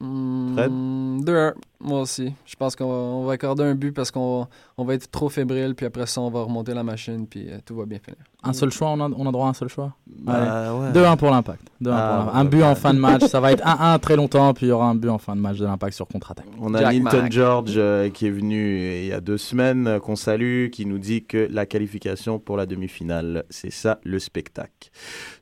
Fred? 0.03 0.71
2-1, 0.73 1.53
moi 1.81 2.01
aussi. 2.01 2.33
Je 2.45 2.57
pense 2.57 2.75
qu'on 2.77 2.87
va, 2.89 2.95
on 2.95 3.25
va 3.25 3.33
accorder 3.35 3.63
un 3.65 3.75
but 3.75 3.93
parce 3.93 4.11
qu'on 4.11 4.47
on 4.77 4.85
va 4.85 4.95
être 4.95 5.11
trop 5.11 5.29
fébrile, 5.29 5.75
puis 5.77 5.87
après 5.87 6.07
ça, 6.07 6.21
on 6.21 6.31
va 6.31 6.43
remonter 6.43 6.75
la 6.75 6.83
machine, 6.83 7.27
puis 7.29 7.47
euh, 7.49 7.59
tout 7.65 7.77
va 7.77 7.85
bien 7.87 7.99
finir. 8.05 8.19
Un 8.45 8.53
seul 8.53 8.73
choix, 8.73 8.89
on 8.89 9.01
a, 9.01 9.09
on 9.17 9.27
a 9.29 9.31
droit 9.31 9.47
à 9.47 9.51
un 9.51 9.55
seul 9.55 9.69
choix? 9.69 9.93
Bah, 10.09 10.75
ouais. 10.75 10.91
2-1 10.91 11.17
pour 11.17 11.31
l'impact. 11.31 11.63
2-1 11.81 11.85
pour 11.85 11.93
Ah, 11.95 12.31
un 12.35 12.43
ouais, 12.45 12.51
but 12.51 12.61
bah. 12.61 12.69
en 12.71 12.75
fin 12.75 12.93
de 12.93 12.99
match, 12.99 13.23
ça 13.27 13.39
va 13.39 13.53
être 13.53 13.65
1-1 13.65 13.99
très 14.01 14.17
longtemps, 14.17 14.53
puis 14.53 14.67
il 14.67 14.71
y 14.71 14.73
aura 14.73 14.87
un 14.89 14.97
but 14.97 15.09
en 15.11 15.19
fin 15.19 15.37
de 15.37 15.41
match 15.41 15.59
de 15.59 15.65
l'impact 15.67 15.95
sur 15.95 16.09
contre-attaque. 16.09 16.47
On 16.61 16.75
a 16.75 16.81
Jack 16.81 16.93
Linton. 16.95 17.27
George 17.31 17.75
euh, 17.77 18.09
qui 18.11 18.27
est 18.27 18.31
venu 18.31 18.97
il 19.03 19.07
y 19.07 19.13
a 19.13 19.21
deux 19.21 19.39
semaines, 19.39 19.87
euh, 19.87 19.99
qu'on 20.01 20.17
salue, 20.17 20.71
qui 20.71 20.87
nous 20.87 20.99
dit 20.99 21.25
que 21.25 21.47
la 21.51 21.67
qualification 21.67 22.41
pour 22.41 22.57
la 22.57 22.67
demi-finale, 22.67 23.45
c'est 23.51 23.71
ça 23.73 24.01
le 24.03 24.19
spectacle. 24.19 24.91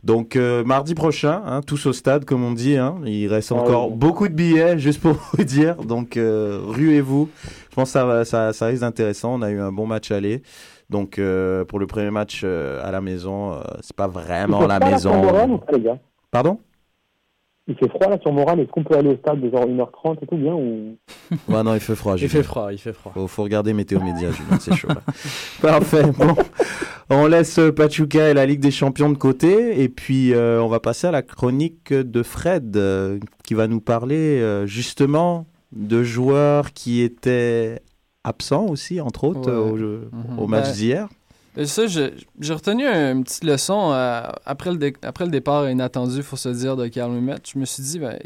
Donc 0.04 0.36
euh, 0.36 0.62
mardi 0.64 0.94
prochain, 0.94 1.42
hein, 1.46 1.62
tous 1.66 1.86
au 1.86 1.94
stade 1.94 2.26
comme 2.26 2.44
on 2.44 2.52
dit, 2.52 2.76
hein, 2.76 2.96
il 3.06 3.28
reste 3.28 3.52
Ah 3.52 3.60
encore 3.60 3.88
oui. 3.90 3.96
beaucoup 3.96 4.28
de 4.28 4.34
billets 4.34 4.49
juste 4.76 5.00
pour 5.00 5.12
vous 5.32 5.44
dire, 5.44 5.76
donc 5.76 6.16
euh, 6.16 6.60
ruez-vous. 6.64 7.28
Je 7.70 7.74
pense 7.74 7.92
que 7.92 7.98
ça, 7.98 8.24
ça, 8.24 8.52
ça 8.52 8.66
risque 8.66 8.82
d'intéressant, 8.82 9.34
on 9.34 9.42
a 9.42 9.50
eu 9.50 9.60
un 9.60 9.72
bon 9.72 9.86
match 9.86 10.10
aller. 10.10 10.42
Donc 10.88 11.18
euh, 11.18 11.64
pour 11.64 11.78
le 11.78 11.86
premier 11.86 12.10
match 12.10 12.42
euh, 12.44 12.86
à 12.86 12.90
la 12.90 13.00
maison, 13.00 13.60
c'est 13.80 13.94
pas 13.96 14.08
vraiment 14.08 14.66
la 14.66 14.78
maison. 14.80 15.60
Pardon? 16.30 16.60
Il 17.70 17.76
fait 17.76 17.88
froid 17.88 18.08
là 18.10 18.18
sur 18.20 18.32
Montréal, 18.32 18.60
est-ce 18.60 18.70
qu'on 18.70 18.82
peut 18.82 18.96
aller 18.96 19.10
au 19.10 19.16
stade 19.16 19.40
de 19.40 19.48
genre 19.48 19.64
1h30 19.66 20.16
et 20.22 20.26
tout 20.26 20.36
bien 20.36 20.52
ou... 20.54 20.96
Ouais, 21.48 21.62
non, 21.62 21.72
il 21.74 21.80
fait 21.80 21.94
froid. 21.94 22.16
Il 22.18 22.28
fait 22.28 22.42
froid, 22.42 22.72
il 22.72 22.78
fait 22.78 22.92
froid. 22.92 23.12
Faut, 23.14 23.26
faut 23.28 23.42
regarder 23.44 23.72
Météo 23.72 24.00
Média, 24.00 24.30
Julien, 24.32 24.58
c'est 24.58 24.74
chaud. 24.74 24.88
là. 24.88 25.00
Parfait. 25.62 26.02
Bon, 26.18 26.34
on 27.10 27.26
laisse 27.26 27.58
euh, 27.58 27.70
Pachuca 27.72 28.28
et 28.28 28.34
la 28.34 28.44
Ligue 28.46 28.60
des 28.60 28.70
Champions 28.72 29.08
de 29.10 29.16
côté 29.16 29.82
et 29.82 29.88
puis 29.88 30.34
euh, 30.34 30.60
on 30.62 30.68
va 30.68 30.80
passer 30.80 31.06
à 31.06 31.10
la 31.12 31.22
chronique 31.22 31.92
de 31.92 32.22
Fred 32.22 32.76
euh, 32.76 33.18
qui 33.44 33.54
va 33.54 33.68
nous 33.68 33.80
parler 33.80 34.40
euh, 34.40 34.66
justement 34.66 35.46
de 35.72 36.02
joueurs 36.02 36.72
qui 36.72 37.00
étaient 37.02 37.80
absents 38.24 38.66
aussi, 38.66 39.00
entre 39.00 39.24
autres, 39.24 39.50
Ouais. 39.50 39.70
au, 39.72 39.76
jeu- 39.76 40.10
Mhm. 40.12 40.38
au 40.40 40.46
match 40.48 40.72
d'hier. 40.72 41.08
Et 41.56 41.66
ça, 41.66 41.86
j'ai 41.86 42.12
retenu 42.54 42.86
une 42.86 43.24
petite 43.24 43.44
leçon 43.44 43.90
euh, 43.92 44.22
après, 44.44 44.70
le 44.70 45.28
départ 45.28 45.68
inattendu, 45.68 46.22
faut 46.22 46.36
se 46.36 46.48
dire, 46.50 46.76
de 46.76 46.86
Carl. 46.86 47.12
Je 47.44 47.58
me 47.58 47.64
suis 47.64 47.82
dit, 47.82 47.98
ben, 47.98 48.18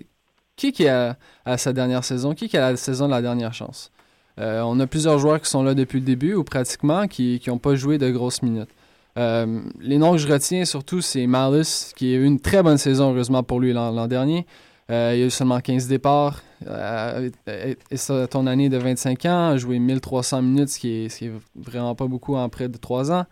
qui 0.57 0.73
qui 0.73 0.87
a, 0.87 1.17
a 1.45 1.57
sa 1.57 1.73
dernière 1.73 2.05
saison? 2.05 2.35
Qui 2.35 2.49
qui 2.49 2.57
a 2.57 2.71
la 2.71 2.77
saison 2.77 3.07
de 3.07 3.13
la 3.13 3.23
dernière 3.23 3.55
chance? 3.55 3.91
Euh, 4.39 4.63
on 4.63 4.79
a 4.81 4.87
plusieurs 4.87 5.19
joueurs 5.19 5.41
qui 5.41 5.49
sont 5.49 5.63
là 5.63 5.75
depuis 5.75 6.01
le 6.01 6.05
début 6.05 6.35
ou 6.35 6.45
pratiquement 6.45 7.07
qui 7.07 7.41
n'ont 7.47 7.59
pas 7.59 7.75
joué 7.77 7.99
de 7.99 8.11
grosses 8.11 8.43
minutes. 8.43 8.71
Euh, 9.17 9.61
les 9.81 9.97
noms 9.97 10.13
que 10.13 10.19
je 10.19 10.27
retiens 10.27 10.65
surtout, 10.65 11.01
c'est 11.01 11.27
Malice, 11.27 11.93
qui 11.97 12.13
a 12.15 12.17
eu 12.17 12.25
une 12.25 12.41
très 12.41 12.63
bonne 12.63 12.79
saison, 12.79 13.13
heureusement 13.13 13.43
pour 13.43 13.61
lui, 13.61 13.73
l'an 13.73 14.07
dernier. 14.07 14.47
Euh, 14.91 15.13
il 15.15 15.21
y 15.21 15.23
a 15.23 15.27
eu 15.27 15.31
seulement 15.31 15.61
15 15.61 15.89
départs. 15.89 16.43
Euh, 16.67 17.31
et, 17.47 17.97
ça, 17.97 18.27
ton 18.27 18.47
année 18.47 18.69
de 18.69 18.77
25 18.77 19.25
ans, 19.27 19.49
a 19.51 19.57
joué 19.57 19.79
1300 19.79 20.43
minutes, 20.43 20.69
ce 20.69 20.79
qui 20.79 21.05
est, 21.05 21.17
qui 21.17 21.27
est 21.27 21.33
vraiment 21.55 21.95
pas 21.95 22.07
beaucoup 22.07 22.37
en 22.37 22.49
près 22.49 22.69
de 22.69 22.77
3 22.77 23.13
ans. 23.13 23.25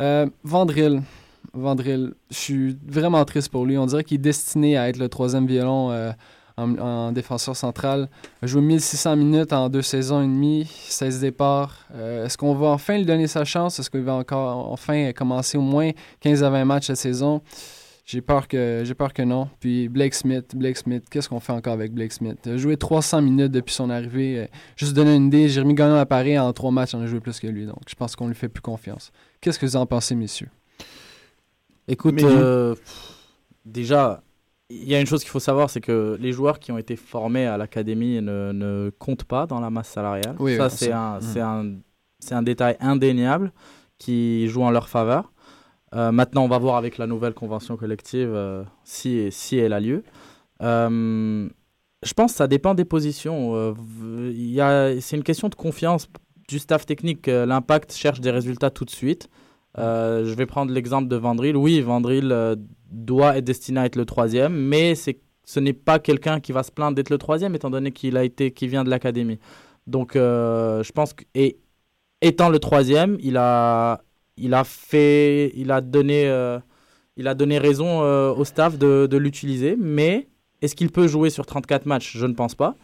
Euh, 0.00 0.26
Vandril. 0.42 1.02
Je 1.54 2.10
suis 2.30 2.76
vraiment 2.86 3.24
triste 3.24 3.50
pour 3.50 3.64
lui. 3.66 3.78
On 3.78 3.86
dirait 3.86 4.04
qu'il 4.04 4.16
est 4.16 4.18
destiné 4.18 4.76
à 4.76 4.88
être 4.88 4.96
le 4.96 5.08
troisième 5.08 5.46
violon 5.46 5.90
euh, 5.90 6.10
en, 6.56 6.76
en 6.78 7.12
défenseur 7.12 7.54
central. 7.56 8.08
Il 8.42 8.46
a 8.46 8.48
joué 8.48 8.60
1600 8.62 9.16
minutes 9.16 9.52
en 9.52 9.68
deux 9.68 9.82
saisons 9.82 10.22
et 10.22 10.26
demie, 10.26 10.66
16 10.88 11.20
départs. 11.20 11.86
Euh, 11.94 12.26
Est-ce 12.26 12.38
qu'on 12.38 12.54
va 12.54 12.68
enfin 12.68 12.96
lui 12.96 13.06
donner 13.06 13.26
sa 13.26 13.44
chance? 13.44 13.78
Est-ce 13.78 13.90
qu'il 13.90 14.02
va 14.02 14.14
encore 14.14 14.72
enfin 14.72 15.12
commencer 15.12 15.58
au 15.58 15.62
moins 15.62 15.90
15 16.20 16.42
à 16.42 16.50
20 16.50 16.64
matchs 16.64 16.86
cette 16.86 16.96
saison? 16.96 17.42
J'ai 18.04 18.20
peur 18.20 18.48
que 18.48 18.82
j'ai 18.84 18.94
peur 18.94 19.14
que 19.14 19.22
non. 19.22 19.48
Puis 19.60 19.88
Blake 19.88 20.14
Smith, 20.14 20.54
Blake 20.54 20.76
Smith, 20.76 21.04
qu'est-ce 21.10 21.28
qu'on 21.28 21.40
fait 21.40 21.52
encore 21.52 21.72
avec 21.72 21.92
Blake 21.92 22.12
Smith? 22.12 22.36
Il 22.44 22.52
a 22.52 22.56
joué 22.58 22.76
300 22.76 23.22
minutes 23.22 23.50
depuis 23.52 23.72
son 23.72 23.88
arrivée. 23.88 24.40
Euh, 24.40 24.46
Juste 24.76 24.92
donner 24.94 25.14
une 25.14 25.28
idée, 25.28 25.48
Jérémy 25.48 25.74
Gagnon 25.74 25.96
à 25.96 26.04
Paris 26.04 26.38
en 26.38 26.52
trois 26.52 26.70
matchs, 26.70 26.94
on 26.94 27.00
a 27.00 27.06
joué 27.06 27.20
plus 27.20 27.40
que 27.40 27.46
lui. 27.46 27.64
Donc 27.64 27.78
je 27.88 27.94
pense 27.94 28.14
qu'on 28.14 28.28
lui 28.28 28.34
fait 28.34 28.48
plus 28.50 28.60
confiance. 28.60 29.10
Qu'est-ce 29.40 29.58
que 29.58 29.64
vous 29.64 29.76
en 29.76 29.86
pensez, 29.86 30.14
messieurs? 30.14 30.48
Écoute, 31.88 32.22
euh, 32.22 32.74
pff, 32.74 33.14
déjà, 33.64 34.22
il 34.70 34.88
y 34.88 34.94
a 34.94 35.00
une 35.00 35.06
chose 35.06 35.20
qu'il 35.22 35.30
faut 35.30 35.40
savoir, 35.40 35.70
c'est 35.70 35.80
que 35.80 36.16
les 36.20 36.32
joueurs 36.32 36.58
qui 36.58 36.72
ont 36.72 36.78
été 36.78 36.96
formés 36.96 37.46
à 37.46 37.56
l'académie 37.56 38.20
ne, 38.22 38.52
ne 38.52 38.90
comptent 38.98 39.24
pas 39.24 39.46
dans 39.46 39.60
la 39.60 39.70
masse 39.70 39.88
salariale. 39.88 40.36
Oui, 40.38 40.56
ça, 40.56 40.66
oui, 40.66 40.72
c'est 40.74 40.92
un, 40.92 41.20
c'est 41.20 41.40
un, 41.40 41.74
c'est 42.18 42.34
un 42.34 42.42
détail 42.42 42.76
indéniable 42.80 43.52
qui 43.98 44.48
joue 44.48 44.62
en 44.62 44.70
leur 44.70 44.88
faveur. 44.88 45.30
Euh, 45.94 46.10
maintenant, 46.12 46.44
on 46.44 46.48
va 46.48 46.58
voir 46.58 46.76
avec 46.76 46.98
la 46.98 47.06
nouvelle 47.06 47.34
convention 47.34 47.76
collective 47.76 48.30
euh, 48.34 48.64
si, 48.84 49.30
si 49.30 49.56
elle 49.58 49.72
a 49.72 49.80
lieu. 49.80 50.02
Euh, 50.62 51.48
je 52.02 52.12
pense 52.14 52.32
que 52.32 52.38
ça 52.38 52.48
dépend 52.48 52.74
des 52.74 52.84
positions. 52.84 53.74
C'est 55.00 55.16
une 55.16 55.22
question 55.22 55.48
de 55.48 55.54
confiance 55.54 56.08
du 56.48 56.58
staff 56.58 56.84
technique. 56.84 57.26
L'impact 57.26 57.92
cherche 57.92 58.20
des 58.20 58.30
résultats 58.30 58.70
tout 58.70 58.84
de 58.84 58.90
suite. 58.90 59.28
Je 59.76 60.34
vais 60.34 60.44
prendre 60.44 60.70
l'exemple 60.70 61.08
de 61.08 61.16
Vandril. 61.16 61.56
Oui, 61.56 61.80
Vandril 61.80 62.56
doit 62.90 63.38
être 63.38 63.44
destiné 63.44 63.80
à 63.80 63.86
être 63.86 63.96
le 63.96 64.04
troisième, 64.04 64.52
mais 64.54 64.94
ce 64.94 65.60
n'est 65.60 65.72
pas 65.72 65.98
quelqu'un 65.98 66.40
qui 66.40 66.52
va 66.52 66.62
se 66.62 66.70
plaindre 66.70 66.94
d'être 66.94 67.10
le 67.10 67.16
troisième, 67.16 67.54
étant 67.54 67.70
donné 67.70 67.90
qu'il 67.90 68.18
a 68.18 68.26
vient 68.62 68.84
de 68.84 68.90
l'académie. 68.90 69.38
Donc, 69.86 70.10
je 70.14 70.92
pense 70.92 71.14
que, 71.14 71.24
et 71.34 71.58
étant 72.20 72.50
le 72.50 72.58
troisième, 72.58 73.16
il 73.20 73.38
a, 73.38 74.03
il 74.36 74.54
a 74.54 74.64
fait, 74.64 75.52
il 75.54 75.70
a 75.70 75.80
donné, 75.80 76.28
euh, 76.28 76.58
il 77.16 77.28
a 77.28 77.34
donné 77.34 77.58
raison 77.58 78.02
euh, 78.02 78.32
au 78.32 78.44
staff 78.44 78.78
de, 78.78 79.06
de 79.10 79.16
l'utiliser. 79.16 79.76
Mais 79.78 80.28
est-ce 80.62 80.74
qu'il 80.74 80.90
peut 80.90 81.06
jouer 81.06 81.30
sur 81.30 81.46
34 81.46 81.86
matchs? 81.86 82.16
Je 82.16 82.26
ne 82.26 82.34
pense 82.34 82.54
pas. 82.54 82.74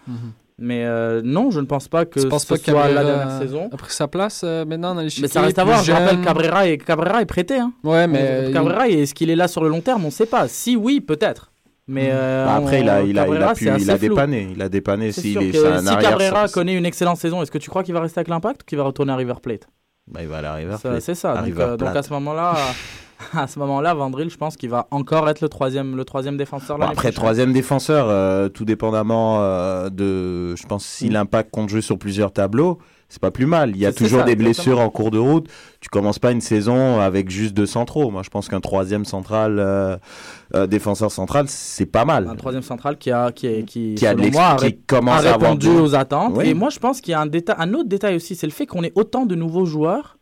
Mais 0.62 0.84
euh, 0.84 1.22
non, 1.24 1.50
je 1.50 1.58
ne 1.60 1.64
pense 1.64 1.88
pas 1.88 2.04
que 2.04 2.20
Tu 2.20 2.28
penses 2.28 2.42
ce 2.44 2.48
pas 2.48 2.58
soit 2.58 2.74
la 2.74 2.82
Cabrera 2.92 3.04
dernière 3.04 3.38
saison. 3.38 3.70
a 3.72 3.76
pris 3.78 3.92
sa 3.94 4.08
place 4.08 4.42
euh, 4.44 4.66
maintenant 4.66 4.94
dans 4.94 5.00
les 5.00 5.08
Mais 5.22 5.28
ça 5.28 5.40
reste 5.40 5.58
à 5.58 5.64
voir. 5.64 5.82
Je 5.82 5.90
rappelle 5.90 6.20
Cabrera 6.20 6.68
est, 6.68 6.76
Cabrera 6.76 7.22
est 7.22 7.26
prêté. 7.26 7.56
Hein. 7.58 7.72
Ouais, 7.82 8.06
mais 8.06 8.50
Cabrera, 8.52 8.86
est-ce 8.88 9.14
qu'il 9.14 9.30
est 9.30 9.36
là 9.36 9.48
sur 9.48 9.62
le 9.62 9.70
long 9.70 9.80
terme? 9.80 10.02
On 10.02 10.08
ne 10.08 10.12
sait 10.12 10.26
pas. 10.26 10.48
Si 10.48 10.76
oui, 10.76 11.00
peut-être. 11.00 11.50
Mais 11.88 12.10
euh, 12.12 12.44
Bah, 12.44 12.56
après, 12.56 12.80
il 12.82 12.88
a, 12.90 13.02
il 13.02 13.18
a, 13.18 13.26
il 13.26 13.32
a 13.32 13.36
Cabrera, 13.38 13.54
pu, 13.54 13.64
il 13.80 13.90
a 13.90 13.96
dépanné. 13.98 14.48
Il 14.54 14.60
a 14.62 14.68
dépanné 14.68 15.12
C'est 15.12 15.22
s'il 15.22 15.32
sûr 15.32 15.40
est, 15.42 15.50
que 15.50 15.58
c'est 15.58 15.66
un 15.66 15.80
si 15.80 15.88
arrière. 15.88 16.10
Cabrera 16.10 16.46
ça- 16.46 16.52
connaît 16.52 16.74
une 16.76 16.84
excellente 16.86 17.16
saison, 17.16 17.42
est-ce 17.42 17.50
que 17.50 17.58
tu 17.58 17.70
crois 17.70 17.82
qu'il 17.82 17.94
va 17.94 18.00
rester 18.02 18.20
avec 18.20 18.28
l'Impact 18.28 18.62
ou 18.62 18.64
qu'il 18.66 18.76
va 18.78 18.84
retourner 18.84 19.12
à 19.12 19.16
River 19.16 19.34
Plate? 19.42 19.66
Bah, 20.10 20.20
il 20.22 20.28
va 20.28 20.38
aller 20.38 20.46
à 20.48 20.54
River 20.54 20.76
Ça, 20.80 20.88
Plate. 20.90 21.00
C'est 21.02 21.14
ça. 21.14 21.34
Donc, 21.42 21.58
euh, 21.58 21.76
donc 21.76 21.94
à 21.94 22.02
ce 22.02 22.12
moment-là, 22.12 22.54
à 23.34 23.46
ce 23.46 23.58
moment-là, 23.58 23.94
Vandril, 23.94 24.30
je 24.30 24.36
pense 24.36 24.56
qu'il 24.56 24.70
va 24.70 24.86
encore 24.90 25.28
être 25.28 25.40
le 25.40 25.48
troisième, 25.48 25.96
le 25.96 26.04
troisième 26.04 26.36
défenseur. 26.36 26.76
Bon, 26.78 26.82
après, 26.84 26.94
prochaine. 26.94 27.12
troisième 27.12 27.52
défenseur, 27.52 28.06
euh, 28.08 28.48
tout 28.48 28.64
dépendamment 28.64 29.38
euh, 29.40 29.88
de. 29.90 30.56
Je 30.56 30.66
pense 30.66 30.84
si 30.84 31.08
Mm. 31.08 31.12
l'impact 31.12 31.50
compte 31.50 31.68
jouer 31.68 31.80
sur 31.82 31.98
plusieurs 31.98 32.32
tableaux, 32.32 32.78
c'est 33.10 33.20
pas 33.20 33.30
plus 33.30 33.44
mal. 33.44 33.70
Il 33.70 33.76
y 33.76 33.84
a 33.84 33.92
toujours 33.92 34.20
ça, 34.20 34.24
des 34.24 34.32
exactement. 34.32 34.44
blessures 34.46 34.80
en 34.80 34.88
cours 34.88 35.10
de 35.10 35.18
route. 35.18 35.46
Tu 35.80 35.90
commences 35.90 36.18
pas 36.18 36.30
une 36.30 36.40
saison 36.40 36.98
avec 37.00 37.28
juste 37.28 37.52
deux 37.52 37.66
centraux. 37.66 38.10
Moi, 38.10 38.22
je 38.22 38.30
pense 38.30 38.48
qu'un 38.48 38.60
troisième 38.60 39.04
central, 39.04 39.58
euh, 39.58 39.98
euh, 40.54 40.66
défenseur 40.66 41.12
central, 41.12 41.44
c'est 41.48 41.84
pas 41.86 42.06
mal. 42.06 42.26
Un 42.28 42.36
troisième 42.36 42.62
central 42.62 42.96
qui 42.96 43.10
a, 43.10 43.32
qui, 43.32 43.46
est- 43.48 43.64
qui, 43.64 43.94
Qui 43.96 44.06
a 44.06 44.14
de 44.14 44.18
selon 44.20 44.24
l'ex- 44.24 44.36
moi, 44.36 44.46
a, 44.48 44.56
qui 44.56 44.78
commence 44.86 45.24
a 45.26 45.30
à 45.32 45.34
avoir 45.34 45.50
répondu 45.50 45.66
de- 45.74 45.80
aux 45.80 45.94
attentes. 45.94 46.34
Oui. 46.36 46.48
Et 46.48 46.54
moi, 46.54 46.70
je 46.70 46.78
pense 46.78 47.00
qu'il 47.02 47.12
y 47.12 47.14
a 47.14 47.20
un, 47.20 47.26
détail, 47.26 47.56
un 47.58 47.74
autre 47.74 47.88
détail 47.88 48.16
aussi, 48.16 48.34
c'est 48.34 48.46
le 48.46 48.52
fait 48.52 48.64
qu'on 48.66 48.82
ait 48.84 48.92
autant 48.94 49.26
de 49.26 49.34
nouveaux 49.34 49.66
joueurs 49.66 50.16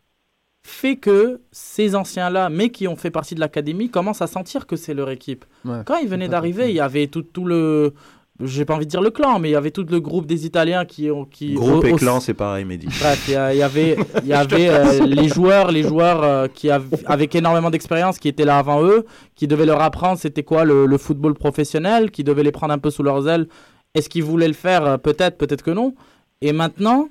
fait 0.64 0.96
que 0.96 1.40
ces 1.51 1.94
anciens-là, 1.94 2.51
mais 2.51 2.68
qui 2.70 2.88
ont 2.88 2.96
fait 2.96 3.11
partie 3.11 3.35
de 3.35 3.40
l'académie, 3.40 3.88
commencent 3.90 4.20
à 4.20 4.27
sentir 4.27 4.66
que 4.66 4.77
c'est 4.77 4.92
leur 4.92 5.09
équipe. 5.09 5.44
Ouais. 5.64 5.79
Quand 5.87 5.96
ils 5.96 6.09
venaient 6.09 6.29
d'arriver, 6.29 6.68
il 6.68 6.74
y 6.74 6.81
avait 6.81 7.07
tout, 7.07 7.22
tout 7.22 7.44
le... 7.46 7.94
J'ai 8.40 8.64
pas 8.64 8.74
envie 8.74 8.85
de 8.87 8.90
dire 8.90 9.01
le 9.01 9.11
clan, 9.11 9.40
mais 9.40 9.48
il 9.48 9.53
y 9.53 9.57
avait 9.57 9.72
tout 9.72 9.85
le 9.88 9.98
groupe 9.98 10.24
des 10.27 10.46
Italiens 10.46 10.85
qui... 10.85 11.11
ont- 11.11 11.24
qui 11.24 11.55
Groupe 11.55 11.83
au- 11.83 11.87
et 11.88 11.92
au- 11.92 11.96
clan, 11.96 12.20
c'est 12.20 12.35
pareil, 12.35 12.64
Mehdi. 12.64 12.87
Bref, 12.87 13.24
il 13.27 13.33
y, 13.33 13.37
a- 13.37 13.53
il 13.53 13.59
y 13.59 13.62
avait, 13.62 13.96
il 14.22 14.29
y 14.29 14.33
avait 14.33 14.68
euh, 14.68 15.05
les 15.07 15.27
joueurs, 15.29 15.72
les 15.72 15.83
joueurs 15.83 16.22
euh, 16.22 16.46
qui 16.46 16.70
av- 16.70 16.87
avec 17.07 17.35
énormément 17.35 17.70
d'expérience, 17.70 18.18
qui 18.20 18.29
étaient 18.29 18.44
là 18.44 18.59
avant 18.59 18.83
eux, 18.85 19.05
qui 19.35 19.48
devaient 19.48 19.66
leur 19.66 19.81
apprendre 19.83 20.18
c'était 20.18 20.44
quoi 20.44 20.64
le, 20.64 20.87
le 20.87 20.98
football 20.98 21.35
professionnel, 21.35 22.12
qui 22.12 22.22
devaient 22.22 22.44
les 22.44 22.53
prendre 22.53 22.72
un 22.72 22.79
peu 22.79 22.90
sous 22.90 23.03
leurs 23.03 23.27
ailes. 23.29 23.48
Est-ce 23.94 24.09
qu'ils 24.09 24.22
voulaient 24.22 24.46
le 24.48 24.55
faire? 24.55 24.85
Euh, 24.87 24.96
Peut-être, 24.98 25.37
peut-être 25.37 25.62
que 25.62 25.72
non. 25.72 25.94
Et 26.40 26.53
maintenant, 26.53 27.09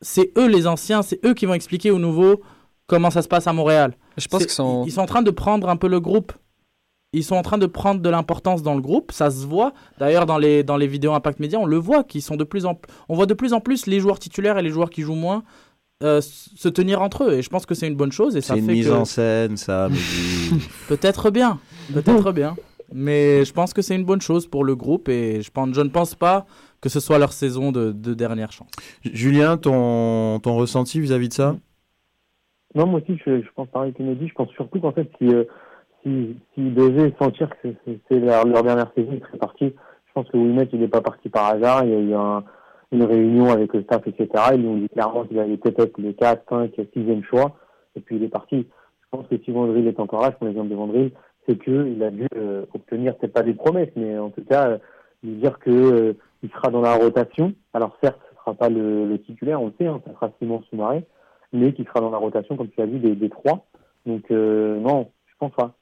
c'est 0.00 0.30
eux 0.38 0.46
les 0.48 0.66
anciens, 0.66 1.02
c'est 1.02 1.22
eux 1.26 1.34
qui 1.34 1.44
vont 1.44 1.52
expliquer 1.54 1.90
aux 1.90 1.98
nouveaux 1.98 2.40
comment 2.86 3.10
ça 3.10 3.20
se 3.20 3.28
passe 3.28 3.46
à 3.46 3.52
Montréal. 3.52 3.92
Je 4.16 4.26
pense 4.28 4.40
qu'ils 4.42 4.50
sont. 4.50 4.84
Ils 4.86 4.92
sont 4.92 5.02
en 5.02 5.06
train 5.06 5.20
de 5.22 5.30
prendre 5.30 5.68
un 5.68 5.76
peu 5.76 5.88
le 5.88 6.00
groupe. 6.00 6.32
Ils 7.12 7.24
sont 7.24 7.34
en 7.34 7.42
train 7.42 7.58
de 7.58 7.66
prendre 7.66 8.00
de 8.00 8.08
l'importance 8.08 8.62
dans 8.62 8.74
le 8.74 8.80
groupe, 8.80 9.10
ça 9.10 9.30
se 9.30 9.44
voit. 9.44 9.72
D'ailleurs, 9.98 10.26
dans 10.26 10.38
les, 10.38 10.62
dans 10.62 10.76
les 10.76 10.86
vidéos 10.86 11.12
Impact 11.12 11.40
Média, 11.40 11.58
on 11.58 11.66
le 11.66 11.76
voit, 11.76 12.04
qu'ils 12.04 12.22
sont 12.22 12.36
de 12.36 12.44
plus 12.44 12.66
en 12.66 12.78
on 13.08 13.16
voit 13.16 13.26
de 13.26 13.34
plus 13.34 13.52
en 13.52 13.60
plus 13.60 13.86
les 13.86 13.98
joueurs 13.98 14.20
titulaires 14.20 14.58
et 14.58 14.62
les 14.62 14.70
joueurs 14.70 14.90
qui 14.90 15.02
jouent 15.02 15.16
moins 15.16 15.42
euh, 16.04 16.20
se 16.20 16.68
tenir 16.68 17.02
entre 17.02 17.24
eux. 17.24 17.32
Et 17.34 17.42
je 17.42 17.50
pense 17.50 17.66
que 17.66 17.74
c'est 17.74 17.88
une 17.88 17.96
bonne 17.96 18.12
chose. 18.12 18.36
Et 18.36 18.40
ça 18.40 18.54
C'est 18.54 18.60
une 18.60 18.66
fait 18.66 18.72
mise 18.72 18.88
que 18.88 18.92
en 18.92 19.04
scène, 19.04 19.56
ça, 19.56 19.88
peut-être 20.88 21.30
bien, 21.30 21.58
peut-être 21.92 22.32
bien. 22.32 22.54
Mais 22.92 23.44
je 23.44 23.52
pense 23.52 23.72
que 23.72 23.82
c'est 23.82 23.96
une 23.96 24.04
bonne 24.04 24.20
chose 24.20 24.46
pour 24.46 24.64
le 24.64 24.74
groupe 24.76 25.08
et 25.08 25.42
je, 25.42 25.50
pense, 25.50 25.74
je 25.74 25.80
ne 25.80 25.90
pense 25.90 26.14
pas 26.14 26.46
que 26.80 26.88
ce 26.88 27.00
soit 27.00 27.18
leur 27.18 27.32
saison 27.32 27.72
de, 27.72 27.92
de 27.92 28.14
dernière 28.14 28.52
chance. 28.52 28.70
Julien, 29.04 29.56
ton, 29.56 30.40
ton 30.40 30.56
ressenti 30.56 31.00
vis-à-vis 31.00 31.28
de 31.28 31.34
ça? 31.34 31.56
Non, 32.74 32.86
moi 32.86 33.00
aussi, 33.00 33.20
je, 33.26 33.42
je 33.42 33.48
pense 33.54 33.68
pareil 33.68 33.92
que 33.92 34.02
Mehdi. 34.02 34.28
Je 34.28 34.34
pense 34.34 34.48
surtout 34.50 34.80
qu'en 34.80 34.92
fait, 34.92 35.10
si, 35.18 35.26
euh, 35.28 35.44
si, 36.02 36.36
s'ils 36.54 36.74
devaient 36.74 37.12
sentir 37.20 37.50
que 37.62 37.68
c'est- 37.84 38.18
leur, 38.20 38.44
dernière 38.44 38.90
saison, 38.94 39.10
ils 39.12 39.20
seraient 39.20 39.38
partis. 39.38 39.74
Je 40.06 40.12
pense 40.14 40.28
que 40.28 40.36
Wilmet, 40.36 40.68
il 40.72 40.80
n'est 40.80 40.88
pas 40.88 41.00
parti 41.00 41.28
par 41.28 41.46
hasard. 41.46 41.84
Il 41.84 41.90
y 41.90 41.94
a 41.94 42.00
eu 42.00 42.14
un, 42.14 42.44
une 42.92 43.04
réunion 43.04 43.50
avec 43.50 43.72
le 43.72 43.82
staff, 43.82 44.06
etc. 44.06 44.28
Ils 44.54 44.62
lui 44.62 44.68
ont 44.68 44.76
dit 44.76 44.88
clairement 44.88 45.24
qu'il 45.24 45.38
allait 45.38 45.56
peut-être 45.56 45.98
le 45.98 46.12
4, 46.12 46.42
5, 46.48 46.72
6e 46.94 47.22
choix. 47.24 47.56
Et 47.96 48.00
puis 48.00 48.16
il 48.16 48.24
est 48.24 48.28
parti. 48.28 48.66
Je 49.02 49.16
pense 49.16 49.26
que 49.26 49.36
si 49.44 49.50
Vandril 49.50 49.86
est 49.86 50.00
encore 50.00 50.22
là, 50.22 50.30
je 50.30 50.36
prends 50.36 50.46
l'exemple 50.46 50.68
de 50.68 50.74
Vandril, 50.74 51.10
c'est 51.48 51.62
qu'il 51.62 52.02
a 52.02 52.10
dû 52.10 52.26
euh, 52.36 52.64
obtenir, 52.74 53.16
peut-être 53.16 53.32
pas 53.32 53.42
des 53.42 53.54
promesses, 53.54 53.90
mais 53.96 54.18
en 54.18 54.30
tout 54.30 54.44
cas, 54.44 54.68
euh, 54.68 54.78
lui 55.22 55.34
dire 55.36 55.58
que 55.58 55.70
euh, 55.70 56.12
il 56.42 56.50
sera 56.50 56.70
dans 56.70 56.80
la 56.80 56.94
rotation. 56.94 57.52
Alors 57.74 57.96
certes, 58.02 58.20
ce 58.30 58.36
sera 58.36 58.54
pas 58.54 58.68
le, 58.68 59.16
titulaire, 59.26 59.60
on 59.60 59.66
le 59.66 59.72
sait, 59.78 59.86
hein, 59.86 60.00
ça 60.06 60.12
sera 60.12 60.30
Simon 60.38 60.62
Soumaré, 60.70 61.04
mais 61.52 61.72
qui 61.72 61.84
sera 61.84 62.00
dans 62.00 62.10
la 62.10 62.18
rotation, 62.18 62.56
comme 62.56 62.68
tu 62.68 62.80
as 62.80 62.86
vu, 62.86 62.98
des, 62.98 63.16
des 63.16 63.30
trois. 63.30 63.66
Donc 64.06 64.30
non, 64.30 65.10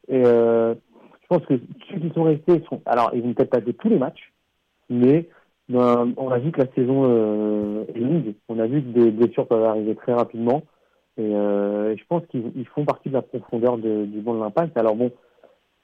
Et 0.09 0.25
je 0.25 1.27
pense 1.29 1.45
que 1.47 1.55
ceux 1.91 1.99
qui 1.99 2.11
sont 2.15 2.25
restés 2.25 2.63
sont, 2.69 2.81
alors 2.87 3.11
ils 3.15 3.23
vont 3.23 3.35
peut-être 3.35 3.51
pas 3.51 3.61
jouer 3.61 3.75
tous 3.75 3.89
les 3.89 3.99
matchs, 3.99 4.33
mais 4.89 5.29
ben, 5.69 6.15
on 6.17 6.31
a 6.31 6.39
vu 6.39 6.51
que 6.51 6.63
la 6.63 6.73
saison 6.73 7.05
euh, 7.07 7.85
est 7.95 7.99
longue. 7.99 8.35
On 8.49 8.59
a 8.59 8.67
vu 8.67 8.83
que 8.83 8.89
des 8.89 9.11
blessures 9.11 9.47
peuvent 9.47 9.65
arriver 9.65 9.95
très 9.97 10.15
rapidement. 10.15 10.63
Et, 11.19 11.35
euh, 11.35 11.95
je 11.97 12.03
pense 12.09 12.23
qu'ils 12.31 12.67
font 12.75 12.85
partie 12.85 13.11
de 13.11 13.15
la 13.15 13.23
profondeur 13.23 13.77
de, 13.77 14.07
du 14.07 14.21
banc 14.21 14.35
de 14.35 14.41
l'impact. 14.41 14.77
Alors 14.79 14.97
bon, 14.97 15.11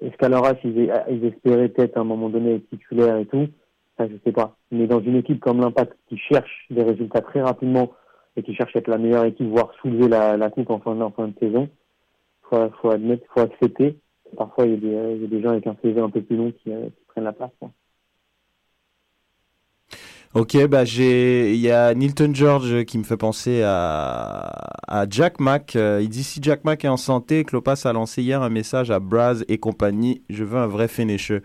est-ce 0.01 0.17
qu'à 0.17 0.31
leur 0.31 0.45
âge, 0.47 0.59
ils, 0.65 1.25
espéraient 1.25 1.69
peut-être 1.69 1.99
à 1.99 2.01
un 2.01 2.05
moment 2.05 2.31
donné 2.31 2.55
être 2.55 2.69
titulaires 2.71 3.19
et 3.19 3.27
tout? 3.27 3.47
Ça, 3.99 4.09
je 4.09 4.15
sais 4.25 4.33
pas. 4.33 4.57
Mais 4.71 4.87
dans 4.87 5.01
une 5.01 5.17
équipe 5.17 5.41
comme 5.41 5.61
l'impact 5.61 5.97
qui 6.09 6.17
cherche 6.17 6.67
des 6.71 6.83
résultats 6.83 7.21
très 7.21 7.43
rapidement 7.43 7.93
et 8.37 8.43
qui 8.43 8.55
cherche 8.55 8.75
à 8.75 8.79
être 8.79 8.89
la 8.89 8.99
meilleure 8.99 9.27
équipe, 9.27 9.49
voire 9.49 9.73
soulever 9.83 10.09
la, 10.09 10.51
coupe 10.51 10.71
en 10.71 10.81
fin 10.81 10.95
de 10.95 11.39
saison, 11.39 11.69
faut, 12.55 12.71
faut 12.81 12.91
admettre, 12.91 13.25
faut 13.35 13.41
accepter. 13.41 13.99
Parfois, 14.37 14.67
il 14.67 14.85
y, 14.85 14.97
a 14.97 15.15
des, 15.17 15.29
des 15.29 15.43
gens 15.43 15.51
avec 15.51 15.67
un 15.67 15.77
CV 15.83 16.01
un 16.01 16.11
peu 16.11 16.23
plus 16.23 16.37
long 16.37 16.53
qui, 16.53 16.73
euh, 16.73 16.89
prennent 17.09 17.25
la 17.25 17.33
place. 17.33 17.51
Ok, 20.35 20.67
bah 20.67 20.85
j'ai, 20.85 21.55
il 21.55 21.61
y 21.61 21.71
a 21.71 21.95
Nilton 21.95 22.35
George 22.35 22.85
qui 22.87 22.99
me 22.99 23.05
fait 23.05 23.17
penser 23.17 23.63
à, 23.65 25.07
Jack 25.09 25.39
Mack. 25.39 25.77
Euh, 25.77 26.01
il 26.03 26.09
dit 26.09 26.25
si 26.25 26.41
Jack 26.43 26.65
Mack 26.65 26.85
est 26.85 26.89
en 26.89 26.97
santé, 26.97 27.45
Klopas 27.45 27.83
a 27.85 27.93
lancé 27.93 28.21
hier 28.21 28.43
un 28.43 28.49
message 28.49 28.91
à 28.91 28.99
Braz 28.99 29.45
et 29.47 29.59
compagnie. 29.59 30.23
Je 30.29 30.43
veux 30.43 30.59
un 30.59 30.67
vrai 30.67 30.89
finisher. 30.89 31.43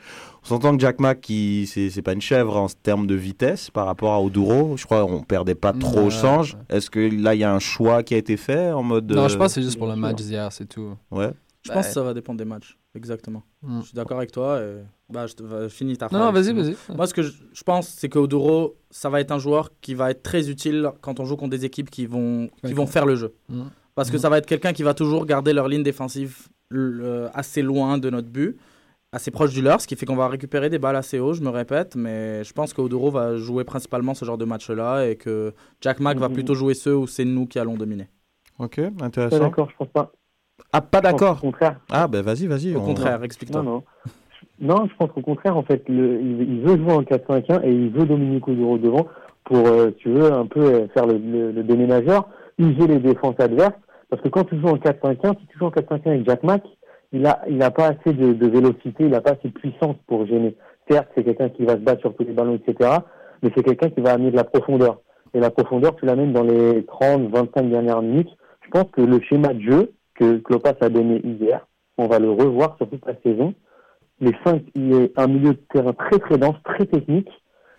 On 0.49 0.55
s'entend 0.55 0.75
que 0.75 0.81
Jack 0.81 0.99
Mack, 0.99 1.21
qui 1.21 1.67
c'est, 1.71 1.91
c'est 1.91 2.01
pas 2.01 2.13
une 2.13 2.21
chèvre 2.21 2.57
en 2.57 2.65
termes 2.67 3.05
de 3.05 3.13
vitesse 3.13 3.69
par 3.69 3.85
rapport 3.85 4.13
à 4.13 4.21
Oduro. 4.21 4.75
Je 4.77 4.85
crois 4.85 5.05
qu'on 5.05 5.21
perdait 5.21 5.53
pas 5.53 5.73
trop 5.73 6.07
au 6.07 6.09
change. 6.09 6.57
Est-ce 6.69 6.89
que 6.89 6.99
là 7.21 7.35
il 7.35 7.39
y 7.41 7.43
a 7.43 7.53
un 7.53 7.59
choix 7.59 8.01
qui 8.01 8.15
a 8.15 8.17
été 8.17 8.35
fait 8.35 8.71
en 8.71 8.81
mode 8.81 9.11
Non, 9.11 9.27
je 9.27 9.37
pense 9.37 9.47
que 9.47 9.53
c'est 9.55 9.61
juste 9.61 9.77
pour 9.77 9.87
le 9.87 9.95
match 9.95 10.15
d'hier, 10.17 10.51
c'est 10.51 10.65
tout. 10.67 10.95
Ouais. 11.11 11.31
Je 11.65 11.71
pense 11.71 11.87
que 11.87 11.93
ça 11.93 12.01
va 12.01 12.13
dépendre 12.15 12.39
des 12.39 12.45
matchs. 12.45 12.77
Exactement. 12.95 13.43
Mm. 13.61 13.81
Je 13.81 13.85
suis 13.87 13.93
d'accord 13.93 14.17
avec 14.17 14.31
toi. 14.31 14.59
Et... 14.61 14.77
Bah, 15.13 15.27
je 15.27 15.33
te... 15.35 15.67
finis 15.69 15.97
ta 15.97 16.05
Non, 16.11 16.31
phrase. 16.31 16.33
vas-y, 16.33 16.45
Simon. 16.45 16.63
vas-y. 16.63 16.95
Moi, 16.97 17.05
ce 17.05 17.13
que 17.13 17.21
je, 17.21 17.31
je 17.53 17.63
pense, 17.63 17.87
c'est 17.87 18.09
qu'Oduro, 18.09 18.75
ça 18.89 19.09
va 19.09 19.19
être 19.21 19.31
un 19.31 19.37
joueur 19.37 19.69
qui 19.81 19.93
va 19.93 20.09
être 20.09 20.23
très 20.23 20.49
utile 20.49 20.89
quand 21.01 21.19
on 21.19 21.25
joue 21.25 21.35
contre 21.35 21.51
des 21.51 21.65
équipes 21.65 21.91
qui 21.91 22.07
vont, 22.07 22.49
qui 22.65 22.73
vont 22.73 22.87
faire 22.87 23.05
le 23.05 23.15
jeu. 23.15 23.35
Mm. 23.49 23.63
Parce 23.93 24.09
que 24.09 24.15
Mm. 24.15 24.19
ça 24.19 24.29
va 24.29 24.37
être 24.39 24.47
quelqu'un 24.47 24.73
qui 24.73 24.81
va 24.81 24.93
toujours 24.95 25.25
garder 25.27 25.53
leur 25.53 25.67
ligne 25.67 25.83
défensive 25.83 26.47
euh, 26.73 27.27
assez 27.33 27.61
loin 27.61 27.97
de 27.97 28.09
notre 28.09 28.29
but, 28.29 28.57
assez 29.12 29.32
proche 29.32 29.53
du 29.53 29.62
leur, 29.62 29.82
ce 29.82 29.88
qui 29.88 29.95
fait 29.95 30.05
qu'on 30.05 30.16
va 30.16 30.28
récupérer 30.28 30.70
des 30.70 30.80
balles 30.80 30.95
assez 30.95 31.20
haut, 31.20 31.34
je 31.34 31.41
me 31.41 31.49
répète. 31.49 31.95
Mais 31.95 32.43
je 32.43 32.53
pense 32.53 32.74
qu'Oduro 32.74 33.10
va 33.12 33.38
jouer 33.38 33.64
principalement 33.64 34.14
ce 34.14 34.26
genre 34.26 34.38
de 34.38 34.45
match-là 34.45 35.05
et 35.07 35.16
que 35.16 35.53
Jack 35.82 35.99
Mack 35.99 36.18
va 36.18 36.28
Mhm. 36.28 36.34
plutôt 36.36 36.53
jouer 36.55 36.74
ceux 36.74 36.95
où 36.95 37.07
c'est 37.07 37.26
nous 37.26 37.45
qui 37.47 37.60
allons 37.60 37.76
dominer. 37.76 38.07
Ok, 38.60 38.80
Pas 38.97 39.05
intéressant. 39.05 39.39
d'accord, 39.39 39.70
je 39.72 39.76
pense 39.78 39.88
pas. 39.89 40.12
Ah, 40.74 40.82
pas 40.82 41.01
d'accord. 41.01 41.38
Au 41.38 41.41
contraire. 41.47 41.80
Ah, 41.89 42.07
ben 42.07 42.22
vas-y, 42.22 42.45
vas-y. 42.45 42.76
Au 42.76 42.80
on- 42.80 42.86
contraire, 42.86 43.24
explique-toi. 43.24 43.64
Non, 43.64 43.72
non. 43.72 43.84
Non, 44.62 44.88
je 44.89 44.95
pense 44.97 45.10
qu'au 45.14 45.22
contraire, 45.22 45.55
en 45.55 45.64
fait, 45.64 45.88
le, 45.88 46.20
il, 46.22 46.41
il 46.41 46.62
veut 46.62 46.78
jouer 46.78 46.91
en 46.91 47.03
4-5-1 47.03 47.62
et 47.64 47.72
il 47.72 47.89
veut 47.91 48.05
Dominique 48.05 48.45
Oduro 48.47 48.78
devant 48.78 49.07
pour, 49.45 49.66
euh, 49.68 49.91
tu 49.97 50.10
veux, 50.10 50.32
un 50.34 50.45
peu 50.45 50.60
euh, 50.60 50.88
faire 50.89 51.07
le, 51.07 51.18
le, 51.18 51.51
le 51.53 51.64
déménageur, 51.64 52.28
user 52.57 52.86
les 52.88 52.99
défenses 52.99 53.39
adverses. 53.39 53.74
Parce 54.10 54.22
que 54.22 54.28
quand 54.28 54.43
tu 54.43 54.60
joues 54.60 54.68
en 54.68 54.76
4-5-1, 54.78 55.39
si 55.39 55.45
tu 55.47 55.57
joues 55.57 55.66
en 55.68 55.72
4-5-1 55.72 56.10
avec 56.10 56.26
Jack 56.26 56.43
Mack, 56.43 56.64
il 57.12 57.26
a, 57.26 57.41
il 57.47 57.62
a 57.64 57.72
pas 57.72 57.88
assez 57.88 58.14
de, 58.14 58.34
de 58.34 58.47
vélocité, 58.47 59.05
il 59.05 59.16
a 59.16 59.22
pas 59.22 59.32
assez 59.32 59.47
de 59.49 59.53
puissance 59.53 59.95
pour 60.07 60.26
gêner. 60.26 60.55
Certes, 60.89 61.07
c'est 61.16 61.24
quelqu'un 61.24 61.49
qui 61.49 61.66
va 61.66 61.74
se 61.74 61.80
battre 61.80 62.01
sur 62.01 62.16
tous 62.16 62.24
les 62.24 62.34
ballons, 62.34 62.55
etc. 62.55 62.89
Mais 63.41 63.51
c'est 63.55 63.64
quelqu'un 63.64 63.89
qui 63.89 64.01
va 64.01 64.14
amener 64.14 64.32
de 64.32 64.36
la 64.36 64.43
profondeur. 64.43 64.99
Et 65.34 65.39
la 65.39 65.51
profondeur, 65.51 65.95
tu 65.95 66.05
l'amènes 66.05 66.34
dans 66.34 66.43
les 66.43 66.86
30, 66.86 67.30
25 67.30 67.70
dernières 67.70 68.01
minutes. 68.01 68.30
Je 68.62 68.70
pense 68.70 68.91
que 68.91 69.01
le 69.01 69.20
schéma 69.22 69.53
de 69.53 69.62
jeu 69.62 69.91
que 70.16 70.38
Klopas 70.38 70.74
a 70.82 70.89
donné 70.89 71.22
hier, 71.24 71.66
on 71.97 72.07
va 72.07 72.20
le 72.20 72.32
revoir 72.32 72.76
sur 72.78 72.89
toute 72.89 73.05
la 73.05 73.14
saison. 73.24 73.53
Les 74.22 74.34
cinq, 74.43 74.64
il 74.76 74.93
est 74.93 75.18
un 75.18 75.28
milieu 75.28 75.53
de 75.53 75.60
terrain 75.72 75.93
très 75.93 76.20
très 76.20 76.38
dense, 76.38 76.55
très 76.64 76.86
technique, 76.86 77.30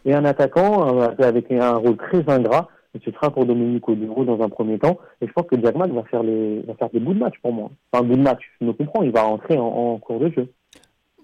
et 0.05 0.15
un 0.15 0.25
attaquant 0.25 1.01
euh, 1.01 1.09
avec 1.19 1.51
un 1.53 1.77
rôle 1.77 1.97
très 1.97 2.25
ingrat. 2.29 2.69
Et 2.95 3.01
ce 3.05 3.11
sera 3.13 3.31
pour 3.31 3.47
Dominique 3.47 3.89
Oduro 3.89 4.25
dans 4.25 4.41
un 4.43 4.49
premier 4.49 4.79
temps. 4.79 4.99
Et 5.21 5.27
je 5.29 5.33
pense 5.33 5.47
que 5.47 5.55
Jack 5.63 5.77
Mack 5.77 5.93
va 5.93 6.03
faire 6.05 6.23
les, 6.25 6.61
va 6.63 6.75
faire 6.75 6.91
des 6.91 6.99
bouts 7.01 7.15
de 7.15 7.21
match 7.21 7.35
pour 7.43 7.53
moi. 7.53 7.71
Enfin, 7.93 8.05
bout 8.05 8.17
de 8.17 8.23
match, 8.23 8.41
je 8.61 8.67
me 8.67 8.73
comprends, 8.73 9.03
il 9.03 9.13
va 9.13 9.23
rentrer 9.23 9.57
en, 9.57 9.65
en 9.67 9.99
cours 9.99 10.19
de 10.19 10.29
jeu. 10.31 10.49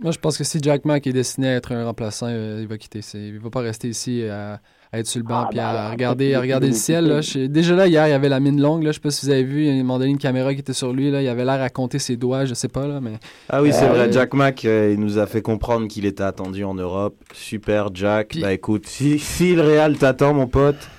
Moi, 0.00 0.12
je 0.12 0.18
pense 0.18 0.36
que 0.36 0.44
si 0.44 0.58
Jack 0.62 0.84
Mack 0.84 1.06
est 1.06 1.12
destiné 1.12 1.48
à 1.48 1.54
être 1.56 1.72
un 1.72 1.84
remplaçant, 1.86 2.26
euh, 2.28 2.58
il 2.60 2.68
va 2.68 2.76
quitter. 2.76 3.00
C'est- 3.00 3.18
Il 3.28 3.38
va 3.38 3.48
pas 3.48 3.60
rester 3.62 3.88
ici 3.88 4.24
à, 4.28 4.60
à 4.92 4.98
être 4.98 5.06
sur 5.06 5.20
le 5.20 5.24
banc 5.26 5.44
Ah, 5.44 5.46
puis 5.48 5.56
bah, 5.56 5.86
à 5.86 5.90
regarder, 5.90 6.34
à 6.34 6.40
regarder 6.42 6.66
le 6.66 6.74
ciel. 6.74 7.06
Là. 7.06 7.20
Je- 7.22 7.46
Déjà 7.46 7.74
là, 7.74 7.86
hier, 7.86 8.06
il 8.06 8.10
y 8.10 8.12
avait 8.12 8.28
la 8.28 8.38
mine 8.38 8.60
longue. 8.60 8.82
Là. 8.82 8.90
Je 8.90 8.96
sais 8.96 9.00
pas 9.00 9.10
si 9.10 9.24
vous 9.24 9.32
avez 9.32 9.42
vu. 9.42 9.62
Il 9.62 9.66
y 9.68 9.70
a 9.70 9.72
un 9.72 9.78
moment 9.78 9.98
donné 9.98 10.10
une 10.10 10.18
caméra 10.18 10.52
qui 10.52 10.60
était 10.60 10.74
sur 10.74 10.92
lui. 10.92 11.10
Là. 11.10 11.22
Il 11.22 11.28
avait 11.28 11.46
l'air 11.46 11.62
à 11.62 11.70
compter 11.70 11.98
ses 11.98 12.16
doigts. 12.18 12.44
Je 12.44 12.52
sais 12.52 12.68
pas. 12.68 12.86
Là, 12.86 13.00
mais... 13.00 13.12
Ah 13.48 13.62
oui, 13.62 13.72
c'est 13.72 13.86
Euh, 13.86 13.88
vrai. 13.88 14.12
Jack 14.12 14.34
Mack, 14.34 14.66
euh, 14.66 14.90
il 14.92 15.00
nous 15.00 15.16
a 15.16 15.26
fait 15.26 15.40
comprendre 15.40 15.88
qu'il 15.88 16.04
était 16.04 16.22
attendu 16.22 16.62
en 16.62 16.74
Europe. 16.74 17.16
Super, 17.32 17.88
Jack. 17.94 18.28
Puis- 18.28 18.42
Bah 18.42 18.52
écoute, 18.52 18.84
si, 18.86 19.18
si 19.18 19.54
le 19.54 19.62
Real 19.62 19.96
t'attend, 19.96 20.34
mon 20.34 20.46
pote. 20.46 20.90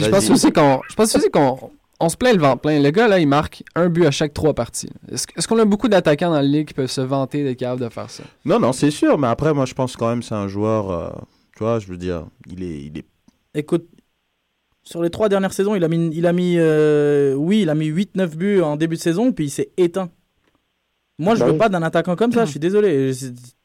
Puis 0.00 0.04
je 0.06 0.10
pense 0.10 0.30
aussi 0.30 0.52
qu'on 0.52 0.80
je 0.88 0.94
pense 0.94 1.14
aussi 1.14 1.30
qu'on 1.30 1.70
on 2.02 2.08
se 2.08 2.16
plaint 2.16 2.34
le 2.34 2.40
vent 2.40 2.56
plein. 2.56 2.80
Le 2.80 2.90
gars, 2.90 3.08
là, 3.08 3.18
il 3.18 3.28
marque 3.28 3.62
un 3.74 3.88
but 3.90 4.06
à 4.06 4.10
chaque 4.10 4.32
trois 4.32 4.54
parties. 4.54 4.88
Est-ce 5.12 5.26
est-ce 5.36 5.46
qu'on 5.46 5.58
a 5.58 5.64
beaucoup 5.66 5.88
d'attaquants 5.88 6.30
dans 6.30 6.36
la 6.36 6.42
ligue 6.42 6.68
qui 6.68 6.74
peuvent 6.74 6.90
se 6.90 7.00
vanter 7.02 7.44
d'être 7.44 7.58
capables 7.58 7.82
de 7.82 7.88
faire 7.90 8.08
ça? 8.10 8.22
Non, 8.44 8.58
non, 8.58 8.72
c'est 8.72 8.90
sûr. 8.90 9.18
Mais 9.18 9.26
après, 9.28 9.52
moi, 9.52 9.66
je 9.66 9.74
pense 9.74 9.96
quand 9.96 10.08
même 10.08 10.20
que 10.20 10.24
c'est 10.26 10.34
un 10.34 10.48
joueur. 10.48 10.90
euh, 10.90 11.10
tu 11.56 11.62
vois, 11.64 11.78
je 11.78 11.86
veux 11.88 11.98
dire, 11.98 12.24
il 12.50 12.62
est, 12.62 12.82
il 12.84 12.96
est. 12.98 13.04
Écoute, 13.54 13.86
sur 14.82 15.02
les 15.02 15.10
trois 15.10 15.28
dernières 15.28 15.52
saisons, 15.52 15.74
il 15.74 15.84
a 15.84 15.88
mis, 15.88 16.10
il 16.14 16.26
a 16.26 16.32
mis 16.32 16.54
euh, 16.56 17.34
oui, 17.34 17.62
il 17.62 17.68
a 17.68 17.74
mis 17.74 17.90
8-9 17.90 18.28
buts 18.36 18.60
en 18.62 18.76
début 18.76 18.96
de 18.96 19.00
saison, 19.02 19.32
puis 19.32 19.46
il 19.46 19.50
s'est 19.50 19.70
éteint. 19.76 20.08
Moi, 21.18 21.34
je 21.34 21.40
Bah 21.40 21.46
veux 21.46 21.52
oui. 21.52 21.58
pas 21.58 21.68
d'un 21.68 21.82
attaquant 21.82 22.16
comme 22.16 22.32
ça, 22.32 22.46
je 22.46 22.50
suis 22.52 22.60
désolé. 22.60 23.12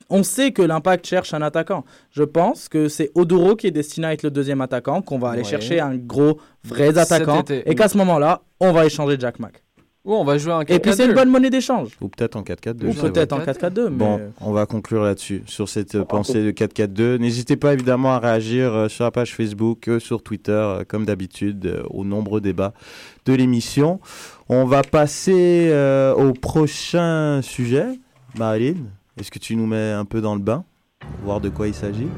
On 0.09 0.23
sait 0.23 0.51
que 0.51 0.61
l'impact 0.61 1.05
cherche 1.07 1.33
un 1.33 1.41
attaquant. 1.41 1.83
Je 2.11 2.23
pense 2.23 2.69
que 2.69 2.87
c'est 2.87 3.11
Oduro 3.15 3.55
qui 3.55 3.67
est 3.67 3.71
destiné 3.71 4.07
à 4.07 4.13
être 4.13 4.23
le 4.23 4.31
deuxième 4.31 4.61
attaquant, 4.61 5.01
qu'on 5.01 5.17
va 5.19 5.29
aller 5.29 5.39
Ouais. 5.39 5.43
chercher 5.49 5.79
un 5.79 5.95
gros, 5.95 6.39
vrai 6.63 6.97
attaquant, 6.97 7.41
été. 7.41 7.63
et 7.69 7.73
qu'à 7.75 7.87
ce 7.87 7.97
moment-là, 7.97 8.41
on 8.59 8.71
va 8.71 8.85
échanger 8.85 9.17
Jack 9.19 9.39
Mack. 9.39 9.61
Ou 10.03 10.13
on 10.13 10.23
va 10.23 10.37
jouer 10.37 10.53
en 10.53 10.59
4 10.59 10.69
Et 10.69 10.79
puis 10.79 10.93
c'est 10.93 11.07
une 11.07 11.13
bonne 11.15 11.29
monnaie 11.31 11.49
d'échange. 11.49 11.97
Ou 11.99 12.09
peut-être 12.09 12.35
en 12.35 12.43
4-4-2. 12.43 12.89
Ou 12.89 12.93
peut-être 12.93 13.33
en 13.33 13.39
4-4-2. 13.39 13.89
mais- 13.89 13.95
Bon, 13.97 14.21
on 14.39 14.51
va 14.51 14.67
conclure 14.67 15.01
là-dessus, 15.03 15.41
sur 15.47 15.67
cette 15.67 15.95
euh, 15.95 16.03
pensée 16.05 16.43
de 16.43 16.51
4-4-2. 16.51 17.17
N'hésitez 17.17 17.55
pas 17.55 17.73
évidemment 17.73 18.13
à 18.13 18.19
réagir 18.19 18.71
euh, 18.71 18.87
sur 18.87 19.03
la 19.05 19.09
page 19.09 19.33
Facebook, 19.33 19.87
euh, 19.87 19.99
sur 19.99 20.21
Twitter, 20.21 20.51
euh, 20.51 20.83
comme 20.87 21.05
d'habitude, 21.05 21.81
aux 21.89 22.05
nombreux 22.05 22.39
débats 22.39 22.73
de 23.25 23.33
l'émission. 23.33 23.99
On 24.47 24.65
va 24.65 24.83
passer 24.83 25.69
euh, 25.71 26.13
au 26.13 26.33
prochain 26.33 27.41
sujet. 27.41 27.87
Marilyn, 28.37 28.75
est-ce 29.17 29.31
que 29.31 29.39
tu 29.39 29.55
nous 29.55 29.65
mets 29.65 29.91
un 29.91 30.05
peu 30.05 30.19
dans 30.19 30.35
le 30.35 30.41
bain 30.41 30.65
Voir 31.23 31.39
de 31.39 31.49
quoi 31.49 31.67
il 31.67 31.73
s'agit? 31.73 32.09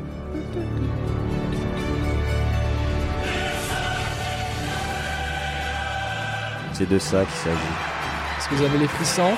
C'est 6.73 6.89
de 6.89 6.99
ça 6.99 7.25
qu'il 7.25 7.35
s'agit. 7.35 7.57
Est-ce 8.37 8.49
que 8.49 8.55
vous 8.55 8.63
avez 8.63 8.77
les 8.77 8.87
frissons? 8.87 9.33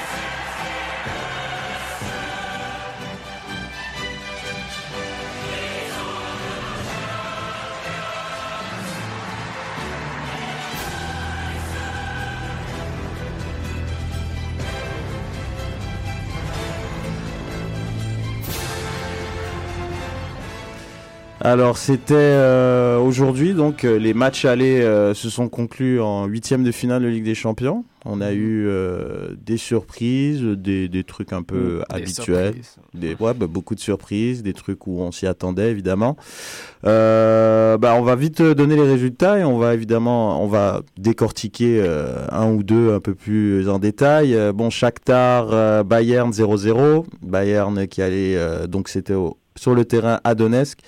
Alors 21.42 21.78
c'était 21.78 22.16
euh, 22.16 23.00
aujourd'hui 23.00 23.54
donc 23.54 23.86
euh, 23.86 23.98
les 23.98 24.14
matchs 24.14 24.44
allés 24.44 24.82
euh, 24.82 25.14
se 25.14 25.30
sont 25.30 25.48
conclus 25.48 26.02
en 26.02 26.26
huitième 26.26 26.64
de 26.64 26.72
finale 26.72 27.02
de 27.02 27.08
Ligue 27.08 27.24
des 27.24 27.36
Champions. 27.36 27.86
On 28.06 28.22
a 28.22 28.32
eu 28.32 28.66
euh, 28.66 29.36
des 29.46 29.58
surprises, 29.58 30.42
des, 30.42 30.88
des 30.88 31.04
trucs 31.04 31.34
un 31.34 31.44
peu 31.44 31.82
Des 31.90 31.96
habituels, 31.96 32.56
des 32.94 33.16
ouais, 33.20 33.34
bah, 33.34 33.48
beaucoup 33.48 33.76
de 33.76 33.80
surprises, 33.80 34.42
des 34.42 34.54
trucs 34.54 34.88
où 34.88 35.02
on 35.02 35.12
s'y 35.12 35.28
attendait 35.28 35.70
évidemment. 35.70 36.16
Euh, 36.86 37.78
bah, 37.78 37.96
on 37.96 38.02
va 38.02 38.16
vite 38.16 38.40
euh, 38.40 38.56
donner 38.56 38.76
les 38.76 38.90
résultats 38.90 39.40
et 39.40 39.44
on 39.44 39.58
va 39.58 39.74
évidemment 39.74 40.42
on 40.42 40.48
va 40.48 40.82
décortiquer 40.98 41.82
euh, 41.82 42.26
un 42.32 42.50
ou 42.52 42.64
deux 42.64 42.94
un 42.94 43.02
peu 43.02 43.16
plus 43.16 43.68
en 43.68 43.80
détail. 43.80 44.38
Bon 44.54 44.70
Shakhtar 44.70 45.84
Bayern 45.84 46.32
0-0, 46.32 47.06
Bayern 47.22 47.88
qui 47.88 48.02
allait 48.02 48.38
euh, 48.38 48.68
donc 48.68 48.88
c'était 48.88 49.14
au 49.14 49.39
sur 49.56 49.76
le 49.76 49.86
terrain 49.86 50.20
à 50.24 50.36
Donetsk. 50.36 50.80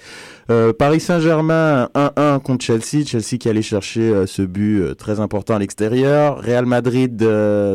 Euh, 0.49 0.73
Paris 0.73 0.99
Saint-Germain 0.99 1.89
1-1 1.95 2.41
contre 2.41 2.65
Chelsea. 2.65 3.05
Chelsea 3.05 3.37
qui 3.39 3.47
allait 3.47 3.61
chercher 3.61 4.01
euh, 4.01 4.25
ce 4.25 4.41
but 4.41 4.81
euh, 4.81 4.95
très 4.95 5.19
important 5.19 5.55
à 5.55 5.59
l'extérieur. 5.59 6.39
Real 6.39 6.65
Madrid, 6.65 7.21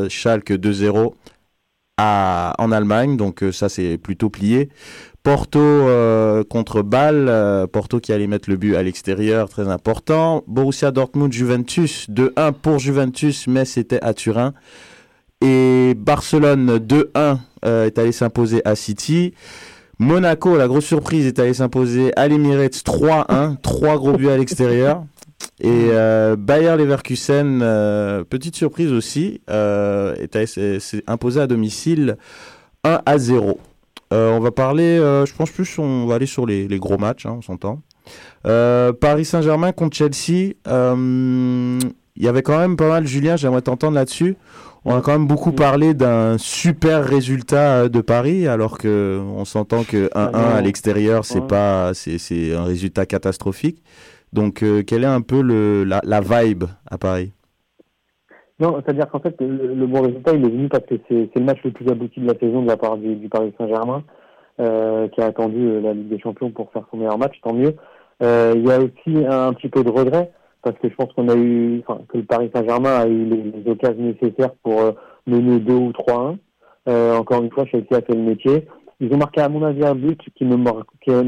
Schalke 0.09 0.53
2-0 0.53 1.13
en 1.99 2.73
Allemagne. 2.73 3.17
Donc 3.17 3.43
ça 3.53 3.69
c'est 3.69 3.97
plutôt 3.99 4.29
plié. 4.29 4.69
Porto 5.23 5.89
contre 6.49 6.83
Bâle, 6.83 7.67
Porto 7.73 7.99
qui 7.99 8.13
allait 8.13 8.29
mettre 8.29 8.49
le 8.49 8.57
but 8.57 8.77
à 8.77 8.83
l'extérieur, 8.83 9.49
très 9.49 9.67
important. 9.69 10.45
Borussia 10.47 10.93
Dortmund, 10.93 11.33
Juventus, 11.33 12.09
2-1 12.11 12.53
pour 12.53 12.79
Juventus, 12.79 13.49
mais 13.49 13.65
c'était 13.65 14.01
à 14.05 14.15
Turin. 14.15 14.55
Et 15.41 15.95
Barcelone 15.97 16.77
2-1 16.77 17.39
est 17.65 17.99
allé 17.99 18.13
s'imposer 18.13 18.63
à 18.65 18.77
City. 18.77 19.35
Monaco, 19.99 20.57
la 20.57 20.69
grosse 20.69 20.85
surprise, 20.85 21.27
est 21.27 21.39
allé 21.39 21.55
s'imposer 21.55 22.13
à 22.17 22.29
l'Emirates 22.29 22.83
3-1, 22.85 23.57
3 23.61 23.97
gros 23.97 24.13
buts 24.13 24.29
à 24.29 24.37
l'extérieur. 24.37 25.05
Et 25.61 25.89
euh, 25.91 26.37
Bayer 26.37 26.77
Leverkusen, 26.77 27.61
euh, 27.63 28.25
petite 28.25 28.57
surprise 28.57 28.93
aussi, 28.93 29.41
euh, 29.49 30.15
s'est 30.47 31.03
imposé 31.07 31.41
à 31.41 31.47
domicile 31.47 32.19
1 32.85 33.01
à 33.07 33.19
0. 33.19 33.59
on 34.11 34.41
va 34.41 34.51
parler, 34.51 34.99
je 34.99 35.35
pense 35.35 35.51
plus, 35.51 35.79
on 35.79 36.07
va 36.07 36.17
aller 36.17 36.27
sur 36.27 36.45
les, 36.47 36.67
gros 36.79 36.99
matchs, 36.99 37.25
hein, 37.25 37.37
on 37.39 37.43
s'entend. 37.43 37.81
Paris 38.45 39.25
Saint-Germain 39.25 39.73
contre 39.73 39.97
Chelsea, 39.97 40.55
il 40.67 42.23
y 42.23 42.29
avait 42.29 42.43
quand 42.43 42.59
même 42.59 42.77
pas 42.77 42.89
mal, 42.89 43.07
Julien, 43.07 43.37
j'aimerais 43.37 43.63
t'entendre 43.63 43.95
là-dessus. 43.95 44.37
On 44.89 44.95
a 44.95 45.01
quand 45.01 45.11
même 45.11 45.27
beaucoup 45.27 45.51
parlé 45.51 45.95
d'un 45.95 46.39
super 46.39 47.05
résultat 47.05 47.83
euh, 47.83 47.89
de 47.89 48.01
Paris, 48.01 48.47
alors 48.47 48.79
que 48.79 49.21
on 49.37 49.45
s'entend 49.45 49.83
que 49.83 50.07
1-1 50.15 50.33
à 50.33 50.61
l'extérieur, 50.63 51.25
c'est 51.25 51.45
pas, 51.45 51.93
c'est 51.93 52.55
un 52.55 52.63
résultat 52.63 53.05
catastrophique. 53.05 53.83
Donc, 54.33 54.63
euh, 54.63 54.85
quelle 54.87 55.03
est 55.03 55.09
un 55.09 55.23
peu 55.23 55.43
le, 55.43 55.83
la, 55.83 56.01
la 56.05 56.21
vibe 56.21 56.67
à 56.89 56.99
Paris? 56.99 57.33
Non, 58.61 58.81
c'est-à-dire 58.81 59.11
qu'en 59.11 59.19
fait, 59.19 59.35
le, 59.41 59.87
bon 59.89 60.03
résultat, 60.03 60.35
il 60.35 60.47
est 60.47 60.51
venu 60.51 60.69
parce 60.69 60.85
que 60.87 60.95
c'est 61.09 61.35
le 61.35 61.45
match 61.45 61.59
le 61.65 61.73
plus 61.73 61.89
abouti 61.91 62.21
de 62.21 62.29
la 62.29 62.39
saison 62.39 62.63
de 62.63 62.69
la 62.69 62.77
part 62.77 62.97
du, 62.97 63.29
Paris 63.29 63.53
Saint-Germain, 63.59 64.05
euh, 64.61 65.09
qui 65.09 65.21
a 65.21 65.27
attendu 65.27 65.81
la 65.81 65.95
Ligue 65.95 66.11
des 66.11 66.21
Champions 66.21 66.53
pour 66.53 66.71
faire 66.71 66.85
son 66.93 66.99
meilleur 66.99 67.19
match, 67.19 67.35
tant 67.43 67.55
mieux. 67.55 67.75
il 68.21 68.65
y 68.65 68.71
a 68.71 68.79
aussi 68.79 69.27
un 69.27 69.53
petit 69.53 69.69
peu 69.69 69.83
de 69.83 69.91
regret 69.91 70.31
parce 70.67 70.77
que 70.81 70.89
je 70.89 70.95
pense 70.97 71.13
qu'on 71.13 71.29
a 71.29 71.37
eu, 71.37 71.81
enfin, 71.87 72.01
que 72.09 72.19
le 72.19 72.25
Paris 72.25 72.51
Saint-Germain 72.53 72.97
a 72.97 73.07
eu 73.07 73.25
les, 73.25 73.71
occasions 73.71 74.03
nécessaires 74.03 74.53
pour 74.65 74.81
euh, 74.81 74.91
mener 75.25 75.61
2 75.61 75.73
ou 75.73 75.91
3-1. 75.93 76.39
Euh, 76.89 77.17
encore 77.17 77.41
une 77.41 77.53
fois, 77.53 77.67
Chelsea 77.67 77.87
a 77.93 78.01
fait 78.01 78.17
le 78.17 78.23
métier. 78.23 78.67
Ils 78.99 79.15
ont 79.15 79.17
marqué, 79.17 79.43
à 79.43 79.49
mon 79.49 79.63
avis, 79.63 79.85
un 79.85 79.95
but 79.95 80.21
qui 80.35 80.45
ne, 80.45 80.57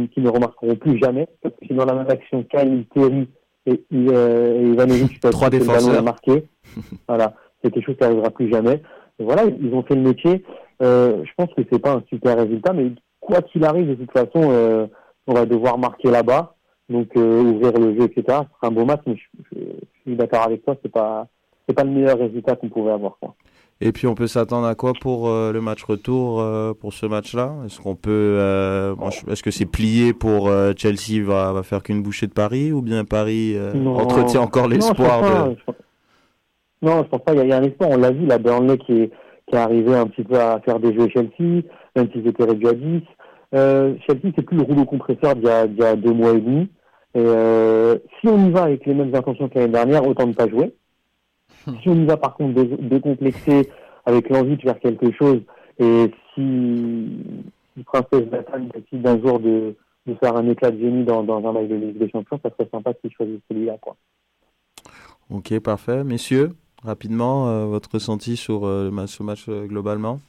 qui, 0.06 0.20
ne 0.20 0.28
remarqueront 0.28 0.74
plus 0.74 0.98
jamais. 0.98 1.28
Parce 1.40 1.54
que 1.54 1.72
dans 1.72 1.84
la 1.84 1.94
même 1.94 2.10
action, 2.10 2.42
Kyle, 2.50 2.84
Terry 2.92 3.28
et, 3.66 3.80
euh, 3.92 4.60
et 4.60 4.70
Ivanovic, 4.70 5.20
trois 5.30 5.50
défenseurs, 5.50 6.02
marqué. 6.02 6.48
voilà, 7.08 7.34
c'est 7.62 7.70
quelque 7.70 7.86
chose 7.86 7.96
qui 7.96 8.02
n'arrivera 8.02 8.30
plus 8.30 8.50
jamais. 8.50 8.82
Et 9.20 9.24
voilà, 9.24 9.44
ils 9.44 9.72
ont 9.72 9.84
fait 9.84 9.94
le 9.94 10.02
métier. 10.02 10.42
Euh, 10.82 11.22
je 11.24 11.30
pense 11.36 11.54
que 11.54 11.62
c'est 11.70 11.78
pas 11.80 11.92
un 11.92 12.02
super 12.08 12.38
résultat, 12.38 12.72
mais 12.72 12.90
quoi 13.20 13.40
qu'il 13.42 13.64
arrive, 13.64 13.88
de 13.88 13.94
toute 13.94 14.10
façon, 14.10 14.50
euh, 14.50 14.88
on 15.28 15.34
va 15.34 15.46
devoir 15.46 15.78
marquer 15.78 16.10
là-bas. 16.10 16.56
Donc 16.88 17.08
euh, 17.16 17.42
ouvrir 17.42 17.72
le 17.72 17.94
jeu, 17.94 18.04
etc. 18.04 18.22
Ce 18.26 18.32
sera 18.32 18.46
un 18.62 18.70
beau 18.70 18.84
match, 18.84 19.00
mais 19.06 19.16
je, 19.52 19.58
suis 20.02 20.16
d'accord 20.16 20.42
avec 20.42 20.64
toi, 20.64 20.74
c'est 20.82 20.90
pas 20.90 21.26
c'est 21.68 21.74
pas 21.74 21.84
le 21.84 21.90
meilleur 21.90 22.18
résultat 22.18 22.56
qu'on 22.56 22.70
pouvait 22.70 22.92
avoir. 22.92 23.18
Quoi. 23.20 23.34
Et 23.82 23.92
puis 23.92 24.06
on 24.06 24.14
peut 24.14 24.26
s'attendre 24.26 24.66
à 24.66 24.74
quoi 24.74 24.94
pour 24.98 25.28
euh, 25.28 25.52
le 25.52 25.60
match 25.60 25.84
retour 25.84 26.40
euh, 26.40 26.72
pour 26.72 26.94
ce 26.94 27.04
match-là? 27.04 27.52
Est-ce 27.66 27.78
qu'on 27.80 27.94
peut 27.94 28.38
est-ce 29.28 29.42
que 29.42 29.50
c'est 29.50 29.66
plié 29.66 30.14
pour 30.14 30.50
Chelsea 30.76 31.22
va, 31.22 31.52
va 31.52 31.62
faire 31.62 31.82
qu'une 31.82 32.02
bouchée 32.02 32.26
de 32.26 32.32
Paris 32.32 32.72
ou 32.72 32.80
bien 32.80 33.04
Paris 33.04 33.54
entretient 33.84 34.40
encore 34.40 34.66
l'espoir 34.66 35.50
de 35.50 35.56
Non, 36.80 37.02
je 37.02 37.08
pense 37.08 37.22
pas. 37.22 37.34
Il 37.34 37.46
y, 37.46 37.52
a 37.52 37.58
un 37.58 37.62
espoir. 37.64 37.90
On 37.90 37.98
l'a 37.98 38.12
vu, 38.12 38.24
la 38.24 38.38
Burnley 38.38 38.78
qui 38.78 38.92
est 38.92 39.10
qui 39.46 39.54
est 39.54 39.58
arrivé 39.58 39.94
un 39.94 40.06
petit 40.06 40.24
peu 40.24 40.38
à 40.38 40.60
faire 40.60 40.78
des 40.78 40.92
jeux 40.92 41.08
Chelsea, 41.08 41.62
même 41.96 42.10
s'ils 42.12 42.26
étaient 42.26 42.44
réduits 42.44 42.68
à 42.68 42.74
10. 42.74 43.02
Chelsea, 44.06 44.32
c'est 44.36 44.42
plus 44.42 44.58
le 44.58 44.62
rouleau 44.62 44.84
compresseur 44.84 45.34
d'il 45.36 45.44
y, 45.44 45.80
y, 45.80 45.84
a 45.84 45.96
deux 45.96 46.12
mois 46.12 46.32
et 46.32 46.40
demi. 46.40 46.68
Et 47.18 47.24
euh, 47.26 47.98
si 48.20 48.28
on 48.28 48.46
y 48.46 48.50
va 48.52 48.64
avec 48.64 48.86
les 48.86 48.94
mêmes 48.94 49.12
intentions 49.12 49.48
que 49.48 49.58
l'année 49.58 49.72
dernière, 49.72 50.06
autant 50.06 50.28
ne 50.28 50.34
pas 50.34 50.48
jouer. 50.48 50.72
Hmm. 51.66 51.72
Si 51.82 51.88
on 51.88 51.96
y 51.96 52.04
va 52.04 52.16
par 52.16 52.34
contre 52.34 52.62
décomplexé 52.62 53.68
avec 54.06 54.30
l'envie 54.30 54.56
de 54.56 54.62
faire 54.62 54.78
quelque 54.78 55.10
chose, 55.12 55.40
et 55.80 56.12
si, 56.34 57.08
si 57.74 57.82
Princesse 57.82 58.30
Nathan 58.30 58.60
décide 58.72 59.02
d'un 59.02 59.20
jour 59.20 59.40
de, 59.40 59.74
de, 60.06 60.14
faire 60.14 60.36
un 60.36 60.48
éclat 60.48 60.70
de 60.70 60.78
génie 60.78 61.04
dans, 61.04 61.24
dans 61.24 61.44
un 61.44 61.52
match 61.52 61.66
de 61.66 61.74
Ligue 61.74 61.98
des 61.98 62.08
Champions, 62.08 62.38
ça 62.40 62.50
serait 62.50 62.68
sympa 62.70 62.94
qu'il 62.94 63.10
choisisse 63.12 63.40
celui-là. 63.50 63.78
Quoi. 63.80 63.96
Ok, 65.30 65.58
parfait. 65.58 66.04
Messieurs, 66.04 66.52
rapidement, 66.84 67.48
euh, 67.48 67.64
votre 67.64 67.90
ressenti 67.94 68.36
sur 68.36 68.64
euh, 68.64 68.90
ce 69.06 69.24
match 69.24 69.46
euh, 69.48 69.66
globalement? 69.66 70.20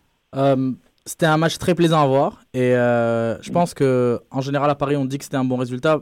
C'était 1.05 1.27
un 1.27 1.37
match 1.37 1.59
très 1.59 1.75
plaisant 1.75 2.01
à 2.01 2.07
voir. 2.07 2.41
Et 2.55 2.71
je 2.71 3.51
pense 3.51 3.75
que 3.75 4.19
en 4.31 4.41
général, 4.41 4.71
à 4.71 4.75
Paris, 4.75 4.95
on 4.95 5.05
dit 5.05 5.19
que 5.19 5.23
c'était 5.23 5.37
un 5.37 5.45
bon 5.45 5.57
résultat 5.57 6.01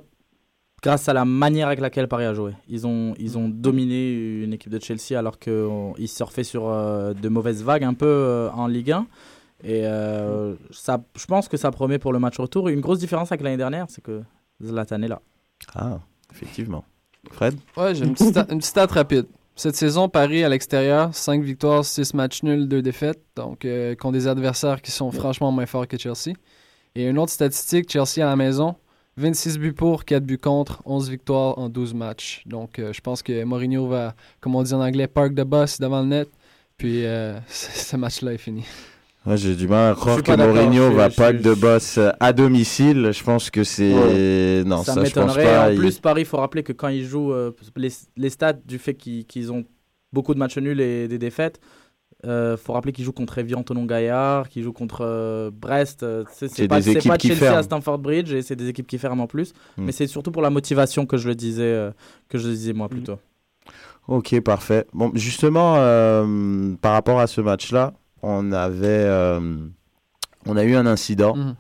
grâce 0.82 1.10
à 1.10 1.14
la 1.14 1.26
manière 1.26 1.68
avec 1.68 1.80
laquelle 1.80 2.08
Paris 2.08 2.26
a 2.26 2.34
joué. 2.34 2.54
Ils 2.68 2.86
ont, 2.86 3.14
ils 3.18 3.38
ont 3.38 3.50
dominé 3.50 4.44
une 4.44 4.54
équipe 4.54 4.72
de 4.72 4.80
Chelsea 4.80 5.18
alors 5.18 5.40
qu'ils 5.40 6.08
surfaient 6.08 6.44
sur 6.44 6.68
euh, 6.68 7.14
de 7.14 7.30
mauvaises 7.30 7.64
vagues 7.64 7.84
un 7.84 7.94
peu 7.94 8.06
euh, 8.06 8.50
en 8.52 8.68
Ligue 8.68 8.92
1. 8.92 9.08
Et 9.64 9.86
euh, 9.86 10.54
ça, 10.70 11.04
je 11.16 11.26
pense 11.26 11.48
que 11.48 11.58
ça 11.58 11.72
promet 11.72 11.98
pour 11.98 12.14
le 12.14 12.20
match 12.20 12.38
retour. 12.40 12.70
Une 12.70 12.82
grosse 12.82 13.00
différence 13.00 13.32
avec 13.32 13.42
l'année 13.42 13.58
dernière, 13.58 13.88
c'est 13.90 14.04
que 14.04 14.22
Zlatan 14.64 15.02
est 15.02 15.08
là. 15.08 15.22
Ah, 15.74 16.00
effectivement. 16.32 16.86
Fred? 17.32 17.56
Ouais, 17.76 17.96
j'ai 17.96 18.06
une 18.06 18.14
petite 18.16 18.64
stat 18.64 18.86
rapide. 18.86 19.26
Cette 19.56 19.76
saison, 19.76 20.08
Paris 20.08 20.44
à 20.44 20.50
l'extérieur, 20.50 21.16
5 21.16 21.42
victoires, 21.42 21.84
6 21.84 22.14
matchs 22.14 22.44
nuls, 22.44 22.68
2 22.68 22.84
défaites. 22.84 23.24
Donc, 23.36 23.66
contre 24.00 24.12
des 24.12 24.28
adversaires 24.28 24.84
qui 24.84 24.92
sont 24.92 25.12
franchement 25.12 25.52
moins 25.52 25.66
forts 25.66 25.88
que 25.88 25.98
Chelsea. 25.98 26.38
Et 26.94 27.08
une 27.08 27.18
autre 27.18 27.32
statistique, 27.32 27.92
Chelsea 27.92 28.24
à 28.24 28.30
la 28.30 28.36
maison, 28.36 28.76
26 29.18 29.58
buts 29.58 29.74
pour, 29.74 30.06
4 30.06 30.24
buts 30.24 30.38
contre, 30.38 30.82
11 30.86 31.10
victoires 31.10 31.58
en 31.58 31.70
12 31.70 31.96
matchs. 31.96 32.44
Donc, 32.46 32.78
euh, 32.78 32.94
je 32.94 33.02
pense 33.02 33.24
que 33.24 33.44
Mourinho 33.44 33.88
va, 33.88 34.14
comme 34.40 34.56
on 34.56 34.62
dit 34.62 34.74
en 34.74 34.82
anglais, 34.82 35.08
park 35.08 35.34
the 35.34 35.44
bus 35.44 35.80
devant 35.80 36.02
le 36.02 36.08
net. 36.08 36.30
Puis, 36.78 37.04
euh, 37.04 37.40
ce 37.48 37.98
match-là 37.98 38.34
est 38.34 38.38
fini. 38.38 38.64
J'ai 39.36 39.56
du 39.56 39.68
mal 39.68 39.92
à 39.92 39.96
croire 39.96 40.24
que 40.24 40.32
Mourinho 40.32 40.92
va 40.92 41.10
park 41.10 41.42
the 41.42 41.60
boss 41.60 41.98
euh, 41.98 42.12
à 42.20 42.32
domicile. 42.32 43.10
Je 43.12 43.24
pense 43.24 43.50
que 43.50 43.64
c'est. 43.64 44.64
Non, 44.64 44.84
ça, 44.84 44.94
ça 44.94 45.04
je 45.04 45.14
pense 45.14 45.36
pas. 45.36 45.72
En 45.72 45.76
plus, 45.76 46.00
Paris, 46.00 46.22
il 46.22 46.26
faut 46.26 46.38
rappeler 46.38 46.64
que 46.64 46.72
quand 46.72 46.88
ils 46.88 47.04
jouent, 47.04 47.34
les, 47.76 47.92
les, 48.16 48.30
stats 48.30 48.54
du 48.54 48.78
fait 48.78 48.94
qu'ils 48.94 49.52
ont 49.52 49.66
beaucoup 50.14 50.34
de 50.34 50.40
matchs 50.40 50.60
nuls 50.60 50.80
et 50.80 51.08
des 51.08 51.18
défaites, 51.18 51.60
euh, 52.28 52.58
faut 52.58 52.74
rappeler 52.74 52.92
qu'il 52.92 53.06
joue 53.06 53.14
contre 53.14 53.38
Evian 53.38 53.64
Tonon 53.64 53.86
Gaillard, 53.86 54.50
qu'il 54.50 54.62
joue 54.62 54.74
contre 54.74 55.00
euh, 55.02 55.50
Brest. 55.54 56.04
Euh, 56.04 56.26
c'est 56.32 56.68
pas, 56.68 56.82
des 56.82 56.96
pas 56.96 57.18
Chelsea 57.18 57.46
à 57.46 57.64
Stamford 57.64 58.00
Bridge 58.00 58.34
et 58.34 58.42
c'est 58.42 58.58
des 58.58 58.68
équipes 58.68 58.88
qui 58.88 58.98
ferment 58.98 59.24
en 59.24 59.28
plus. 59.28 59.54
Hmm. 59.78 59.86
Mais 59.86 59.92
c'est 59.94 60.08
surtout 60.08 60.32
pour 60.32 60.42
la 60.42 60.50
motivation 60.50 61.06
que 61.06 61.16
je 61.16 61.30
le 61.30 61.36
disais, 61.36 61.92
que 62.28 62.38
je 62.38 62.50
disais 62.50 62.74
moi 62.74 62.90
plutôt. 62.90 63.18
Ok, 64.08 64.40
parfait. 64.42 64.86
Bon, 64.94 65.12
justement, 65.14 65.76
par 66.82 66.94
rapport 66.94 67.20
à 67.20 67.28
ce 67.28 67.40
match-là, 67.40 67.94
on 68.22 68.52
avait, 68.52 69.08
on 70.46 70.58
a 70.58 70.64
eu 70.64 70.76
un 70.76 70.86
incident. 70.86 71.36
Hmm. 71.36 71.56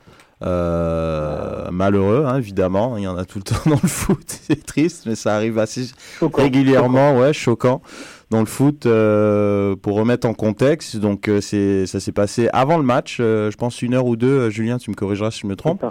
malheureux, 1.71 2.25
hein, 2.27 2.37
évidemment. 2.37 2.97
Il 2.97 3.03
y 3.03 3.07
en 3.07 3.17
a 3.17 3.23
tout 3.23 3.39
le 3.39 3.43
temps 3.45 3.69
dans 3.69 3.79
le 3.81 3.87
foot. 3.87 4.39
C'est 4.41 4.65
triste, 4.65 5.05
mais 5.05 5.15
ça 5.15 5.35
arrive 5.35 5.59
assez 5.59 5.91
régulièrement. 6.21 7.17
Ouais, 7.17 7.31
choquant 7.31 7.81
dans 8.29 8.39
le 8.39 8.45
foot 8.45 8.85
euh, 8.85 9.75
pour 9.75 9.95
remettre 9.95 10.27
en 10.27 10.33
contexte. 10.33 10.97
Donc 10.97 11.27
euh, 11.27 11.41
c'est 11.41 11.85
ça 11.85 11.99
s'est 11.99 12.11
passé 12.11 12.49
avant 12.51 12.77
le 12.77 12.83
match, 12.83 13.17
euh, 13.19 13.49
je 13.51 13.57
pense 13.57 13.81
une 13.81 13.93
heure 13.93 14.05
ou 14.05 14.15
deux. 14.15 14.49
Julien, 14.49 14.77
tu 14.77 14.89
me 14.89 14.95
corrigeras 14.95 15.31
si 15.31 15.41
je 15.41 15.47
me 15.47 15.55
trompe. 15.55 15.85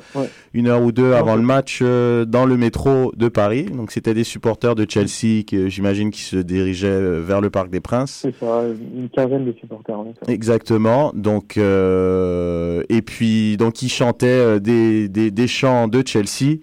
Une 0.52 0.68
heure 0.68 0.82
ou 0.82 0.92
deux 0.92 1.14
avant 1.14 1.36
le 1.36 1.42
match 1.42 1.82
dans 1.82 2.46
le 2.46 2.56
métro 2.56 3.12
de 3.16 3.28
Paris. 3.28 3.64
Donc 3.64 3.90
c'était 3.90 4.14
des 4.14 4.24
supporters 4.24 4.74
de 4.74 4.86
Chelsea 4.88 5.44
que 5.46 5.68
j'imagine 5.68 6.10
qui 6.10 6.22
se 6.22 6.36
dirigeaient 6.36 7.20
vers 7.20 7.40
le 7.40 7.50
Parc 7.50 7.70
des 7.70 7.80
Princes. 7.80 8.20
C'est 8.22 8.34
ça, 8.38 8.64
une 8.94 9.08
quinzaine 9.08 9.44
de 9.44 9.52
supporters. 9.52 9.96
Exactement. 10.28 11.12
Donc 11.14 11.56
et 11.56 13.02
puis 13.02 13.56
donc 13.56 13.82
ils 13.82 13.88
chantaient 13.88 14.60
des, 14.60 15.08
des, 15.08 15.30
des 15.30 15.46
chants 15.48 15.88
de 15.88 16.02
Chelsea. 16.06 16.58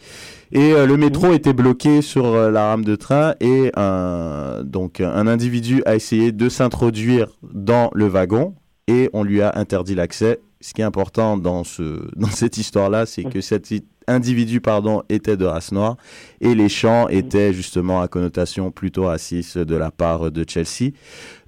Et 0.56 0.74
euh, 0.74 0.86
le 0.86 0.98
métro 0.98 1.34
était 1.34 1.52
bloqué 1.52 2.04
sur 2.04 2.26
euh, 2.26 2.52
la 2.52 2.68
rame 2.68 2.86
de 2.86 2.96
train 2.96 3.34
et 3.40 3.72
un, 3.76 4.62
donc 4.64 5.02
un 5.02 5.26
individu 5.26 5.82
a 5.88 5.96
essayé 5.96 6.32
de 6.32 6.48
s'introduire 6.48 7.36
dans 7.42 7.90
le 7.96 8.06
wagon 8.06 8.54
et 8.88 9.10
on 9.14 9.24
lui 9.24 9.42
a 9.42 9.52
interdit 9.56 9.96
l'accès. 9.96 10.42
Ce 10.62 10.76
qui 10.76 10.82
est 10.82 10.86
important 10.86 11.38
dans, 11.38 11.64
ce, 11.64 12.08
dans 12.16 12.28
cette 12.28 12.58
histoire-là, 12.58 13.08
c'est 13.08 13.24
que 13.24 13.42
cet 13.42 13.74
individu 14.08 14.62
pardon, 14.62 15.02
était 15.10 15.38
de 15.38 15.46
race 15.46 15.72
noire 15.72 15.98
et 16.40 16.54
les 16.54 16.70
chants 16.70 17.08
étaient 17.08 17.52
justement 17.52 18.02
à 18.02 18.08
connotation 18.08 18.70
plutôt 18.70 19.06
raciste 19.06 19.58
de 19.58 19.76
la 19.76 19.90
part 19.90 20.30
de 20.30 20.46
Chelsea. 20.48 20.92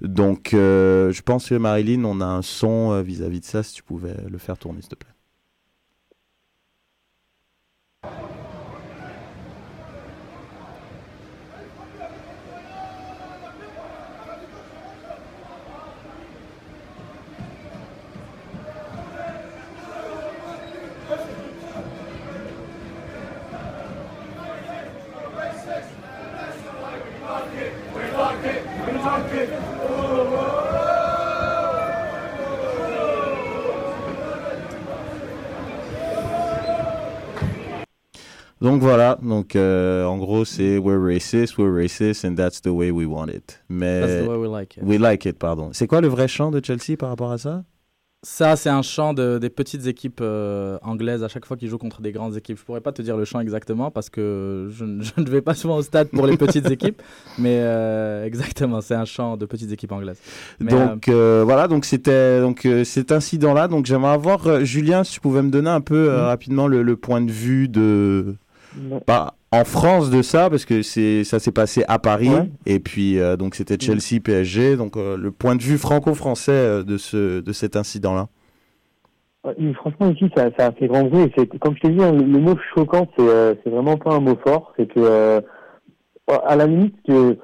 Donc 0.00 0.52
euh, 0.52 1.12
je 1.12 1.22
pense 1.22 1.48
que 1.48 1.54
Marilyn, 1.54 2.04
on 2.04 2.20
a 2.20 2.26
un 2.26 2.42
son 2.42 3.00
vis-à-vis 3.02 3.38
-vis 3.38 3.40
de 3.42 3.44
ça, 3.44 3.62
si 3.62 3.74
tu 3.74 3.84
pouvais 3.84 4.16
le 4.28 4.38
faire 4.38 4.58
tourner 4.58 4.80
s'il 4.80 4.90
te 4.90 4.96
plaît. 4.96 5.12
Donc 38.66 38.80
voilà, 38.82 39.18
donc 39.22 39.54
euh, 39.54 40.04
en 40.04 40.18
gros 40.18 40.44
c'est 40.44 40.76
we're 40.78 41.00
racist, 41.00 41.56
we're 41.56 41.72
racist 41.72 42.24
and 42.24 42.34
that's 42.34 42.60
the 42.60 42.66
way 42.68 42.90
we 42.90 43.06
want 43.06 43.28
it. 43.28 43.62
Mais 43.68 44.00
That's 44.00 44.24
the 44.24 44.28
way 44.28 44.36
we 44.36 44.48
like 44.48 44.76
it. 44.76 44.82
we 44.82 44.98
like 44.98 45.24
it, 45.24 45.38
pardon. 45.38 45.70
C'est 45.72 45.86
quoi 45.86 46.00
le 46.00 46.08
vrai 46.08 46.26
chant 46.26 46.50
de 46.50 46.60
Chelsea 46.64 46.96
par 46.98 47.10
rapport 47.10 47.30
à 47.30 47.38
ça? 47.38 47.62
Ça, 48.22 48.56
c'est 48.56 48.70
un 48.70 48.82
chant 48.82 49.14
de- 49.14 49.38
des 49.38 49.50
petites 49.50 49.86
équipes 49.86 50.18
euh, 50.20 50.78
anglaises 50.82 51.22
à 51.22 51.28
chaque 51.28 51.44
fois 51.46 51.56
qu'ils 51.56 51.68
jouent 51.68 51.78
contre 51.78 52.00
des 52.00 52.10
grandes 52.10 52.36
équipes. 52.36 52.58
Je 52.58 52.64
pourrais 52.64 52.80
pas 52.80 52.90
te 52.90 53.00
dire 53.00 53.16
le 53.16 53.24
chant 53.24 53.38
exactement 53.38 53.92
parce 53.92 54.10
que 54.10 54.68
je, 54.72 54.84
ne- 54.84 55.00
je 55.02 55.12
ne 55.20 55.28
vais 55.30 55.42
pas 55.42 55.54
souvent 55.54 55.76
au 55.76 55.82
stade 55.82 56.08
pour 56.08 56.26
les 56.26 56.36
petites 56.36 56.68
équipes, 56.68 57.02
mais 57.38 57.58
euh, 57.60 58.24
exactement, 58.24 58.80
c'est 58.80 58.94
un 58.96 59.04
chant 59.04 59.36
de 59.36 59.46
petites 59.46 59.70
équipes 59.70 59.92
anglaises. 59.92 60.18
Mais, 60.58 60.72
donc 60.72 61.08
voilà, 61.08 61.68
donc 61.68 61.84
c'était 61.84 62.40
donc 62.40 62.66
cet 62.84 63.12
incident-là. 63.12 63.68
Donc 63.68 63.86
j'aimerais 63.86 64.14
avoir 64.14 64.64
Julien, 64.64 65.04
si 65.04 65.12
tu 65.12 65.20
pouvais 65.20 65.42
me 65.42 65.50
donner 65.50 65.70
un 65.70 65.82
peu 65.82 66.08
Mhm. 66.10 66.16
rapidement 66.22 66.66
le, 66.66 66.82
le 66.82 66.96
point 66.96 67.20
de 67.20 67.30
vue 67.30 67.68
de 67.68 68.34
Pas 69.06 69.34
en 69.52 69.64
France 69.64 70.10
de 70.10 70.22
ça 70.22 70.50
parce 70.50 70.64
que 70.64 70.82
c'est 70.82 71.24
ça 71.24 71.38
s'est 71.38 71.52
passé 71.52 71.84
à 71.88 71.98
Paris 71.98 72.28
Ouais. 72.28 72.50
et 72.66 72.78
puis 72.78 73.18
euh, 73.18 73.36
donc 73.36 73.54
c'était 73.54 73.78
Chelsea 73.78 74.20
PSG. 74.22 74.76
Donc 74.76 74.96
euh, 74.96 75.16
le 75.16 75.30
point 75.30 75.56
de 75.56 75.62
vue 75.62 75.78
franco-français 75.78 76.52
euh, 76.52 76.82
de 76.82 76.96
ce 76.96 77.40
de 77.40 77.52
cet 77.52 77.76
incident-là. 77.76 78.28
Ouais, 79.44 79.54
franchement, 79.74 80.10
ici, 80.10 80.28
ça, 80.36 80.50
ça 80.58 80.66
a 80.66 80.72
fait 80.72 80.88
grand 80.88 81.04
bruit. 81.04 81.30
Comme 81.60 81.76
je 81.76 81.80
t'ai 81.80 81.90
dit, 81.90 82.02
hein, 82.02 82.12
le, 82.12 82.24
le 82.24 82.38
mot 82.40 82.56
choquant, 82.74 83.06
c'est, 83.16 83.26
euh, 83.28 83.54
vraiment 83.64 83.96
pas 83.96 84.14
un 84.14 84.20
mot 84.20 84.36
fort. 84.44 84.72
C'est 84.76 84.92
que, 84.92 85.40
à 86.28 86.56
la 86.56 86.66
limite, 86.66 86.96
que, 87.06 87.36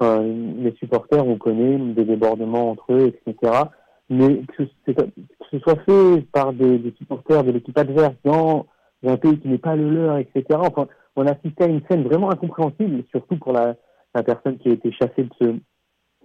les 0.61 0.75
supporters, 0.79 1.25
on 1.25 1.37
connaît 1.37 1.77
des 1.93 2.03
débordements 2.03 2.71
entre 2.71 2.91
eux, 2.91 3.07
etc. 3.07 3.53
Mais 4.09 4.41
que, 4.57 4.63
ce 5.49 5.59
soit 5.59 5.79
fait 5.85 6.21
par 6.33 6.51
des, 6.51 6.77
des 6.77 6.93
supporters 6.97 7.43
de 7.45 7.51
l'équipe 7.51 7.77
adverse 7.77 8.15
dans 8.25 8.65
un 9.07 9.15
pays 9.15 9.39
qui 9.39 9.47
n'est 9.47 9.57
pas 9.57 9.75
le 9.77 9.89
leur, 9.89 10.17
etc. 10.17 10.43
Enfin, 10.51 10.87
on 11.15 11.27
assistait 11.27 11.65
à 11.65 11.67
une 11.67 11.81
scène 11.89 12.03
vraiment 12.03 12.31
incompréhensible, 12.31 13.03
surtout 13.11 13.37
pour 13.37 13.53
la, 13.53 13.75
la 14.15 14.23
personne 14.23 14.57
qui 14.57 14.69
a 14.69 14.73
été 14.73 14.91
chassée 14.91 15.23
de 15.23 15.29
ce, 15.41 15.55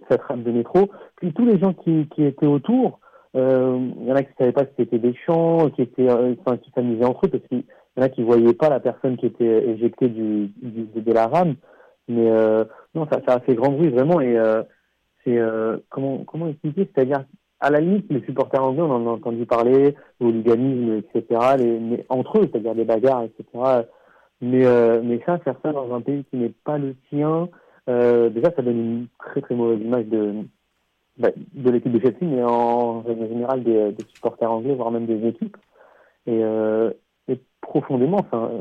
cette 0.09 0.21
rame 0.23 0.43
de 0.43 0.51
métro. 0.51 0.89
Puis 1.17 1.33
tous 1.33 1.45
les 1.45 1.59
gens 1.59 1.73
qui, 1.73 2.07
qui 2.15 2.23
étaient 2.23 2.47
autour, 2.47 2.99
euh, 3.35 3.79
il 4.01 4.07
y 4.07 4.11
en 4.11 4.15
a 4.15 4.23
qui 4.23 4.29
ne 4.31 4.37
savaient 4.37 4.51
pas 4.51 4.65
si 4.65 4.71
c'était 4.77 4.99
des 4.99 5.13
chants, 5.25 5.69
qui 5.69 5.87
euh, 5.99 6.35
enfin, 6.39 6.57
qui 6.57 6.71
s'amusaient 6.71 7.05
entre 7.05 7.25
eux, 7.25 7.29
parce 7.29 7.43
qu'il 7.47 7.59
y 7.59 7.99
en 7.99 8.03
a 8.03 8.09
qui 8.09 8.23
voyaient 8.23 8.53
pas 8.53 8.69
la 8.69 8.79
personne 8.79 9.17
qui 9.17 9.27
était 9.27 9.69
éjectée 9.69 10.09
du, 10.09 10.47
du 10.61 11.01
de 11.01 11.13
la 11.13 11.27
rame. 11.27 11.55
Mais 12.07 12.29
euh, 12.29 12.65
non, 12.95 13.07
ça, 13.11 13.21
ça 13.27 13.35
a 13.35 13.39
fait 13.41 13.53
grand 13.53 13.71
bruit 13.71 13.89
vraiment. 13.89 14.19
Et 14.19 14.37
euh, 14.37 14.63
c'est 15.23 15.37
euh, 15.37 15.77
comment 15.89 16.23
comment 16.25 16.47
expliquer? 16.47 16.89
C'est-à-dire 16.93 17.23
à 17.59 17.69
la 17.69 17.81
limite, 17.81 18.07
les 18.09 18.23
supporters 18.25 18.63
anglais, 18.63 18.81
on 18.81 18.91
en 18.91 19.07
a 19.07 19.11
entendu 19.11 19.45
parler, 19.45 19.95
le 20.19 20.27
hooliganisme, 20.27 21.03
etc. 21.13 21.41
Les, 21.57 21.79
mais 21.79 22.05
entre 22.09 22.39
eux, 22.39 22.49
c'est-à-dire 22.51 22.73
des 22.73 22.85
bagarres, 22.85 23.23
etc. 23.23 23.45
Mais 24.41 24.65
euh, 24.65 25.01
mais 25.03 25.21
ça, 25.25 25.37
faire 25.39 25.55
ça 25.63 25.73
dans 25.73 25.93
un 25.93 26.01
pays 26.01 26.23
qui 26.25 26.37
n'est 26.37 26.53
pas 26.63 26.77
le 26.77 26.95
tien, 27.09 27.49
euh, 27.89 28.29
déjà, 28.29 28.51
ça 28.55 28.61
donne 28.61 28.79
une 28.79 29.07
très 29.19 29.41
très 29.41 29.55
mauvaise 29.55 29.81
image 29.81 30.05
de 30.05 30.33
bah, 31.17 31.29
de 31.35 31.69
l'équipe 31.71 31.91
de 31.91 31.99
Chelsea, 31.99 32.17
mais 32.21 32.43
en 32.43 33.01
règle 33.01 33.27
générale 33.27 33.63
des, 33.63 33.91
des 33.91 34.05
supporters 34.13 34.51
anglais, 34.51 34.75
voire 34.75 34.91
même 34.91 35.05
des 35.05 35.27
équipes. 35.27 35.57
Et, 36.25 36.43
euh, 36.43 36.91
et 37.27 37.39
profondément, 37.61 38.19
enfin, 38.19 38.51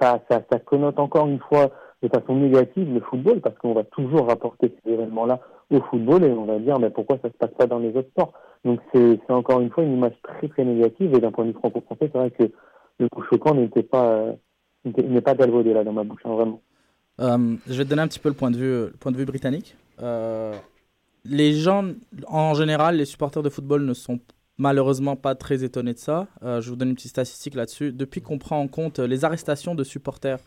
ça, 0.00 0.20
ça, 0.30 0.42
ça 0.50 0.58
connote 0.58 0.98
encore 0.98 1.26
une 1.26 1.38
fois 1.38 1.70
de 2.02 2.08
façon 2.08 2.36
négative 2.36 2.92
le 2.92 3.00
football, 3.00 3.40
parce 3.40 3.56
qu'on 3.58 3.72
va 3.72 3.84
toujours 3.84 4.26
rapporter 4.28 4.74
ces 4.84 4.92
événements-là 4.92 5.40
au 5.70 5.80
football 5.82 6.24
et 6.24 6.30
on 6.30 6.44
va 6.44 6.58
dire 6.58 6.78
mais 6.78 6.90
pourquoi 6.90 7.18
ça 7.22 7.28
se 7.28 7.36
passe 7.36 7.52
pas 7.58 7.66
dans 7.66 7.78
les 7.78 7.94
autres 7.96 8.08
sports? 8.10 8.32
Donc 8.64 8.80
c'est 8.92 9.18
encore 9.28 9.60
une 9.60 9.70
fois 9.70 9.84
une 9.84 9.94
image 9.94 10.16
très 10.22 10.48
très 10.48 10.64
négative 10.64 11.14
et 11.14 11.20
d'un 11.20 11.32
point 11.32 11.44
de 11.44 11.50
vue 11.50 11.58
franco-français, 11.58 12.10
c'est 12.12 12.18
vrai 12.18 12.30
que 12.30 12.44
le 12.98 13.08
mot 13.14 13.22
choquant 13.30 13.54
n'était 13.54 13.82
pas 13.82 14.34
n'était- 14.88 15.02
n'est 15.02 15.20
pas 15.20 15.34
galvaudé 15.34 15.72
là 15.72 15.84
dans 15.84 15.92
ma 15.92 16.04
bouche, 16.04 16.20
hein, 16.24 16.34
vraiment. 16.34 16.60
Euh, 17.20 17.56
je 17.66 17.74
vais 17.74 17.84
te 17.84 17.88
donner 17.90 18.02
un 18.02 18.08
petit 18.08 18.18
peu 18.20 18.28
le 18.28 18.34
point 18.34 18.50
de 18.50 18.56
vue, 18.56 18.68
le 18.86 18.94
point 18.98 19.10
de 19.12 19.16
vue 19.16 19.24
britannique. 19.24 19.76
Euh, 20.00 20.54
les 21.24 21.52
gens, 21.54 21.84
en 22.28 22.54
général, 22.54 22.96
les 22.96 23.04
supporters 23.04 23.42
de 23.42 23.48
football 23.50 23.84
ne 23.84 23.94
sont 23.94 24.20
malheureusement 24.56 25.16
pas 25.16 25.34
très 25.34 25.64
étonnés 25.64 25.94
de 25.94 25.98
ça. 25.98 26.26
Euh, 26.42 26.60
je 26.60 26.70
vous 26.70 26.76
donne 26.76 26.90
une 26.90 26.94
petite 26.94 27.10
statistique 27.10 27.54
là-dessus. 27.54 27.92
Depuis 27.92 28.20
qu'on 28.20 28.38
prend 28.38 28.58
en 28.60 28.68
compte 28.68 28.98
les 28.98 29.24
arrestations 29.24 29.74
de 29.74 29.84
supporters 29.84 30.40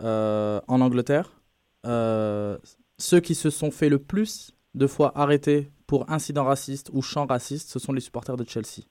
en 0.00 0.80
Angleterre, 0.80 1.32
ceux 1.84 3.20
qui 3.20 3.34
se 3.34 3.50
sont 3.50 3.70
fait 3.70 3.88
le 3.88 3.98
plus 3.98 4.52
de 4.74 4.86
fois 4.86 5.12
arrêtés 5.14 5.70
pour 5.86 6.10
incidents 6.10 6.44
racistes 6.44 6.90
ou 6.92 7.02
chants 7.02 7.26
racistes, 7.26 7.68
ce 7.70 7.78
sont 7.78 7.92
les 7.92 8.00
supporters 8.00 8.36
de 8.36 8.44
Chelsea. 8.48 8.84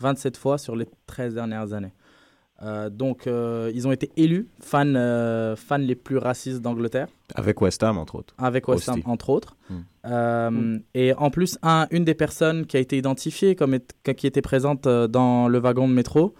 27 0.00 0.36
fois 0.36 0.58
sur 0.58 0.76
les 0.76 0.86
13 1.06 1.34
dernières 1.34 1.72
années. 1.72 1.92
Euh, 2.62 2.88
donc, 2.88 3.26
euh, 3.26 3.70
ils 3.74 3.86
ont 3.86 3.92
été 3.92 4.10
élus 4.16 4.48
fans, 4.60 4.86
euh, 4.94 5.56
fans 5.56 5.76
les 5.76 5.94
plus 5.94 6.16
racistes 6.16 6.62
d'Angleterre, 6.62 7.08
Avec 7.34 7.60
West 7.60 7.82
Ham 7.82 7.98
entre 7.98 8.14
autres. 8.14 8.34
avec 8.38 8.66
West 8.68 8.88
Ham 8.88 9.02
entre 9.04 9.28
autres. 9.30 9.56
Mm. 9.68 9.74
Euh, 10.06 10.78
Et 10.94 11.12
en 11.14 11.30
plus, 11.30 11.58
un, 11.62 11.86
une 11.90 12.04
des 12.04 12.14
personnes 12.14 12.64
qui 12.64 12.76
a 12.78 12.80
été 12.80 12.96
identifiée 12.96 13.56
comme 13.56 13.74
est- 13.74 14.12
qui 14.14 14.26
était 14.26 14.40
présente 14.42 14.88
dans 14.88 15.48
le 15.48 15.58
wagon 15.58 15.86
de 15.86 15.92
métro 15.92 16.34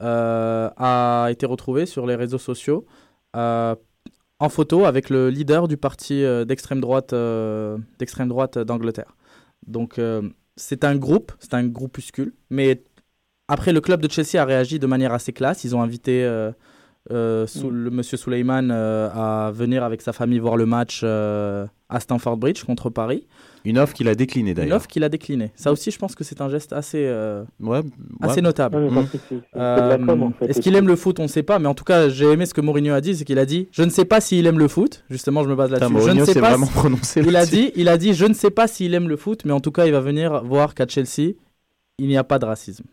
euh, 0.00 0.70
a 0.76 1.28
été 1.30 1.44
retrouvée 1.44 1.84
sur 1.86 2.06
les 2.06 2.14
réseaux 2.14 2.38
sociaux 2.38 2.86
euh, 3.36 3.74
en 4.38 4.48
photo 4.48 4.84
avec 4.84 5.10
le 5.10 5.28
leader 5.28 5.66
du 5.68 5.76
parti 5.76 6.22
euh, 6.24 6.44
d'extrême 6.44 6.80
droite 6.80 7.12
euh, 7.12 7.76
d'extrême 7.98 8.28
droite 8.28 8.56
d'Angleterre. 8.58 9.16
Donc 9.66 9.98
euh, 9.98 10.22
c'est 10.56 10.84
un 10.84 10.96
groupe, 10.96 11.32
c'est 11.40 11.54
un 11.54 11.66
groupuscule, 11.66 12.32
mais 12.48 12.84
après 13.48 13.72
le 13.72 13.80
club 13.80 14.00
de 14.00 14.10
Chelsea 14.10 14.40
a 14.40 14.44
réagi 14.44 14.78
de 14.78 14.86
manière 14.86 15.12
assez 15.12 15.32
classe. 15.32 15.64
Ils 15.64 15.74
ont 15.74 15.82
invité 15.82 16.24
euh, 16.24 16.52
euh, 17.10 17.46
Sou- 17.46 17.70
le 17.70 17.90
monsieur 17.90 18.16
Suleiman 18.16 18.68
euh, 18.70 19.08
à 19.14 19.50
venir 19.50 19.82
avec 19.84 20.02
sa 20.02 20.12
famille 20.12 20.38
voir 20.38 20.56
le 20.56 20.66
match 20.66 21.00
euh, 21.04 21.66
à 21.88 22.00
Stamford 22.00 22.36
Bridge 22.36 22.64
contre 22.64 22.90
Paris. 22.90 23.26
Une 23.64 23.78
offre 23.78 23.92
qu'il 23.94 24.08
a 24.08 24.14
déclinée 24.14 24.50
Une 24.50 24.56
d'ailleurs. 24.56 24.76
offre 24.76 24.86
qu'il 24.86 25.02
a 25.04 25.08
déclinée. 25.08 25.50
Ça 25.54 25.72
aussi, 25.72 25.90
je 25.90 25.98
pense 25.98 26.14
que 26.14 26.22
c'est 26.24 26.40
un 26.40 26.48
geste 26.48 26.72
assez, 26.72 27.04
euh, 27.06 27.42
Ouais, 27.60 27.80
assez 28.20 28.40
notable. 28.40 28.78
Mm. 28.78 28.98
en 28.98 29.04
Euh, 29.56 30.30
fait, 30.38 30.46
Est-ce 30.46 30.60
qu'il 30.60 30.74
aime 30.76 30.86
le 30.86 30.96
foot? 30.96 31.18
On 31.18 31.24
ne 31.24 31.28
sait 31.28 31.42
pas, 31.42 31.58
mais 31.58 31.66
en 31.66 31.74
tout 31.74 31.84
cas, 31.84 32.08
j'ai 32.08 32.26
aimé 32.30 32.46
ce 32.46 32.54
que 32.54 32.60
Mourinho 32.60 32.94
a 32.94 33.00
dit, 33.00 33.16
c'est 33.16 33.24
qu'il 33.24 33.38
a 33.38 33.46
dit 33.46 33.68
Je 33.72 33.82
ne 33.82 33.90
sais 33.90 34.04
pas 34.04 34.20
s'il 34.20 34.46
aime 34.46 34.58
le 34.58 34.68
foot. 34.68 35.04
Justement, 35.10 35.42
je 35.42 35.48
me 35.48 35.54
base 35.56 35.70
là-dessus. 35.70 35.92
Mourinho 35.92 36.20
ne 36.20 36.24
sais 36.26 36.34
s'est 36.34 36.40
pas. 36.40 36.50
vraiment 36.50 36.66
si- 36.66 36.72
prononcé 36.72 37.22
Il 37.26 37.36
a 37.36 37.46
dit, 37.46 37.72
il 37.74 37.88
a 37.88 37.96
dit 37.98 38.12
Je 38.14 38.26
ne 38.26 38.34
sais 38.34 38.50
pas 38.50 38.68
s'il 38.68 38.94
aime 38.94 39.08
le 39.08 39.16
foot, 39.16 39.42
mais 39.44 39.52
en 39.52 39.60
tout 39.60 39.72
cas, 39.72 39.86
il 39.86 39.92
va 39.92 40.00
venir 40.00 40.44
voir 40.44 40.74
qu'à 40.74 40.86
Chelsea, 40.86 41.32
il 41.98 42.06
n'y 42.06 42.16
a 42.16 42.24
pas 42.24 42.38
de 42.38 42.44
racisme. 42.44 42.84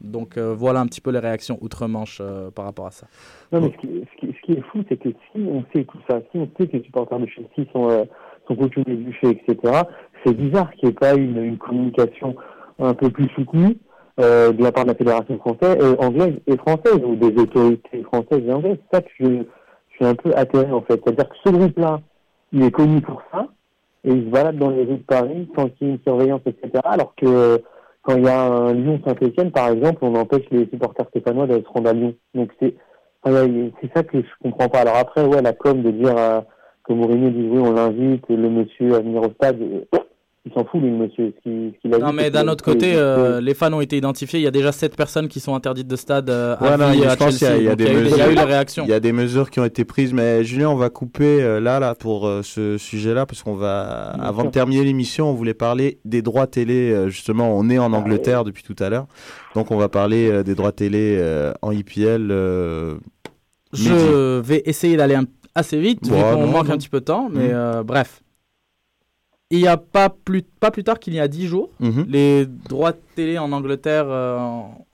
Donc 0.00 0.36
euh, 0.36 0.54
voilà 0.54 0.80
un 0.80 0.86
petit 0.86 1.00
peu 1.00 1.10
les 1.10 1.18
réactions 1.18 1.58
outre-Manche 1.60 2.18
euh, 2.20 2.50
par 2.50 2.64
rapport 2.64 2.86
à 2.86 2.90
ça. 2.90 3.06
Non, 3.52 3.60
mais 3.60 3.72
ce 3.72 3.76
qui, 3.78 4.04
ce 4.12 4.20
qui, 4.20 4.34
ce 4.34 4.42
qui 4.42 4.52
est 4.58 4.62
fou, 4.62 4.82
c'est 4.88 4.96
que 4.96 5.10
si 5.10 5.40
on 5.40 5.64
sait 5.72 5.84
tout 5.84 5.98
ça, 6.08 6.20
si 6.30 6.38
on 6.38 6.48
sait 6.58 6.66
que 6.66 6.76
les 6.76 6.82
supporters 6.82 7.18
de 7.18 7.26
Chelsea 7.26 7.68
sont, 7.72 7.88
euh, 7.88 8.04
sont 8.48 8.54
du 8.54 9.12
fait, 9.20 9.30
etc., 9.30 9.82
c'est 10.24 10.34
bizarre 10.36 10.70
qu'il 10.72 10.88
n'y 10.88 10.90
ait 10.90 10.98
pas 10.98 11.14
une, 11.14 11.36
une 11.42 11.58
communication 11.58 12.36
un 12.78 12.94
peu 12.94 13.10
plus 13.10 13.28
soutenue 13.30 13.76
euh, 14.20 14.52
de 14.52 14.62
la 14.62 14.72
part 14.72 14.84
de 14.84 14.90
la 14.90 14.94
fédération 14.96 15.38
française, 15.38 15.76
euh, 15.80 15.96
anglaise 15.98 16.34
et 16.46 16.56
française, 16.56 17.00
ou 17.04 17.16
des 17.16 17.34
autorités 17.40 18.02
françaises 18.02 18.42
et 18.46 18.52
anglaises. 18.52 18.78
C'est 18.90 18.96
ça 18.96 19.02
que 19.02 19.10
je, 19.18 19.24
je 19.24 19.94
suis 19.94 20.04
un 20.04 20.14
peu 20.14 20.32
atterré, 20.36 20.70
en 20.70 20.82
fait. 20.82 21.00
C'est-à-dire 21.02 21.28
que 21.28 21.36
ce 21.44 21.50
groupe-là, 21.50 22.00
il 22.52 22.62
est 22.62 22.70
connu 22.70 23.00
pour 23.00 23.22
ça, 23.32 23.48
et 24.04 24.12
il 24.12 24.24
se 24.24 24.30
balade 24.30 24.58
dans 24.58 24.70
les 24.70 24.84
rues 24.84 24.98
de 24.98 25.04
Paris 25.04 25.48
sans 25.56 25.68
qu'il 25.70 25.86
y 25.86 25.90
ait 25.90 25.94
une 25.94 26.02
surveillance, 26.02 26.42
etc., 26.46 26.70
alors 26.84 27.14
que 27.16 27.26
euh, 27.26 27.58
quand 28.02 28.16
il 28.16 28.24
y 28.24 28.28
a 28.28 28.40
un 28.42 28.74
Lyon-Saint-Etienne, 28.74 29.52
par 29.52 29.68
exemple, 29.68 29.98
on 30.02 30.14
empêche 30.14 30.44
les 30.50 30.66
supporters 30.66 31.06
stéphanois 31.08 31.46
d'aller 31.46 31.62
se 31.62 31.68
rendre 31.68 31.90
à 31.90 31.92
Lyon. 31.92 32.14
Donc 32.34 32.50
c'est 32.60 32.74
c'est 33.24 33.92
ça 33.94 34.02
que 34.02 34.18
je 34.18 34.26
comprends 34.42 34.68
pas. 34.68 34.80
Alors 34.80 34.96
après, 34.96 35.24
ouais, 35.24 35.40
la 35.40 35.52
com 35.52 35.80
de 35.80 35.92
dire 35.92 36.16
euh, 36.16 36.40
que 36.84 36.92
Mourinho 36.92 37.30
dit 37.30 37.48
oui, 37.48 37.60
on 37.60 37.72
l'invite, 37.72 38.24
le 38.28 38.50
monsieur 38.50 38.96
à 38.96 39.00
venir 39.00 39.22
au 39.22 39.30
stade, 39.30 39.60
euh, 39.62 39.98
il 40.44 40.52
s'en 40.52 40.64
fout, 40.64 40.80
lui, 40.82 40.90
monsieur. 40.90 41.32
Ce 41.36 41.42
qu'il 41.42 41.72
ce 41.76 41.80
qu'il 41.80 41.94
a 41.94 41.98
Non, 41.98 42.10
dit, 42.10 42.16
mais 42.16 42.30
d'un 42.30 42.48
autre 42.48 42.64
côté, 42.64 42.94
euh, 42.96 43.40
les 43.40 43.54
fans 43.54 43.72
ont 43.72 43.80
été 43.80 43.96
identifiés. 43.96 44.40
Il 44.40 44.42
y 44.42 44.46
a 44.48 44.50
déjà 44.50 44.72
7 44.72 44.96
personnes 44.96 45.28
qui 45.28 45.38
sont 45.38 45.54
interdites 45.54 45.86
de 45.86 45.94
stade 45.96 46.28
euh, 46.30 46.56
à 46.58 46.62
Ouais, 46.72 46.76
non, 46.76 46.90
vie 46.90 46.98
il 46.98 47.02
y 47.02 47.06
a- 47.06 47.10
à 47.10 47.12
je 47.12 47.18
pense 47.18 47.38
qu'il 47.38 47.46
y 47.46 47.50
a- 47.50 47.52
Chelsea. 47.52 47.60
il 47.62 47.64
y 47.64 47.68
a 47.68 47.70
Donc, 47.76 47.78
des 47.78 47.86
a 47.86 47.92
eu- 47.92 47.92
il 47.92 48.10
y 48.10 48.12
a 48.12 48.16
eu 48.16 48.28
mesures- 48.30 48.34
les 48.46 48.52
réactions. 48.52 48.84
Il 48.84 48.90
y 48.90 48.92
a 48.92 49.00
des 49.00 49.12
mesures 49.12 49.50
qui 49.50 49.60
ont 49.60 49.64
été 49.64 49.84
prises, 49.84 50.12
mais 50.12 50.42
Julien, 50.42 50.68
on 50.70 50.74
va 50.74 50.90
couper 50.90 51.40
euh, 51.42 51.60
là, 51.60 51.78
là, 51.78 51.94
pour 51.94 52.26
euh, 52.26 52.42
ce 52.42 52.76
sujet-là, 52.76 53.24
parce 53.24 53.42
qu'on 53.44 53.54
va, 53.54 54.14
Bien 54.16 54.24
avant 54.24 54.40
sûr. 54.42 54.50
de 54.50 54.54
terminer 54.54 54.82
l'émission, 54.84 55.30
on 55.30 55.34
voulait 55.34 55.54
parler 55.54 55.98
des 56.04 56.22
droits 56.22 56.48
télé. 56.48 56.90
euh, 56.92 57.08
justement, 57.08 57.56
on 57.56 57.70
est 57.70 57.78
en 57.78 57.92
Angleterre 57.92 58.42
depuis 58.42 58.64
tout 58.64 58.76
à 58.80 58.88
l'heure, 58.90 59.06
donc 59.54 59.70
on 59.70 59.76
va 59.76 59.88
parler 59.88 60.28
euh, 60.28 60.42
des 60.42 60.54
droits 60.56 60.72
télé 60.72 61.16
euh, 61.20 61.52
en 61.62 61.70
IPL. 61.70 62.30
euh, 62.32 62.94
midi. 63.74 63.88
Je 63.88 64.40
vais 64.40 64.62
essayer 64.66 64.96
d'aller 64.96 65.14
un- 65.14 65.24
assez 65.54 65.78
vite, 65.80 66.06
vu 66.06 66.12
Ouais, 66.12 66.20
qu'on 66.20 66.40
non, 66.40 66.46
manque 66.48 66.68
non. 66.68 66.74
un 66.74 66.78
petit 66.78 66.88
peu 66.88 67.00
de 67.00 67.04
temps. 67.04 67.28
Mais 67.32 67.50
euh, 67.52 67.82
bref. 67.82 68.22
Il 69.52 69.58
n'y 69.58 69.68
a 69.68 69.76
pas 69.76 70.08
plus, 70.08 70.42
pas 70.42 70.70
plus 70.70 70.82
tard 70.82 70.98
qu'il 70.98 71.12
y 71.14 71.20
a 71.20 71.28
10 71.28 71.46
jours, 71.46 71.68
Mhm. 71.78 72.06
les 72.08 72.46
droits 72.46 72.92
de 72.92 72.98
télé 73.14 73.36
en 73.38 73.52
Angleterre 73.52 74.06
euh, 74.08 74.38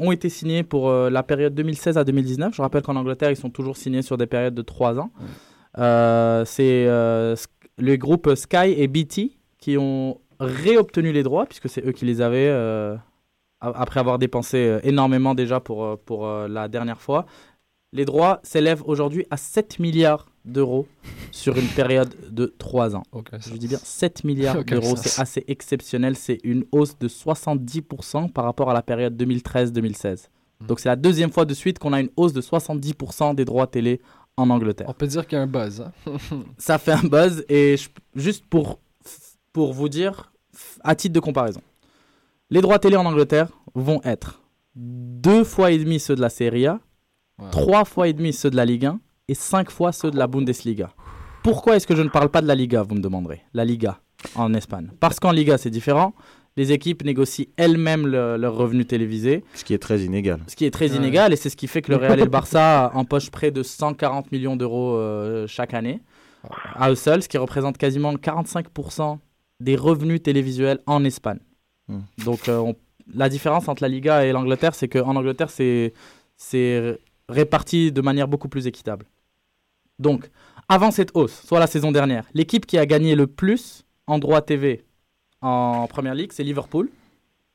ont 0.01 0.11
été 0.11 0.29
signés 0.29 0.65
pour 0.65 0.89
euh, 0.91 1.11
la 1.11 1.23
période 1.23 1.55
2016 1.55 1.97
à 1.97 2.03
2019. 2.05 2.55
Je 2.57 2.61
rappelle 2.61 2.83
qu'en 2.83 2.97
Angleterre, 2.97 3.31
ils 3.31 3.37
sont 3.37 3.51
toujours 3.51 3.77
signés 3.77 4.03
sur 4.03 4.19
des 4.19 4.27
périodes 4.27 4.55
de 4.55 4.63
3 4.63 4.99
ans. 4.99 5.11
Euh, 5.79 6.45
C'est 6.45 6.87
le 6.87 7.97
groupe 7.97 8.35
Sky 8.35 8.75
et 8.77 8.89
BT 8.89 9.39
qui 9.59 9.79
ont 9.79 10.19
réobtenu 10.41 11.13
les 11.13 11.23
droits, 11.23 11.47
puisque 11.47 11.69
c'est 11.69 11.87
eux 11.87 11.93
qui 11.93 12.05
les 12.05 12.21
avaient 12.21 12.53
après 13.61 14.01
avoir 14.01 14.19
dépensé 14.19 14.79
énormément 14.83 15.35
déjà 15.35 15.61
pour, 15.61 15.99
pour 16.01 16.27
la 16.49 16.69
dernière 16.69 17.01
fois. 17.01 17.27
Les 17.93 18.05
droits 18.05 18.41
s'élèvent 18.43 18.83
aujourd'hui 18.85 19.25
à 19.31 19.37
7 19.39 19.79
milliards 19.79 20.27
d'euros 20.45 20.87
sur 21.33 21.57
une 21.57 21.67
période 21.69 22.15
de 22.31 22.55
3 22.59 22.95
ans. 22.97 23.03
Je 23.41 23.57
dis 23.57 23.69
bien 23.69 23.79
7 23.83 24.25
milliards 24.25 24.57
d'euros, 24.81 24.95
c'est 24.97 25.21
assez 25.23 25.45
exceptionnel. 25.49 26.15
C'est 26.17 26.39
une 26.45 26.65
hausse 26.73 26.99
de 26.99 27.09
70% 27.09 28.31
par 28.33 28.45
rapport 28.45 28.71
à 28.71 28.75
la 28.75 28.83
période 28.83 29.21
2013-2016. 29.23 30.27
Donc 30.67 30.81
c'est 30.81 30.89
la 30.89 30.97
deuxième 30.97 31.31
fois 31.31 31.45
de 31.47 31.55
suite 31.55 31.79
qu'on 31.79 31.93
a 31.93 32.01
une 32.01 32.11
hausse 32.17 32.33
de 32.33 32.43
70% 32.43 33.35
des 33.35 33.45
droits 33.45 33.67
télé 33.67 34.01
en 34.37 34.51
Angleterre. 34.51 34.89
On 34.89 34.93
peut 34.93 35.07
dire 35.07 35.27
qu'il 35.27 35.37
y 35.37 35.41
a 35.41 35.45
un 35.45 35.47
buzz. 35.47 35.81
hein. 35.81 35.93
Ça 36.59 36.79
fait 36.79 36.93
un 36.93 37.03
buzz 37.05 37.45
et 37.49 37.77
je- 37.77 37.89
juste 38.15 38.45
pour, 38.47 38.81
pour 39.53 39.73
vous 39.73 39.89
dire, 39.89 40.33
à 40.85 40.95
titre 40.95 41.15
de 41.15 41.21
comparaison, 41.21 41.61
les 42.51 42.61
droits 42.61 42.79
télé 42.79 42.97
en 42.97 43.07
Angleterre 43.07 43.49
vont 43.75 44.01
être 44.05 44.43
deux 44.75 45.45
fois 45.45 45.71
et 45.71 45.79
demi 45.79 46.01
ceux 46.01 46.17
de 46.17 46.21
la 46.21 46.29
Serie 46.31 46.67
A, 46.67 46.81
trois 47.51 47.85
fois 47.85 48.09
et 48.09 48.13
demi 48.13 48.33
ceux 48.33 48.51
de 48.51 48.57
la 48.57 48.65
Ligue 48.65 48.87
1 48.87 49.01
et 49.29 49.35
cinq 49.35 49.71
fois 49.71 49.93
ceux 49.93 50.11
de 50.11 50.17
la 50.19 50.27
Bundesliga. 50.27 50.91
Pourquoi 51.43 51.77
est-ce 51.77 51.87
que 51.87 51.95
je 51.97 52.03
ne 52.03 52.09
parle 52.09 52.29
pas 52.31 52.41
de 52.43 52.47
la 52.47 52.55
Liga, 52.55 52.83
vous 52.83 52.95
me 52.95 53.01
demanderez? 53.01 53.43
La 53.55 53.65
Liga 53.65 54.01
en 54.35 54.53
Espagne. 54.55 54.91
Parce 55.01 55.21
qu'en 55.21 55.31
Liga, 55.33 55.57
c'est 55.59 55.71
différent. 55.71 56.15
Les 56.57 56.73
équipes 56.73 57.05
négocient 57.05 57.47
elles-mêmes 57.57 58.07
le- 58.07 58.37
leurs 58.37 58.57
revenus 58.57 58.89
télévisés. 58.89 59.45
Ce 59.55 59.63
qui 59.65 59.75
est 59.75 59.79
très 59.79 60.01
inégal. 60.01 60.41
Ce 60.49 60.57
qui 60.57 60.65
est 60.65 60.73
très 60.73 60.91
Ouais. 60.91 60.97
inégal 60.97 61.33
et 61.33 61.37
c'est 61.37 61.51
ce 61.51 61.57
qui 61.57 61.69
fait 61.69 61.83
que 61.83 61.93
le 61.93 61.99
Real 61.99 62.19
et 62.19 62.25
le 62.25 62.29
Barça 62.31 62.91
empochent 62.95 63.31
près 63.31 63.53
de 63.53 63.63
140 63.63 64.33
millions 64.33 64.57
d'euros 64.57 64.97
euh, 64.97 65.47
chaque 65.47 65.73
année 65.75 66.01
à 66.75 66.91
eux 66.91 66.95
seuls, 66.97 67.23
ce 67.23 67.29
qui 67.29 67.39
représente 67.39 67.79
quasiment 67.79 68.13
45% 68.15 69.19
des 69.61 69.77
revenus 69.77 70.23
télévisuels 70.23 70.81
en 70.87 71.05
Espagne. 71.05 71.39
Hmm. 71.89 72.01
Donc 72.25 72.49
euh, 72.49 72.59
on- 72.59 72.75
la 73.15 73.29
différence 73.29 73.69
entre 73.69 73.83
la 73.83 73.89
Liga 73.89 74.25
et 74.25 74.33
l'Angleterre, 74.33 74.75
c'est 74.75 74.89
qu'en 74.89 75.15
Angleterre, 75.17 75.51
c'est 75.51 75.93
c'est 77.29 77.35
réparti 77.35 77.93
de 77.93 78.01
manière 78.01 78.29
beaucoup 78.29 78.49
plus 78.49 78.67
équitable. 78.67 79.07
Donc, 79.99 80.31
avant 80.69 80.91
cette 80.91 81.11
hausse, 81.15 81.43
soit 81.47 81.59
la 81.61 81.67
saison 81.67 81.93
dernière, 81.93 82.25
l'équipe 82.35 82.67
qui 82.67 82.79
a 82.79 82.87
gagné 82.87 83.15
le 83.15 83.27
plus 83.27 83.85
en 84.07 84.19
droit 84.19 84.41
TV 84.43 84.85
en 85.41 85.87
Première 85.89 86.15
Ligue, 86.15 86.33
c'est 86.33 86.43
Liverpool. 86.45 86.89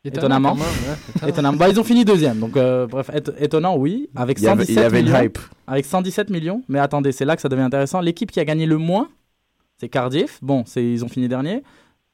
Étonnant, 0.05 0.25
Étonnamment. 0.37 0.53
ouais. 0.55 1.29
Étonnamment. 1.29 1.57
Bah, 1.57 1.69
ils 1.69 1.79
ont 1.79 1.83
fini 1.85 2.03
deuxième. 2.03 2.37
Donc, 2.39 2.57
euh, 2.57 2.87
bref, 2.87 3.09
éton- 3.13 3.33
étonnant, 3.39 3.77
oui. 3.77 4.09
Avec 4.15 4.37
Il 4.39 4.43
y 4.43 4.47
avait- 4.49 4.65
117 4.65 4.75
il 4.75 4.81
y 4.81 4.85
avait 4.85 5.01
le 5.01 5.11
millions. 5.11 5.23
hype. 5.23 5.39
Avec 5.65 5.85
117 5.85 6.29
millions. 6.29 6.61
Mais 6.67 6.79
attendez, 6.79 7.13
c'est 7.13 7.23
là 7.23 7.37
que 7.37 7.41
ça 7.41 7.47
devient 7.47 7.61
intéressant. 7.61 8.01
L'équipe 8.01 8.29
qui 8.29 8.41
a 8.41 8.45
gagné 8.45 8.65
le 8.65 8.77
moins, 8.77 9.07
c'est 9.77 9.87
Cardiff. 9.87 10.39
Bon, 10.41 10.63
c'est 10.65 10.83
ils 10.85 11.05
ont 11.05 11.07
fini 11.07 11.29
dernier. 11.29 11.63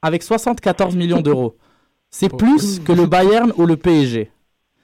Avec 0.04 0.22
74 0.22 0.96
millions 0.96 1.22
d'euros. 1.22 1.58
C'est 2.12 2.30
plus 2.30 2.80
que 2.80 2.92
le 2.92 3.08
Bayern 3.08 3.52
ou 3.58 3.66
le 3.66 3.76
PSG. 3.76 4.30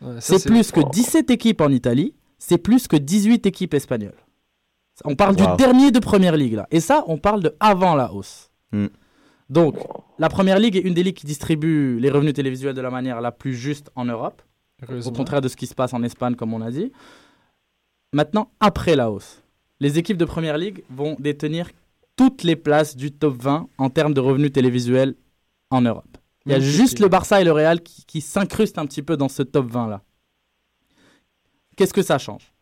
Ouais, 0.02 0.16
c'est- 0.20 0.44
plus 0.48 0.72
que 0.72 0.80
17 0.90 1.30
équipes 1.30 1.62
en 1.62 1.70
Italie. 1.70 2.16
C'est 2.38 2.58
plus 2.58 2.88
que 2.88 2.96
18 2.96 3.46
équipes 3.46 3.74
espagnoles. 3.74 4.18
On 5.04 5.16
parle 5.16 5.36
Wow. 5.40 5.52
du 5.52 5.58
dernier 5.58 5.92
de 5.92 6.00
Première 6.00 6.38
Ligue 6.38 6.54
là. 6.54 6.68
Et 6.72 6.80
ça, 6.80 7.04
on 7.08 7.18
parle 7.18 7.42
de 7.44 7.56
avant 7.60 7.96
la 7.96 8.14
hausse. 8.14 8.50
Hmm. 8.72 8.88
Donc, 9.50 9.76
la 10.18 10.30
Première 10.30 10.58
Ligue 10.60 10.76
est 10.78 10.82
une 10.82 10.94
des 10.94 11.04
ligues 11.04 11.18
qui 11.18 11.26
distribue 11.28 12.00
les 12.00 12.10
revenus 12.10 12.34
télévisuels 12.34 12.74
de 12.74 12.82
la 12.82 12.90
manière 12.90 13.22
la 13.22 13.32
plus 13.32 13.54
juste 13.54 13.92
en 13.96 14.06
Europe. 14.06 14.42
Au 15.06 15.12
contraire 15.12 15.42
de 15.42 15.48
ce 15.48 15.56
qui 15.56 15.68
se 15.68 15.76
passe 15.76 15.94
en 15.94 16.04
Espagne, 16.04 16.36
comme 16.36 16.54
on 16.54 16.62
a 16.62 16.72
dit. 16.72 16.92
Maintenant, 18.14 18.50
après 18.60 18.96
la 18.96 19.12
hausse, 19.12 19.42
les 19.80 20.00
équipes 20.00 20.18
de 20.18 20.26
Première 20.26 20.58
Ligue 20.58 20.84
vont 20.90 21.16
détenir 21.20 21.70
toutes 22.16 22.44
les 22.44 22.56
places 22.56 22.96
du 22.96 23.12
top 23.12 23.36
20 23.42 23.68
en 23.78 23.90
termes 23.90 24.14
de 24.14 24.22
revenus 24.22 24.52
télévisuels 24.54 25.16
en 25.70 25.82
Europe. 25.82 26.18
Il 26.46 26.52
y 26.52 26.56
a 26.56 26.60
juste 26.60 27.00
le 27.00 27.08
Barça 27.08 27.42
et 27.42 27.44
le 27.44 27.52
Real 27.52 27.82
qui, 27.82 28.06
qui 28.06 28.22
s'incrustent 28.22 28.78
un 28.78 28.86
petit 28.86 29.02
peu 29.02 29.18
dans 29.18 29.30
ce 29.30 29.44
top 29.44 29.70
20-là. 29.72 30.02
Qu'est-ce 31.76 31.94
que 31.94 32.02
ça 32.04 32.18
change? 32.18 32.54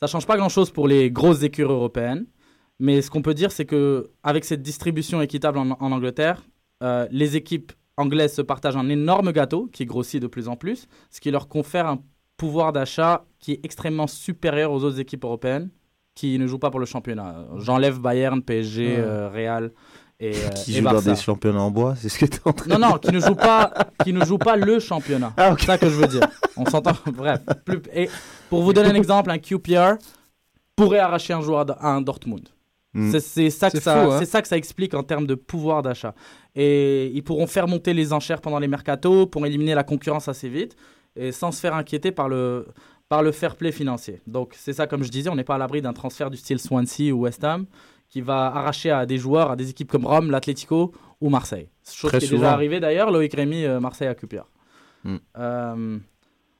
Ça 0.00 0.06
change 0.06 0.26
pas 0.26 0.36
grand-chose 0.36 0.70
pour 0.70 0.88
les 0.88 1.10
grosses 1.10 1.42
écuries 1.42 1.72
européennes, 1.72 2.26
mais 2.78 3.00
ce 3.00 3.10
qu'on 3.10 3.22
peut 3.22 3.34
dire, 3.34 3.50
c'est 3.50 3.64
que 3.64 4.10
avec 4.22 4.44
cette 4.44 4.62
distribution 4.62 5.22
équitable 5.22 5.58
en, 5.58 5.70
en 5.70 5.92
Angleterre, 5.92 6.42
euh, 6.82 7.06
les 7.10 7.36
équipes 7.36 7.72
anglaises 7.96 8.34
se 8.34 8.42
partagent 8.42 8.76
un 8.76 8.90
énorme 8.90 9.32
gâteau 9.32 9.68
qui 9.72 9.86
grossit 9.86 10.20
de 10.20 10.26
plus 10.26 10.48
en 10.48 10.56
plus, 10.56 10.86
ce 11.10 11.18
qui 11.20 11.30
leur 11.30 11.48
confère 11.48 11.86
un 11.86 12.02
pouvoir 12.36 12.72
d'achat 12.74 13.24
qui 13.38 13.52
est 13.52 13.60
extrêmement 13.64 14.06
supérieur 14.06 14.70
aux 14.70 14.84
autres 14.84 15.00
équipes 15.00 15.24
européennes 15.24 15.70
qui 16.14 16.38
ne 16.38 16.46
jouent 16.46 16.58
pas 16.58 16.70
pour 16.70 16.80
le 16.80 16.84
championnat. 16.86 17.46
J'enlève 17.56 17.98
Bayern, 17.98 18.42
PSG, 18.42 18.86
Ouais. 18.86 18.94
euh, 18.98 19.28
Real 19.30 19.72
et, 20.20 20.30
euh, 20.34 20.48
Qui 20.50 20.72
et 20.72 20.78
joue 20.80 20.84
dans 20.84 21.00
des 21.02 21.16
championnats 21.16 21.60
en 21.60 21.70
bois, 21.70 21.94
c'est 21.98 22.08
ce 22.08 22.18
que 22.18 22.26
tu 22.26 22.36
es 22.38 22.40
en 22.44 22.52
train 22.52 22.68
Non, 22.70 22.76
de 22.76 22.80
non, 22.82 22.88
dire. 22.92 23.00
qui 23.00 23.12
ne 23.12 23.20
joue 23.20 23.34
pas, 23.34 23.72
qui 24.04 24.12
ne 24.12 24.24
joue 24.24 24.38
pas 24.38 24.56
le 24.56 24.78
championnat. 24.78 25.32
Ah. 25.36 25.54
C'est 25.58 25.66
ça 25.66 25.78
que 25.78 25.86
je 25.88 25.94
veux 25.94 26.06
dire. 26.06 26.26
On 26.56 26.64
s'entend. 26.66 26.92
Bref. 27.12 27.40
Plus- 27.64 27.82
et 27.94 28.08
pour 28.48 28.62
vous 28.62 28.72
donner 28.72 28.88
un 28.90 28.94
exemple, 28.94 29.30
un 29.30 29.38
QPR 29.38 29.94
pourrait 30.74 30.98
arracher 30.98 31.32
un 31.32 31.40
joueur 31.40 31.64
à 31.82 31.88
un 31.94 32.00
Dortmund. 32.00 32.48
Mm. 32.94 33.12
C'est- 33.12 33.20
C'est 33.20 33.50
ça, 33.50 33.70
que 33.70 33.76
C'est 33.78 33.84
ça, 33.84 34.04
fou, 34.04 34.10
hein. 34.12 34.18
c'est 34.18 34.26
ça 34.26 34.40
que 34.42 34.48
ça 34.48 34.56
explique 34.56 34.94
en 34.94 35.02
termes 35.02 35.26
de 35.26 35.34
pouvoir 35.34 35.82
d'achat. 35.82 36.14
Et 36.54 37.08
ils 37.14 37.22
pourront 37.22 37.46
faire 37.46 37.68
monter 37.68 37.92
les 37.92 38.12
enchères 38.12 38.40
pendant 38.40 38.58
les 38.58 38.68
mercatos 38.68 39.26
pour 39.26 39.44
éliminer 39.46 39.74
la 39.74 39.84
concurrence 39.84 40.28
assez 40.28 40.48
vite 40.48 40.76
et 41.14 41.32
sans 41.32 41.52
se 41.52 41.60
faire 41.60 41.74
inquiéter 41.74 42.10
par 42.12 42.28
le, 42.30 42.66
par 43.10 43.22
le 43.22 43.32
fair 43.32 43.56
play 43.56 43.72
financier. 43.72 44.22
Donc 44.26 44.54
c'est 44.56 44.72
ça, 44.72 44.86
comme 44.86 45.02
je 45.02 45.10
disais, 45.10 45.28
on 45.28 45.34
n'est 45.36 45.44
pas 45.44 45.56
à 45.56 45.58
l'abri 45.58 45.82
d'un 45.82 45.92
transfert 45.92 46.30
du 46.30 46.36
style 46.38 46.58
Swansea 46.58 47.12
ou 47.12 47.20
West 47.24 47.44
Ham 47.44 47.66
qui 48.08 48.20
va 48.20 48.46
arracher 48.46 48.90
à 48.90 49.06
des 49.06 49.18
joueurs, 49.18 49.50
à 49.50 49.56
des 49.56 49.70
équipes 49.70 49.90
comme 49.90 50.06
Rome, 50.06 50.30
l'Atlético 50.30 50.92
ou 51.20 51.28
Marseille. 51.28 51.68
Chose 51.90 52.10
Très 52.10 52.18
qui 52.18 52.24
est 52.24 52.28
souvent. 52.28 52.40
déjà 52.42 52.52
arrivée 52.52 52.80
d'ailleurs, 52.80 53.10
Loïc 53.10 53.34
Rémy, 53.34 53.64
euh, 53.64 53.80
Marseille 53.80 54.08
à 54.08 54.14
QPR. 54.14 54.50
Mm. 55.04 55.16
Euh, 55.38 55.98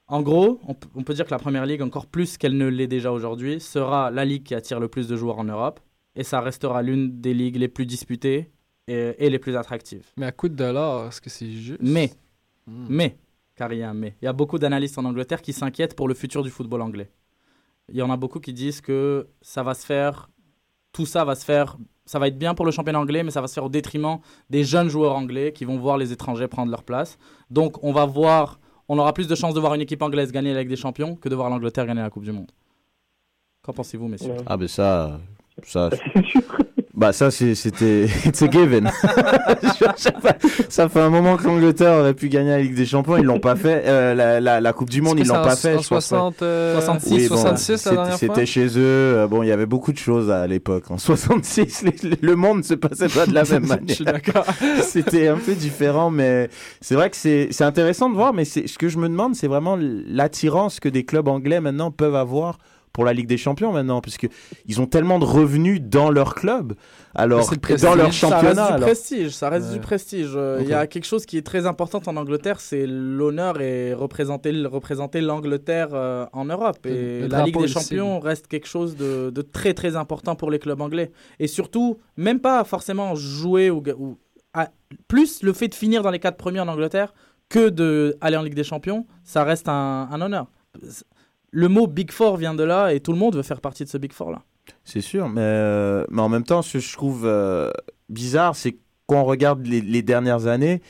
en 0.08 0.22
gros, 0.22 0.60
on, 0.94 1.02
peut 1.02 1.14
dire 1.14 1.26
que 1.26 1.32
la 1.32 1.38
Première 1.38 1.66
Ligue, 1.66 1.82
encore 1.82 2.06
plus 2.06 2.38
qu'elle 2.38 2.56
ne 2.56 2.66
l'est 2.66 2.86
déjà 2.86 3.10
aujourd'hui, 3.10 3.60
sera 3.60 4.10
la 4.10 4.24
ligue 4.24 4.44
qui 4.44 4.54
attire 4.54 4.78
le 4.78 4.88
plus 4.88 5.08
de 5.08 5.16
joueurs 5.16 5.38
en 5.38 5.44
Europe. 5.44 5.80
Et 6.14 6.22
ça 6.22 6.40
restera 6.40 6.82
l'une 6.82 7.20
des 7.20 7.34
ligues 7.34 7.56
les 7.56 7.68
plus 7.68 7.86
disputées 7.86 8.50
et, 8.86 9.14
et 9.18 9.30
les 9.30 9.38
plus 9.38 9.56
attractives. 9.56 10.06
Mais 10.16 10.26
à 10.26 10.32
coup 10.32 10.48
de 10.48 10.54
dollars, 10.54 11.08
est-ce 11.08 11.20
que 11.20 11.28
c'est 11.28 11.50
juste? 11.50 11.80
Mais, 11.82 12.12
Hmm. 12.66 12.86
mais, 12.88 13.16
car 13.54 13.72
il 13.72 13.78
y 13.78 13.82
a 13.82 13.90
un 13.90 13.94
mais, 13.94 14.16
il 14.20 14.24
y 14.24 14.28
a 14.28 14.32
beaucoup 14.32 14.58
d'analystes 14.58 14.98
en 14.98 15.04
Angleterre 15.04 15.40
qui 15.40 15.52
s'inquiètent 15.52 15.94
pour 15.94 16.08
le 16.08 16.14
futur 16.14 16.42
du 16.42 16.50
football 16.50 16.82
anglais. 16.82 17.10
Il 17.88 17.96
y 17.96 18.02
en 18.02 18.10
a 18.10 18.16
beaucoup 18.16 18.40
qui 18.40 18.52
disent 18.52 18.80
que 18.80 19.28
ça 19.40 19.62
va 19.62 19.74
se 19.74 19.86
faire, 19.86 20.28
tout 20.96 21.04
ça 21.04 21.26
va 21.26 21.34
se 21.34 21.44
faire, 21.44 21.76
ça 22.06 22.18
va 22.18 22.28
être 22.28 22.38
bien 22.38 22.54
pour 22.54 22.64
le 22.64 22.72
championnat 22.72 22.98
anglais, 22.98 23.22
mais 23.22 23.30
ça 23.30 23.42
va 23.42 23.48
se 23.48 23.52
faire 23.52 23.64
au 23.64 23.68
détriment 23.68 24.18
des 24.48 24.64
jeunes 24.64 24.88
joueurs 24.88 25.14
anglais 25.14 25.52
qui 25.52 25.66
vont 25.66 25.76
voir 25.76 25.98
les 25.98 26.10
étrangers 26.10 26.48
prendre 26.48 26.70
leur 26.70 26.82
place. 26.82 27.18
Donc 27.50 27.84
on 27.84 27.92
va 27.92 28.06
voir, 28.06 28.58
on 28.88 28.98
aura 28.98 29.12
plus 29.12 29.28
de 29.28 29.34
chances 29.34 29.52
de 29.52 29.60
voir 29.60 29.74
une 29.74 29.82
équipe 29.82 30.00
anglaise 30.00 30.32
gagner 30.32 30.54
la 30.54 30.60
Ligue 30.60 30.70
des 30.70 30.76
Champions 30.76 31.14
que 31.14 31.28
de 31.28 31.34
voir 31.34 31.50
l'Angleterre 31.50 31.86
gagner 31.86 32.00
la 32.00 32.08
Coupe 32.08 32.24
du 32.24 32.32
Monde. 32.32 32.50
Qu'en 33.62 33.74
pensez-vous, 33.74 34.08
messieurs? 34.08 34.36
Ah, 34.46 34.56
ben 34.56 34.68
ça. 34.68 35.20
ça 35.64 35.90
bah, 36.96 37.12
ça, 37.12 37.30
c'est- 37.30 37.54
c'était. 37.54 38.06
It's 38.24 38.42
a 38.42 38.50
given. 38.50 38.90
ça 40.68 40.88
fait 40.88 41.00
un 41.00 41.10
moment 41.10 41.36
que 41.36 41.44
l'Angleterre 41.44 41.98
aurait 41.98 42.14
pu 42.14 42.28
gagner 42.28 42.50
la 42.50 42.60
Ligue 42.60 42.74
des 42.74 42.86
Champions. 42.86 43.16
Ils 43.16 43.24
l'ont 43.24 43.40
pas 43.40 43.56
fait. 43.56 43.82
Euh, 43.86 44.14
la, 44.14 44.40
la, 44.40 44.60
la 44.60 44.72
Coupe 44.72 44.90
du 44.90 45.02
Monde, 45.02 45.18
ils 45.18 45.26
l'ont 45.26 45.34
pas 45.34 45.52
en- 45.54 45.56
fait. 45.56 45.76
en 45.76 45.82
je 45.82 45.88
pense 45.88 46.08
pas. 46.08 46.16
60, 46.18 46.42
euh, 46.42 46.74
66, 46.80 47.12
Oui, 47.14 47.28
bon, 47.28 47.36
66 47.36 47.72
la 47.72 47.76
c'était- 47.78 47.94
dernière 47.94 48.08
fois 48.18 48.18
C'était 48.18 48.46
chez 48.46 48.66
eux. 48.66 48.80
Euh, 48.84 49.26
Bon, 49.26 49.42
il 49.42 49.48
y 49.48 49.52
avait 49.52 49.66
beaucoup 49.66 49.92
de 49.92 49.98
choses 49.98 50.30
à 50.30 50.46
l'époque. 50.46 50.84
En 50.90 50.98
66, 50.98 51.82
les- 51.82 52.16
le 52.20 52.36
monde 52.36 52.64
se 52.64 52.74
passait 52.74 53.08
pas 53.08 53.26
de 53.26 53.34
la 53.34 53.42
même 53.44 53.66
manière. 53.66 53.88
Je 53.88 53.94
suis 53.94 54.04
d'accord. 54.04 54.44
C'était 54.82 55.28
un 55.28 55.36
peu 55.36 55.54
différent, 55.54 56.10
mais 56.10 56.48
c'est 56.80 56.94
vrai 56.94 57.10
que 57.10 57.16
c'est 57.16 57.48
c'est 57.50 57.64
intéressant 57.64 58.08
de 58.08 58.14
voir. 58.14 58.32
Mais 58.32 58.44
c'est- 58.44 58.66
ce 58.66 58.78
que 58.78 58.88
je 58.88 58.98
me 58.98 59.08
demande, 59.08 59.34
c'est 59.34 59.48
vraiment 59.48 59.76
l'attirance 59.78 60.80
que 60.80 60.88
des 60.88 61.04
clubs 61.04 61.28
anglais 61.28 61.60
maintenant 61.60 61.90
peuvent 61.90 62.14
avoir 62.16 62.58
pour 62.96 63.04
la 63.04 63.12
Ligue 63.12 63.26
des 63.26 63.36
Champions 63.36 63.72
maintenant, 63.74 64.00
puisque 64.00 64.26
ils 64.64 64.80
ont 64.80 64.86
tellement 64.86 65.18
de 65.18 65.26
revenus 65.26 65.82
dans 65.82 66.08
leur 66.10 66.34
club, 66.34 66.72
alors 67.14 67.50
le 67.50 67.76
dans 67.76 67.94
leur 67.94 68.06
prestige. 68.08 68.20
Ça 68.20 68.28
championnat. 68.40 68.64
reste 68.64 68.78
du 68.78 68.82
prestige, 68.84 69.30
ça 69.34 69.48
reste 69.50 69.66
Ouais. 69.66 69.72
du 69.74 69.80
prestige. 69.80 70.30
Euh, 70.34 70.60
Il 70.62 70.68
y 70.68 70.72
a 70.72 70.86
quelque 70.86 71.04
chose 71.04 71.26
qui 71.26 71.36
est 71.36 71.42
très 71.46 71.66
important 71.66 72.00
en 72.06 72.16
Angleterre, 72.16 72.58
c'est 72.58 72.86
l'honneur 72.86 73.60
et 73.60 73.92
représenter, 73.92 74.50
représenter 74.64 75.20
l'Angleterre 75.20 75.90
euh, 75.92 76.24
en 76.32 76.46
Europe. 76.46 76.86
Et 76.86 77.20
le 77.20 77.26
la 77.26 77.44
Ligue 77.44 77.58
des. 77.60 77.68
Champions 77.68 78.18
reste 78.18 78.46
quelque 78.46 78.66
chose 78.66 78.96
de, 78.96 79.28
de 79.28 79.42
très 79.42 79.74
très 79.74 79.94
important 79.94 80.34
pour 80.34 80.50
les 80.50 80.58
clubs 80.58 80.80
anglais. 80.80 81.12
Et 81.38 81.48
surtout, 81.48 81.98
même 82.16 82.40
pas 82.40 82.64
forcément 82.64 83.14
jouer 83.14 83.68
ou, 83.70 83.82
ou- 83.98 84.16
plus 85.06 85.42
le 85.42 85.52
fait 85.52 85.68
de 85.68 85.74
finir 85.74 86.02
dans 86.02 86.10
les 86.10 86.18
quatre 86.18 86.38
premiers 86.38 86.60
en 86.60 86.68
Angleterre 86.68 87.12
que 87.50 87.68
d'aller 87.68 88.38
en 88.38 88.42
Ligue 88.42 88.54
des 88.54 88.64
Champions, 88.64 89.06
ça 89.22 89.44
reste 89.44 89.68
un, 89.68 90.08
un 90.10 90.20
honneur. 90.22 90.46
Le 91.50 91.68
mot 91.68 91.86
Big 91.86 92.10
Four 92.10 92.36
vient 92.36 92.54
de 92.54 92.62
là 92.64 92.92
et 92.92 93.00
tout 93.00 93.12
le 93.12 93.18
monde 93.18 93.36
veut 93.36 93.42
faire 93.42 93.60
partie 93.60 93.84
de 93.84 93.88
ce 93.88 93.98
Big 93.98 94.12
Four 94.12 94.30
là. 94.30 94.42
C'est 94.84 95.00
sûr, 95.00 95.28
mais, 95.28 95.40
euh, 95.42 96.04
mais 96.10 96.22
en 96.22 96.28
même 96.28 96.42
temps, 96.42 96.62
ce 96.62 96.74
que 96.74 96.78
je 96.80 96.92
trouve 96.92 97.22
euh, 97.24 97.70
bizarre, 98.08 98.56
c'est 98.56 98.76
quand 99.06 99.20
on 99.20 99.24
regarde 99.24 99.64
les, 99.64 100.02
dernières 100.02 100.48
années, 100.48 100.82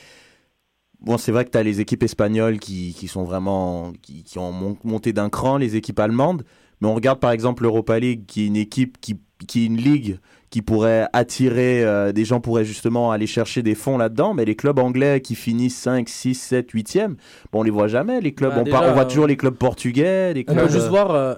bon, 1.00 1.18
c'est 1.18 1.32
vrai 1.32 1.44
que 1.44 1.50
tu 1.50 1.58
as 1.58 1.62
les 1.62 1.80
équipes 1.80 2.02
espagnoles 2.02 2.58
qui, 2.58 2.94
qui 2.94 3.06
sont 3.06 3.24
vraiment, 3.24 3.92
qui, 4.00 4.24
qui 4.24 4.38
ont 4.38 4.52
mon- 4.52 4.78
monté 4.82 5.12
d'un 5.12 5.28
cran, 5.28 5.58
les 5.58 5.76
équipes 5.76 6.00
allemandes, 6.00 6.44
mais 6.80 6.88
on 6.88 6.94
regarde 6.94 7.20
par 7.20 7.32
exemple 7.32 7.62
l'Europa 7.62 7.98
League, 7.98 8.24
qui 8.26 8.44
est 8.44 8.46
une 8.46 8.56
équipe 8.56 8.98
qui 9.00 9.18
qui 9.46 9.62
est 9.62 9.66
une 9.66 9.76
ligue 9.76 10.18
qui 10.56 10.62
pourrait 10.62 11.06
attirer, 11.12 11.84
euh, 11.84 12.12
des 12.12 12.24
gens 12.24 12.40
pourraient 12.40 12.64
justement 12.64 13.10
aller 13.10 13.26
chercher 13.26 13.62
des 13.62 13.74
fonds 13.74 13.98
là-dedans, 13.98 14.32
mais 14.32 14.46
les 14.46 14.56
clubs 14.56 14.78
anglais 14.78 15.20
qui 15.20 15.34
finissent 15.34 15.76
5, 15.76 16.08
6, 16.08 16.34
7, 16.34 16.70
8e, 16.72 17.08
bon, 17.52 17.60
on 17.60 17.62
les 17.62 17.70
voit 17.70 17.88
jamais, 17.88 18.22
les 18.22 18.32
clubs, 18.32 18.52
Bah, 18.54 18.60
on, 18.60 18.62
déjà, 18.62 18.78
par- 18.80 18.88
on 18.88 18.94
voit 18.94 19.02
euh, 19.02 19.06
toujours 19.06 19.26
les 19.26 19.36
clubs 19.36 19.54
portugais, 19.54 20.32
les 20.32 20.46
On 20.48 20.54
peut 20.54 20.70
juste 20.70 20.86
euh, 20.86 20.88
voir 20.88 21.10
euh, 21.10 21.34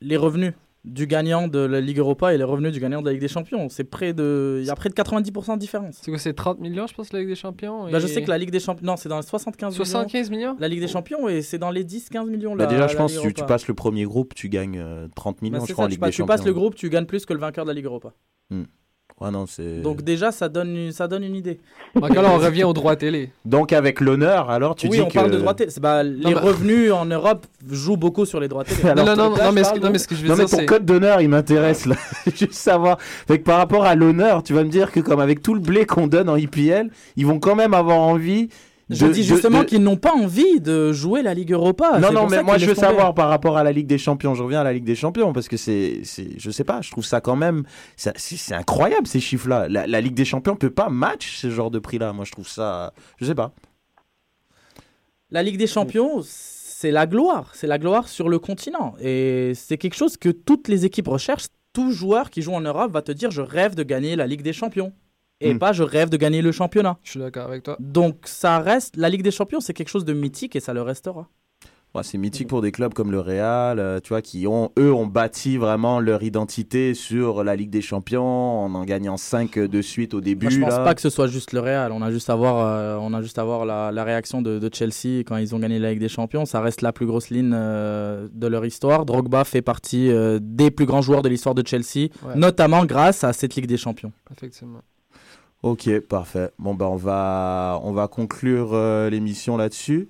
les 0.00 0.16
revenus 0.16 0.54
du 0.84 1.06
gagnant 1.06 1.48
de 1.48 1.58
la 1.58 1.82
Ligue 1.82 1.98
Europa 1.98 2.32
et 2.32 2.38
les 2.38 2.44
revenus 2.44 2.72
du 2.72 2.80
gagnant 2.80 3.02
de 3.02 3.06
la 3.06 3.12
Ligue 3.12 3.20
des 3.20 3.28
Champions. 3.28 3.68
C'est 3.68 3.84
près 3.84 4.14
de, 4.14 4.56
il 4.62 4.66
y 4.66 4.70
a 4.70 4.74
près 4.74 4.88
de 4.88 4.94
90% 4.94 5.52
de 5.54 5.58
différence. 5.58 5.98
C'est 6.00 6.10
quoi, 6.10 6.18
c'est 6.18 6.32
30 6.32 6.58
millions, 6.60 6.86
je 6.86 6.94
pense, 6.94 7.12
la 7.12 7.18
Ligue 7.18 7.28
des 7.28 7.34
Champions 7.34 7.90
Bah, 7.90 7.98
je 7.98 8.06
sais 8.06 8.22
que 8.22 8.30
la 8.30 8.38
Ligue 8.38 8.50
des 8.52 8.58
Champions, 8.58 8.86
non, 8.86 8.96
c'est 8.96 9.10
dans 9.10 9.18
les 9.20 9.26
75 9.26 9.74
millions. 9.74 9.84
75 9.84 10.30
millions? 10.30 10.56
La 10.58 10.68
Ligue 10.68 10.80
des 10.80 10.88
Champions 10.88 11.28
et 11.28 11.42
c'est 11.42 11.58
dans 11.58 11.70
les 11.70 11.84
10-15 11.84 12.26
millions. 12.30 12.56
bah, 12.56 12.64
la- 12.64 12.70
déjà, 12.70 12.86
je 12.86 12.96
pense 12.96 13.18
que 13.18 13.28
tu, 13.28 13.44
passes 13.44 13.68
le 13.68 13.74
premier 13.74 14.04
groupe, 14.04 14.34
tu 14.34 14.48
gagnes 14.48 14.78
euh, 14.82 15.08
30 15.14 15.34
Bah, 15.36 15.40
millions, 15.42 15.60
c'est 15.60 15.66
je 15.68 15.72
crois, 15.74 15.82
ça, 15.82 15.84
en 15.84 15.88
tu, 15.88 15.90
Ligue 15.90 16.00
passes, 16.00 16.08
des 16.12 16.16
tu 16.16 16.24
passes 16.24 16.40
Champions. 16.40 16.46
le 16.46 16.54
groupe, 16.54 16.74
tu 16.74 16.88
gagnes 16.88 17.04
plus 17.06 17.26
que 17.26 17.34
le 17.34 17.40
vainqueur 17.40 17.66
de 17.66 17.70
la 17.70 17.74
Ligue 17.74 17.84
Europa. 17.84 18.14
Ouais, 19.20 19.30
non, 19.30 19.46
c'est... 19.46 19.82
Donc 19.82 20.02
déjà, 20.02 20.32
ça 20.32 20.48
donne, 20.48 20.74
une- 20.76 20.90
ça 20.92 21.06
donne 21.06 21.22
une 21.22 21.36
idée. 21.36 21.60
Donc 21.94 22.12
là, 22.12 22.22
on 22.24 22.38
revient 22.38 22.64
aux 22.64 22.72
droits 22.72 22.96
télé. 22.96 23.30
Donc 23.44 23.72
avec 23.72 24.00
l'honneur, 24.00 24.50
alors 24.50 24.74
tu 24.74 24.88
oui, 24.88 24.96
dis 24.96 25.02
on 25.02 25.06
que... 25.08 25.14
parle 25.14 25.30
de 25.30 25.38
droits 25.38 25.54
télé. 25.54 25.70
Bah, 25.80 26.02
les 26.02 26.34
bah- 26.34 26.40
revenus 26.40 26.90
en 26.90 27.04
Europe 27.04 27.46
jouent 27.70 27.96
beaucoup 27.96 28.24
sur 28.24 28.40
les 28.40 28.48
droits 28.48 28.64
télé. 28.64 28.82
Alors, 28.88 29.06
non, 29.06 29.14
non, 29.14 29.30
non, 29.30 29.36
là, 29.36 29.44
non, 29.44 29.50
je 29.50 29.54
mais, 29.54 29.64
ce, 29.64 29.78
non, 29.78 29.90
mais 29.92 29.98
ce 29.98 30.08
que 30.08 30.16
je 30.16 30.22
veux 30.22 30.28
Non 30.28 30.34
mais 30.36 30.46
ton 30.46 30.66
code 30.66 30.84
d'honneur 30.84 31.20
il 31.20 31.28
m'intéresse 31.28 31.86
là, 31.86 31.94
juste 32.34 32.54
savoir. 32.54 32.98
Fait 33.00 33.38
que 33.38 33.44
par 33.44 33.58
rapport 33.58 33.84
à 33.84 33.94
l'honneur, 33.94 34.42
tu 34.42 34.54
vas 34.54 34.64
me 34.64 34.70
dire 34.70 34.90
que 34.90 34.98
comme 34.98 35.20
avec 35.20 35.40
tout 35.40 35.54
le 35.54 35.60
blé 35.60 35.86
qu'on 35.86 36.08
donne 36.08 36.28
en 36.28 36.36
IPL, 36.36 36.90
ils 37.16 37.26
vont 37.26 37.38
quand 37.38 37.54
même 37.54 37.74
avoir 37.74 37.98
envie. 38.00 38.48
Je 38.94 39.06
de- 39.06 39.12
dis 39.12 39.22
justement 39.24 39.60
de- 39.60 39.64
qu'ils 39.64 39.82
n'ont 39.82 39.96
pas 39.96 40.12
envie 40.12 40.60
de 40.60 40.92
jouer 40.92 41.22
la 41.22 41.34
Ligue 41.34 41.52
Europa. 41.52 41.98
Non 41.98 42.12
non 42.12 42.26
mais 42.28 42.42
moi 42.42 42.58
je 42.58 42.66
veux 42.66 42.74
tomber. 42.74 42.86
savoir 42.88 43.14
par 43.14 43.28
rapport 43.28 43.56
à 43.56 43.64
la 43.64 43.72
Ligue 43.72 43.86
des 43.86 43.98
Champions. 43.98 44.34
Je 44.34 44.42
reviens 44.42 44.60
à 44.60 44.64
la 44.64 44.72
Ligue 44.72 44.84
des 44.84 44.94
Champions 44.94 45.32
parce 45.32 45.48
que 45.48 45.56
c'est 45.56 46.02
je 46.04 46.50
sais 46.50 46.64
pas, 46.64 46.80
je 46.82 46.90
trouve 46.90 47.04
ça 47.04 47.20
quand 47.20 47.36
même 47.36 47.64
c'est 47.96 48.54
incroyable 48.54 49.06
ces 49.06 49.20
chiffres 49.20 49.48
là. 49.48 49.68
La, 49.68 49.86
la 49.86 50.00
Ligue 50.00 50.14
des 50.14 50.24
Champions 50.24 50.56
peut 50.56 50.70
pas 50.70 50.88
match 50.88 51.38
ce 51.38 51.50
genre 51.50 51.70
de 51.70 51.78
prix 51.78 51.98
là. 51.98 52.12
Moi 52.12 52.24
je 52.24 52.32
trouve 52.32 52.48
ça 52.48 52.92
je 53.18 53.24
sais 53.26 53.34
pas. 53.34 53.52
La 55.30 55.42
Ligue 55.42 55.56
des 55.56 55.66
Champions, 55.66 56.20
c'est 56.22 56.90
la 56.90 57.06
gloire. 57.06 57.50
C'est 57.54 57.66
la 57.66 57.78
gloire 57.78 58.06
sur 58.08 58.28
le 58.28 58.38
continent. 58.38 58.94
Et 59.00 59.52
c'est 59.54 59.78
quelque 59.78 59.94
chose 59.96 60.18
que 60.18 60.28
toutes 60.28 60.68
les 60.68 60.84
équipes 60.84 61.08
recherchent. 61.08 61.46
Tout 61.72 61.90
joueur 61.90 62.28
qui 62.28 62.42
joue 62.42 62.52
en 62.52 62.60
Europe 62.60 62.92
va 62.92 63.00
te 63.00 63.12
dire 63.12 63.30
je 63.30 63.40
rêve 63.40 63.74
de 63.74 63.82
gagner 63.82 64.14
la 64.14 64.26
Ligue 64.26 64.42
des 64.42 64.52
Champions. 64.52 64.92
Et 65.42 65.54
Hmm. 65.54 65.58
pas 65.58 65.72
je 65.72 65.82
rêve 65.82 66.08
de 66.10 66.16
gagner 66.16 66.40
le 66.42 66.52
championnat. 66.52 66.98
Je 67.02 67.10
suis 67.10 67.20
d'accord 67.20 67.44
avec 67.48 67.62
toi. 67.62 67.76
Donc 67.80 68.16
ça 68.24 68.58
reste. 68.60 68.96
La 68.96 69.08
Ligue 69.08 69.22
des 69.22 69.30
Champions, 69.30 69.60
c'est 69.60 69.74
quelque 69.74 69.88
chose 69.90 70.04
de 70.04 70.12
mythique 70.12 70.56
et 70.56 70.60
ça 70.60 70.72
le 70.72 70.82
restera. 70.82 71.28
Ouais, 71.94 72.02
c'est 72.02 72.16
mythique 72.16 72.48
pour 72.48 72.62
des 72.62 72.72
clubs 72.72 72.94
comme 72.94 73.10
le 73.12 73.20
Real, 73.20 73.78
euh, 73.78 74.00
tu 74.00 74.08
vois, 74.08 74.22
qui 74.22 74.46
ont, 74.46 74.70
eux, 74.78 74.94
ont 74.94 75.06
bâti 75.06 75.58
vraiment 75.58 76.00
leur 76.00 76.22
identité 76.22 76.94
sur 76.94 77.44
la 77.44 77.54
Ligue 77.54 77.68
des 77.68 77.82
Champions 77.82 78.24
en 78.64 78.74
en 78.74 78.84
gagnant 78.86 79.18
5 79.18 79.58
de 79.58 79.82
suite 79.82 80.14
au 80.14 80.22
début. 80.22 80.46
Moi, 80.46 80.54
je 80.54 80.60
pense 80.60 80.70
là. 80.78 80.84
pas 80.84 80.94
que 80.94 81.02
ce 81.02 81.10
soit 81.10 81.26
juste 81.26 81.52
le 81.52 81.60
Real. 81.60 81.92
On 81.92 82.00
a 82.00 82.10
juste 82.10 82.30
à 82.30 82.34
voir, 82.34 82.66
euh, 82.66 82.96
on 82.98 83.12
a 83.12 83.20
juste 83.20 83.38
à 83.38 83.44
voir 83.44 83.66
la, 83.66 83.92
la 83.92 84.04
réaction 84.04 84.40
de, 84.40 84.58
de 84.58 84.70
Chelsea 84.74 85.18
quand 85.26 85.36
ils 85.36 85.54
ont 85.54 85.58
gagné 85.58 85.78
la 85.78 85.90
Ligue 85.90 86.00
des 86.00 86.08
Champions. 86.08 86.46
Ça 86.46 86.62
reste 86.62 86.80
la 86.80 86.94
plus 86.94 87.04
grosse 87.04 87.28
ligne 87.28 87.52
euh, 87.54 88.26
de 88.32 88.46
leur 88.46 88.64
histoire. 88.64 89.04
Drogba 89.04 89.44
fait 89.44 89.60
partie 89.60 90.10
euh, 90.10 90.38
des 90.40 90.70
plus 90.70 90.86
grands 90.86 91.02
joueurs 91.02 91.20
de 91.20 91.28
l'histoire 91.28 91.54
de 91.54 91.62
Chelsea, 91.66 92.08
Ouais. 92.26 92.36
notamment 92.36 92.86
grâce 92.86 93.22
à 93.22 93.34
cette 93.34 93.54
Ligue 93.54 93.66
des 93.66 93.76
Champions. 93.76 94.12
Effectivement. 94.34 94.80
Ok, 95.62 95.88
parfait. 96.00 96.50
Bon, 96.58 96.74
ben, 96.74 96.86
on 96.86 96.96
va, 96.96 97.78
on 97.84 97.92
va 97.92 98.08
conclure 98.08 98.70
euh, 98.74 99.08
l'émission 99.10 99.56
là-dessus. 99.56 100.08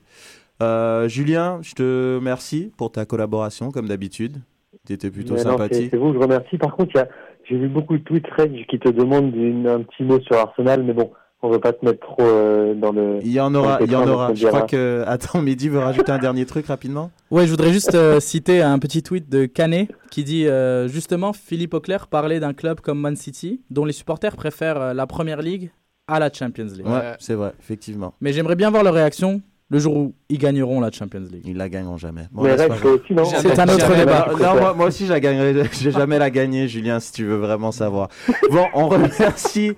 Euh, 0.62 1.08
Julien, 1.08 1.58
je 1.62 1.74
te 1.74 2.16
remercie 2.16 2.72
pour 2.78 2.90
ta 2.92 3.04
collaboration, 3.04 3.70
comme 3.70 3.88
d'habitude. 3.88 4.38
Tu 4.86 4.94
étais 4.94 5.10
plutôt 5.10 5.34
Mais 5.34 5.40
sympathique. 5.40 5.88
c'est 5.90 5.98
vous 5.98 6.12
je 6.14 6.18
remercie. 6.18 6.56
Par 6.56 6.74
contre, 6.74 6.92
il 6.94 6.98
y 6.98 7.00
a- 7.00 7.08
j'ai 7.48 7.58
vu 7.58 7.68
beaucoup 7.68 7.98
de 7.98 8.02
tweets 8.02 8.26
Reg, 8.38 8.66
qui 8.66 8.78
te 8.78 8.88
demandent 8.88 9.34
une- 9.34 9.68
un 9.68 9.82
petit 9.82 10.04
mot 10.04 10.20
sur 10.20 10.36
Arsenal, 10.36 10.82
mais 10.84 10.94
bon, 10.94 11.10
on 11.42 11.50
va 11.50 11.58
pas 11.58 11.72
te 11.72 11.84
mettre 11.84 12.00
trop 12.00 12.22
euh, 12.22 12.74
dans 12.74 12.92
le. 12.92 13.18
Il 13.22 13.32
y 13.32 13.40
en 13.40 13.54
aura, 13.54 13.78
il 13.82 13.90
y 13.90 13.96
en 13.96 14.06
aura. 14.08 14.32
Je 14.34 14.46
crois 14.46 14.62
que. 14.62 15.04
Attends, 15.06 15.42
Mehdi 15.42 15.68
veut 15.68 15.80
rajouter 15.80 16.12
un 16.12 16.18
dernier 16.18 16.46
truc 16.46 16.66
rapidement 16.66 17.10
Ouais, 17.32 17.46
je 17.46 17.50
voudrais 17.50 17.72
juste 17.72 17.94
euh, 17.94 18.20
citer 18.20 18.60
un 18.60 18.78
petit 18.78 19.02
tweet 19.02 19.30
de 19.30 19.46
Canet 19.46 19.90
qui 20.10 20.22
dit 20.22 20.46
euh, 20.46 20.86
justement 20.86 21.32
Philippe 21.32 21.72
Auclair 21.72 22.06
parlait 22.06 22.40
d'un 22.40 22.52
club 22.52 22.80
comme 22.80 23.00
Man 23.00 23.16
City 23.16 23.62
dont 23.70 23.86
les 23.86 23.94
supporters 23.94 24.36
préfèrent 24.36 24.80
euh, 24.80 24.92
la 24.92 25.06
Première 25.06 25.40
Ligue 25.40 25.72
à 26.06 26.18
la 26.18 26.30
Champions 26.30 26.66
League. 26.66 26.86
Ouais, 26.86 27.14
c'est 27.18 27.32
vrai, 27.32 27.54
effectivement. 27.58 28.12
Mais 28.20 28.34
j'aimerais 28.34 28.54
bien 28.54 28.70
voir 28.70 28.82
leur 28.84 28.92
réaction 28.92 29.40
le 29.72 29.78
jour 29.78 29.96
où 29.96 30.14
ils 30.28 30.36
gagneront 30.36 30.80
la 30.82 30.90
Champions 30.90 31.24
League. 31.32 31.44
Ils 31.46 31.56
la 31.56 31.70
gagneront 31.70 31.96
jamais. 31.96 32.28
Bon, 32.30 32.42
Mais 32.42 32.56
là, 32.56 32.66
c'est 32.68 32.86
aussi, 32.86 33.14
non 33.14 33.22
un 33.24 33.68
autre 33.68 33.96
débat. 33.96 34.28
Non, 34.38 34.60
moi, 34.60 34.74
moi 34.74 34.86
aussi, 34.88 35.06
je 35.06 35.12
la 35.12 35.18
gagnerai. 35.18 35.66
J'ai 35.72 35.90
jamais 35.90 36.18
la 36.18 36.28
gagné, 36.28 36.68
Julien, 36.68 37.00
si 37.00 37.10
tu 37.12 37.24
veux 37.24 37.36
vraiment 37.36 37.72
savoir. 37.72 38.08
Bon, 38.50 38.66
on 38.74 38.88
remercie 38.88 39.72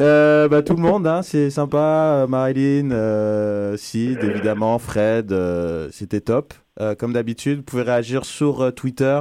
euh, 0.00 0.48
bah, 0.48 0.62
tout 0.62 0.74
le 0.74 0.80
monde. 0.80 1.06
Hein, 1.06 1.20
c'est 1.22 1.50
sympa. 1.50 1.76
Euh, 2.22 2.26
Marilyn, 2.26 2.90
euh, 2.92 3.76
Sid, 3.76 4.24
évidemment, 4.24 4.78
Fred. 4.78 5.30
euh, 5.30 5.88
C'était 5.92 6.22
top. 6.22 6.54
Euh, 6.80 6.94
comme 6.94 7.12
d'habitude, 7.12 7.58
vous 7.58 7.62
pouvez 7.64 7.82
réagir 7.82 8.24
sur 8.24 8.62
euh, 8.62 8.70
Twitter. 8.70 9.20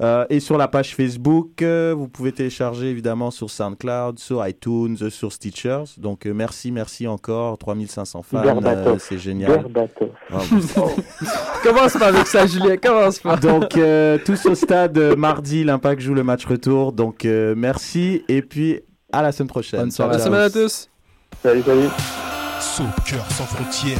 Euh, 0.00 0.24
et 0.30 0.40
sur 0.40 0.56
la 0.58 0.68
page 0.68 0.94
Facebook, 0.94 1.62
Euh, 1.62 1.94
vous 1.96 2.08
pouvez 2.08 2.32
télécharger 2.32 2.90
évidemment 2.90 3.30
sur 3.30 3.50
SoundCloud, 3.50 4.18
sur 4.18 4.46
iTunes, 4.46 4.96
euh, 5.02 5.10
sur 5.10 5.32
Stitchers. 5.32 5.84
Donc 5.98 6.26
euh, 6.26 6.32
merci, 6.32 6.72
merci 6.72 7.06
encore, 7.06 7.58
3500 7.58 8.22
fans, 8.22 8.42
euh, 8.64 8.96
c'est 8.98 9.18
génial. 9.18 9.66
Bravo. 9.68 9.90
Commence 11.62 11.94
pas 11.94 12.06
avec 12.06 12.26
ça, 12.26 12.46
Julien, 12.46 12.76
commence 12.76 13.18
pas. 13.18 13.36
Donc, 13.36 13.76
euh, 13.76 14.18
tous 14.24 14.46
au 14.46 14.54
stade 14.54 14.96
euh, 14.96 15.16
mardi, 15.16 15.64
l'Impact 15.64 16.00
joue 16.00 16.14
le 16.14 16.22
match 16.22 16.46
retour. 16.46 16.92
Donc, 16.92 17.24
euh, 17.24 17.54
merci 17.56 18.22
et 18.28 18.42
puis 18.42 18.80
à 19.12 19.22
la 19.22 19.32
semaine 19.32 19.48
prochaine. 19.48 19.80
Bonne 19.80 19.90
soirée. 19.90 20.18
Semaine 20.18 20.40
à 20.40 20.50
tous. 20.50 20.88
Salut, 21.42 21.62
salut. 21.62 21.88
Soccer 22.60 23.30
sans 23.32 23.44
frontières, 23.44 23.98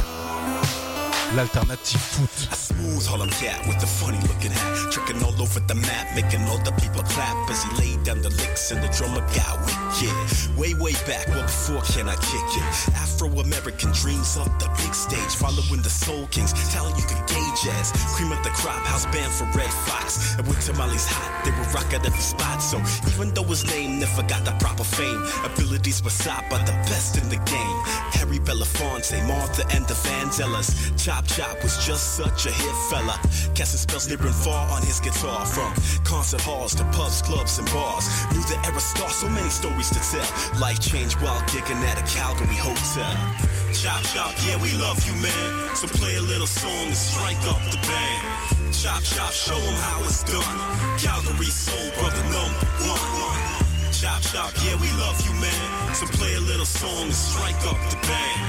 l'alternative 1.35 1.99
foot. 1.99 2.51
A 2.51 2.55
smooth 2.55 3.05
Harlem 3.07 3.29
cat 3.29 3.65
with 3.67 3.81
a 3.83 3.87
funny 3.87 4.19
looking 4.27 4.51
hat. 4.51 4.91
Tricking 4.91 5.23
all 5.23 5.35
over 5.41 5.59
the 5.59 5.75
map, 5.75 6.07
making 6.15 6.43
all 6.49 6.59
the 6.59 6.71
people 6.83 7.03
clap 7.03 7.49
as 7.49 7.63
he 7.63 7.69
laid 7.79 8.03
down 8.03 8.21
the 8.21 8.29
licks 8.29 8.71
and 8.71 8.83
the 8.83 8.89
drummer 8.89 9.21
got 9.35 9.59
wicked. 9.63 10.13
Way, 10.57 10.73
way 10.75 10.93
back, 11.07 11.27
well 11.29 11.43
before 11.43 11.81
can 11.93 12.09
I 12.09 12.15
kick 12.15 12.47
it? 12.59 12.67
Afro-American 12.95 13.91
dreams 13.91 14.37
of 14.37 14.47
the 14.59 14.67
big 14.77 14.93
stage. 14.93 15.33
Following 15.39 15.81
the 15.81 15.89
Soul 15.89 16.27
Kings, 16.27 16.51
talent 16.73 16.97
you 16.97 17.05
could 17.07 17.23
gauge 17.27 17.63
as. 17.79 17.91
Cream 18.15 18.31
of 18.31 18.43
the 18.43 18.51
crop, 18.51 18.83
house 18.83 19.05
band 19.07 19.31
for 19.31 19.45
Red 19.57 19.71
Fox. 19.87 20.35
And 20.37 20.47
when 20.47 20.59
Tamales 20.59 21.07
hot, 21.07 21.45
they 21.45 21.51
were 21.51 21.67
rock 21.71 21.93
at 21.93 22.05
every 22.05 22.19
spot. 22.19 22.61
So 22.61 22.77
even 23.07 23.33
though 23.33 23.47
his 23.47 23.63
name 23.65 23.99
never 23.99 24.23
got 24.23 24.43
the 24.43 24.51
proper 24.59 24.83
fame, 24.83 25.23
abilities 25.45 26.03
were 26.03 26.09
sought 26.09 26.43
by 26.49 26.59
the 26.59 26.75
best 26.91 27.17
in 27.17 27.29
the 27.29 27.39
game. 27.47 27.77
Harry 28.19 28.39
Belafonte, 28.39 29.25
Martha 29.27 29.63
and 29.75 29.87
the 29.87 29.95
Vandellas. 29.95 30.69
Chop 31.01 31.20
Chop 31.21 31.37
Chop 31.37 31.63
was 31.63 31.77
just 31.85 32.15
such 32.15 32.45
a 32.45 32.51
hit 32.51 32.75
fella. 32.89 33.19
Casting 33.53 33.79
spells 33.79 34.07
near 34.07 34.17
and 34.21 34.33
far 34.33 34.69
on 34.71 34.81
his 34.81 34.99
guitar. 34.99 35.45
From 35.45 35.73
concert 36.03 36.41
halls 36.41 36.73
to 36.75 36.83
pubs, 36.95 37.21
clubs, 37.21 37.59
and 37.59 37.67
bars. 37.71 38.07
Knew 38.31 38.41
the 38.41 38.57
era 38.65 38.79
star, 38.79 39.09
so 39.09 39.29
many 39.29 39.49
stories 39.49 39.89
to 39.89 39.99
tell. 39.99 40.59
Life 40.59 40.79
changed 40.79 41.21
while 41.21 41.39
gigging 41.51 41.81
at 41.85 41.99
a 41.99 42.05
Calgary 42.09 42.55
hotel. 42.55 43.13
Chop 43.73 44.01
Chop, 44.13 44.33
yeah, 44.47 44.57
we 44.61 44.71
love 44.81 44.97
you, 45.05 45.13
man. 45.21 45.75
So 45.75 45.87
play 45.87 46.15
a 46.15 46.21
little 46.21 46.47
song 46.47 46.87
and 46.87 46.95
strike 46.95 47.41
up 47.47 47.61
the 47.69 47.77
band. 47.85 48.73
Chop 48.73 49.03
Chop, 49.03 49.31
show 49.31 49.57
'em 49.57 49.77
how 49.89 50.03
it's 50.03 50.23
done. 50.23 50.57
Calgary 50.97 51.51
Soul 51.51 51.91
Brother 51.99 52.23
number 52.33 52.65
one. 52.87 53.91
Chop 53.93 54.21
Chop, 54.21 54.51
yeah, 54.65 54.75
we 54.81 54.89
love 54.97 55.19
you, 55.25 55.33
man. 55.39 55.93
So 55.93 56.05
play 56.17 56.33
a 56.35 56.41
little 56.41 56.65
song 56.65 57.03
and 57.03 57.13
strike 57.13 57.61
up 57.67 57.79
the 57.89 57.97
band. 58.07 58.41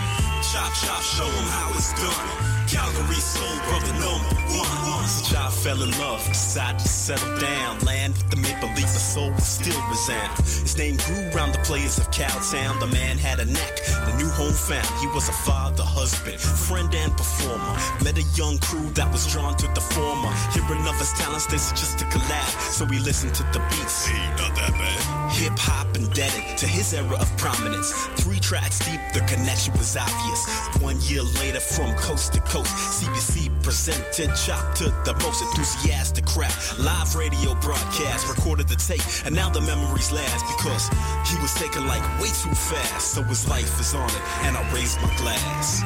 Chop 0.51 0.73
Chop, 0.81 1.03
show 1.03 1.29
'em 1.29 1.49
how 1.59 1.69
it's 1.77 1.93
done. 2.01 2.62
Calgary 2.69 3.21
Soul 3.21 3.57
Brother 3.69 3.93
number 3.95 4.35
one. 4.59 4.93
Chop 5.25 5.53
fell 5.53 5.83
in 5.83 5.91
love, 5.99 6.25
decided 6.29 6.79
to 6.79 6.89
settle 6.89 7.39
down. 7.39 7.79
Land 7.81 8.15
with 8.15 8.31
the 8.31 8.37
maple 8.37 8.69
leaf, 8.71 8.91
the 8.93 9.03
soul 9.03 9.31
will 9.31 9.39
still 9.39 9.81
resound. 9.89 10.37
His 10.39 10.77
name 10.79 10.97
grew 10.97 11.31
round 11.31 11.55
the 11.55 11.59
players 11.59 11.99
of 11.99 12.11
Cowtown. 12.11 12.79
The 12.81 12.87
man 12.89 13.19
had 13.19 13.41
a 13.41 13.45
knack, 13.45 13.77
the 14.07 14.15
new 14.17 14.29
home 14.29 14.53
found. 14.53 14.87
He 15.01 15.07
was 15.09 15.29
a 15.29 15.33
father, 15.33 15.83
husband, 15.83 16.41
friend, 16.41 16.95
and 16.95 17.13
performer. 17.17 17.75
Met 18.05 18.19
a 18.19 18.27
young 18.37 18.59
crew 18.59 18.89
that 18.95 19.11
was 19.11 19.27
drawn 19.33 19.57
to 19.57 19.67
the 19.75 19.81
former. 19.81 20.31
Hearing 20.53 20.87
of 20.87 20.99
his 20.99 21.13
talents, 21.15 21.47
they 21.47 21.59
suggested 21.59 22.09
collab. 22.09 22.49
So 22.61 22.85
we 22.85 22.99
listened 22.99 23.35
to 23.37 23.43
the 23.53 23.61
beats. 23.71 24.07
Hey, 24.07 24.23
not 24.37 24.55
that 24.57 24.73
bad. 24.73 25.33
Hip 25.33 25.59
hop 25.59 25.97
indebted 25.97 26.59
to 26.59 26.67
his 26.67 26.93
era 26.93 27.17
of 27.17 27.37
prominence. 27.37 27.93
Three 28.21 28.39
tracks 28.39 28.79
deep, 28.81 29.01
the 29.15 29.21
connection 29.21 29.73
was 29.75 29.97
obvious. 29.97 30.47
One 30.83 31.01
year 31.01 31.23
later, 31.41 31.61
from 31.61 31.95
coast 31.97 32.35
to 32.35 32.41
coast, 32.41 32.52
CBC 32.61 33.49
presented 33.63 34.29
Chop 34.37 34.75
to 34.75 34.85
the 35.09 35.15
most 35.25 35.41
enthusiastic 35.41 36.27
crowd. 36.27 36.53
Live 36.79 37.15
radio 37.17 37.55
broadcast, 37.63 38.29
recorded 38.29 38.69
the 38.69 38.77
tape, 38.77 39.01
and 39.25 39.35
now 39.35 39.49
the 39.49 39.63
memories 39.63 40.13
last 40.13 40.45
because 40.53 40.89
he 41.33 41.41
was 41.41 41.55
taken 41.55 41.87
like 41.87 42.03
way 42.21 42.29
too 42.29 42.53
fast. 42.53 43.15
So 43.15 43.23
his 43.23 43.49
life 43.49 43.81
is 43.81 43.95
on 43.95 44.05
it, 44.05 44.23
and 44.45 44.57
I 44.57 44.61
raise 44.75 45.01
my 45.01 45.09
glass. 45.17 45.81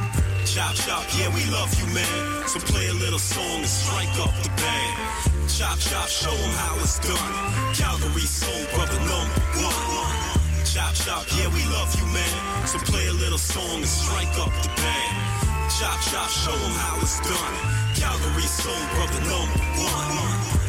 Chop, 0.45 0.75
chop, 0.75 1.07
yeah, 1.15 1.31
we 1.31 1.47
love 1.55 1.71
you, 1.79 1.87
man. 1.95 2.49
So 2.49 2.59
play 2.59 2.89
a 2.89 2.95
little 2.95 3.21
song 3.21 3.63
and 3.63 3.67
strike 3.67 4.19
up 4.19 4.35
the 4.43 4.51
band. 4.59 5.49
Chop, 5.49 5.79
chop, 5.79 6.09
show 6.09 6.35
'em 6.35 6.55
how 6.67 6.75
it's 6.83 6.99
done. 6.99 7.75
Calgary 7.75 8.27
soul 8.27 8.67
brother 8.75 8.99
number 9.07 9.41
one. 9.63 10.65
Chop, 10.65 10.95
chop, 10.95 11.27
yeah, 11.39 11.47
we 11.47 11.63
love 11.71 11.95
you, 11.95 12.07
man. 12.11 12.67
So 12.67 12.79
play 12.91 13.07
a 13.07 13.13
little 13.13 13.39
song 13.39 13.87
and 13.87 13.89
strike 13.89 14.35
up 14.39 14.51
the 14.63 14.69
band. 14.83 15.46
Chop, 15.79 16.01
chop, 16.01 16.31
show 16.31 16.55
'em 16.55 16.73
how 16.73 16.97
it's 17.03 17.21
done. 17.21 17.55
Calgary 17.95 18.47
soul 18.47 18.73
brother 18.95 19.21
number 19.29 19.61
one. 19.85 20.66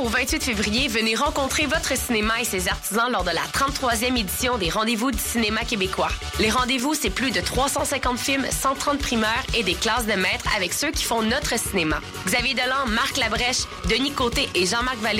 Au 0.00 0.08
28 0.08 0.42
février, 0.42 0.88
venez 0.88 1.14
rencontrer 1.14 1.66
votre 1.66 1.96
cinéma 1.96 2.40
et 2.40 2.44
ses 2.44 2.68
artisans 2.68 3.10
lors 3.12 3.24
de 3.24 3.30
la 3.30 3.42
33e 3.52 4.18
édition 4.18 4.56
des 4.56 4.70
Rendez-vous 4.70 5.10
du 5.10 5.18
cinéma 5.18 5.60
québécois. 5.64 6.08
Les 6.38 6.50
rendez-vous, 6.50 6.94
c'est 6.94 7.10
plus 7.10 7.30
de 7.30 7.40
350 7.40 8.18
films, 8.18 8.46
130 8.50 8.98
primeurs 8.98 9.42
et 9.56 9.62
des 9.62 9.74
classes 9.74 10.06
de 10.06 10.14
maîtres 10.14 10.48
avec 10.56 10.72
ceux 10.72 10.90
qui 10.90 11.04
font 11.04 11.22
notre 11.22 11.58
cinéma. 11.58 12.00
Xavier 12.24 12.54
Dolan, 12.54 12.86
Marc 12.88 13.18
Labrèche, 13.18 13.64
Denis 13.90 14.12
Côté 14.12 14.48
et 14.54 14.64
Jean-Marc 14.64 14.98
Vallée 14.98 15.18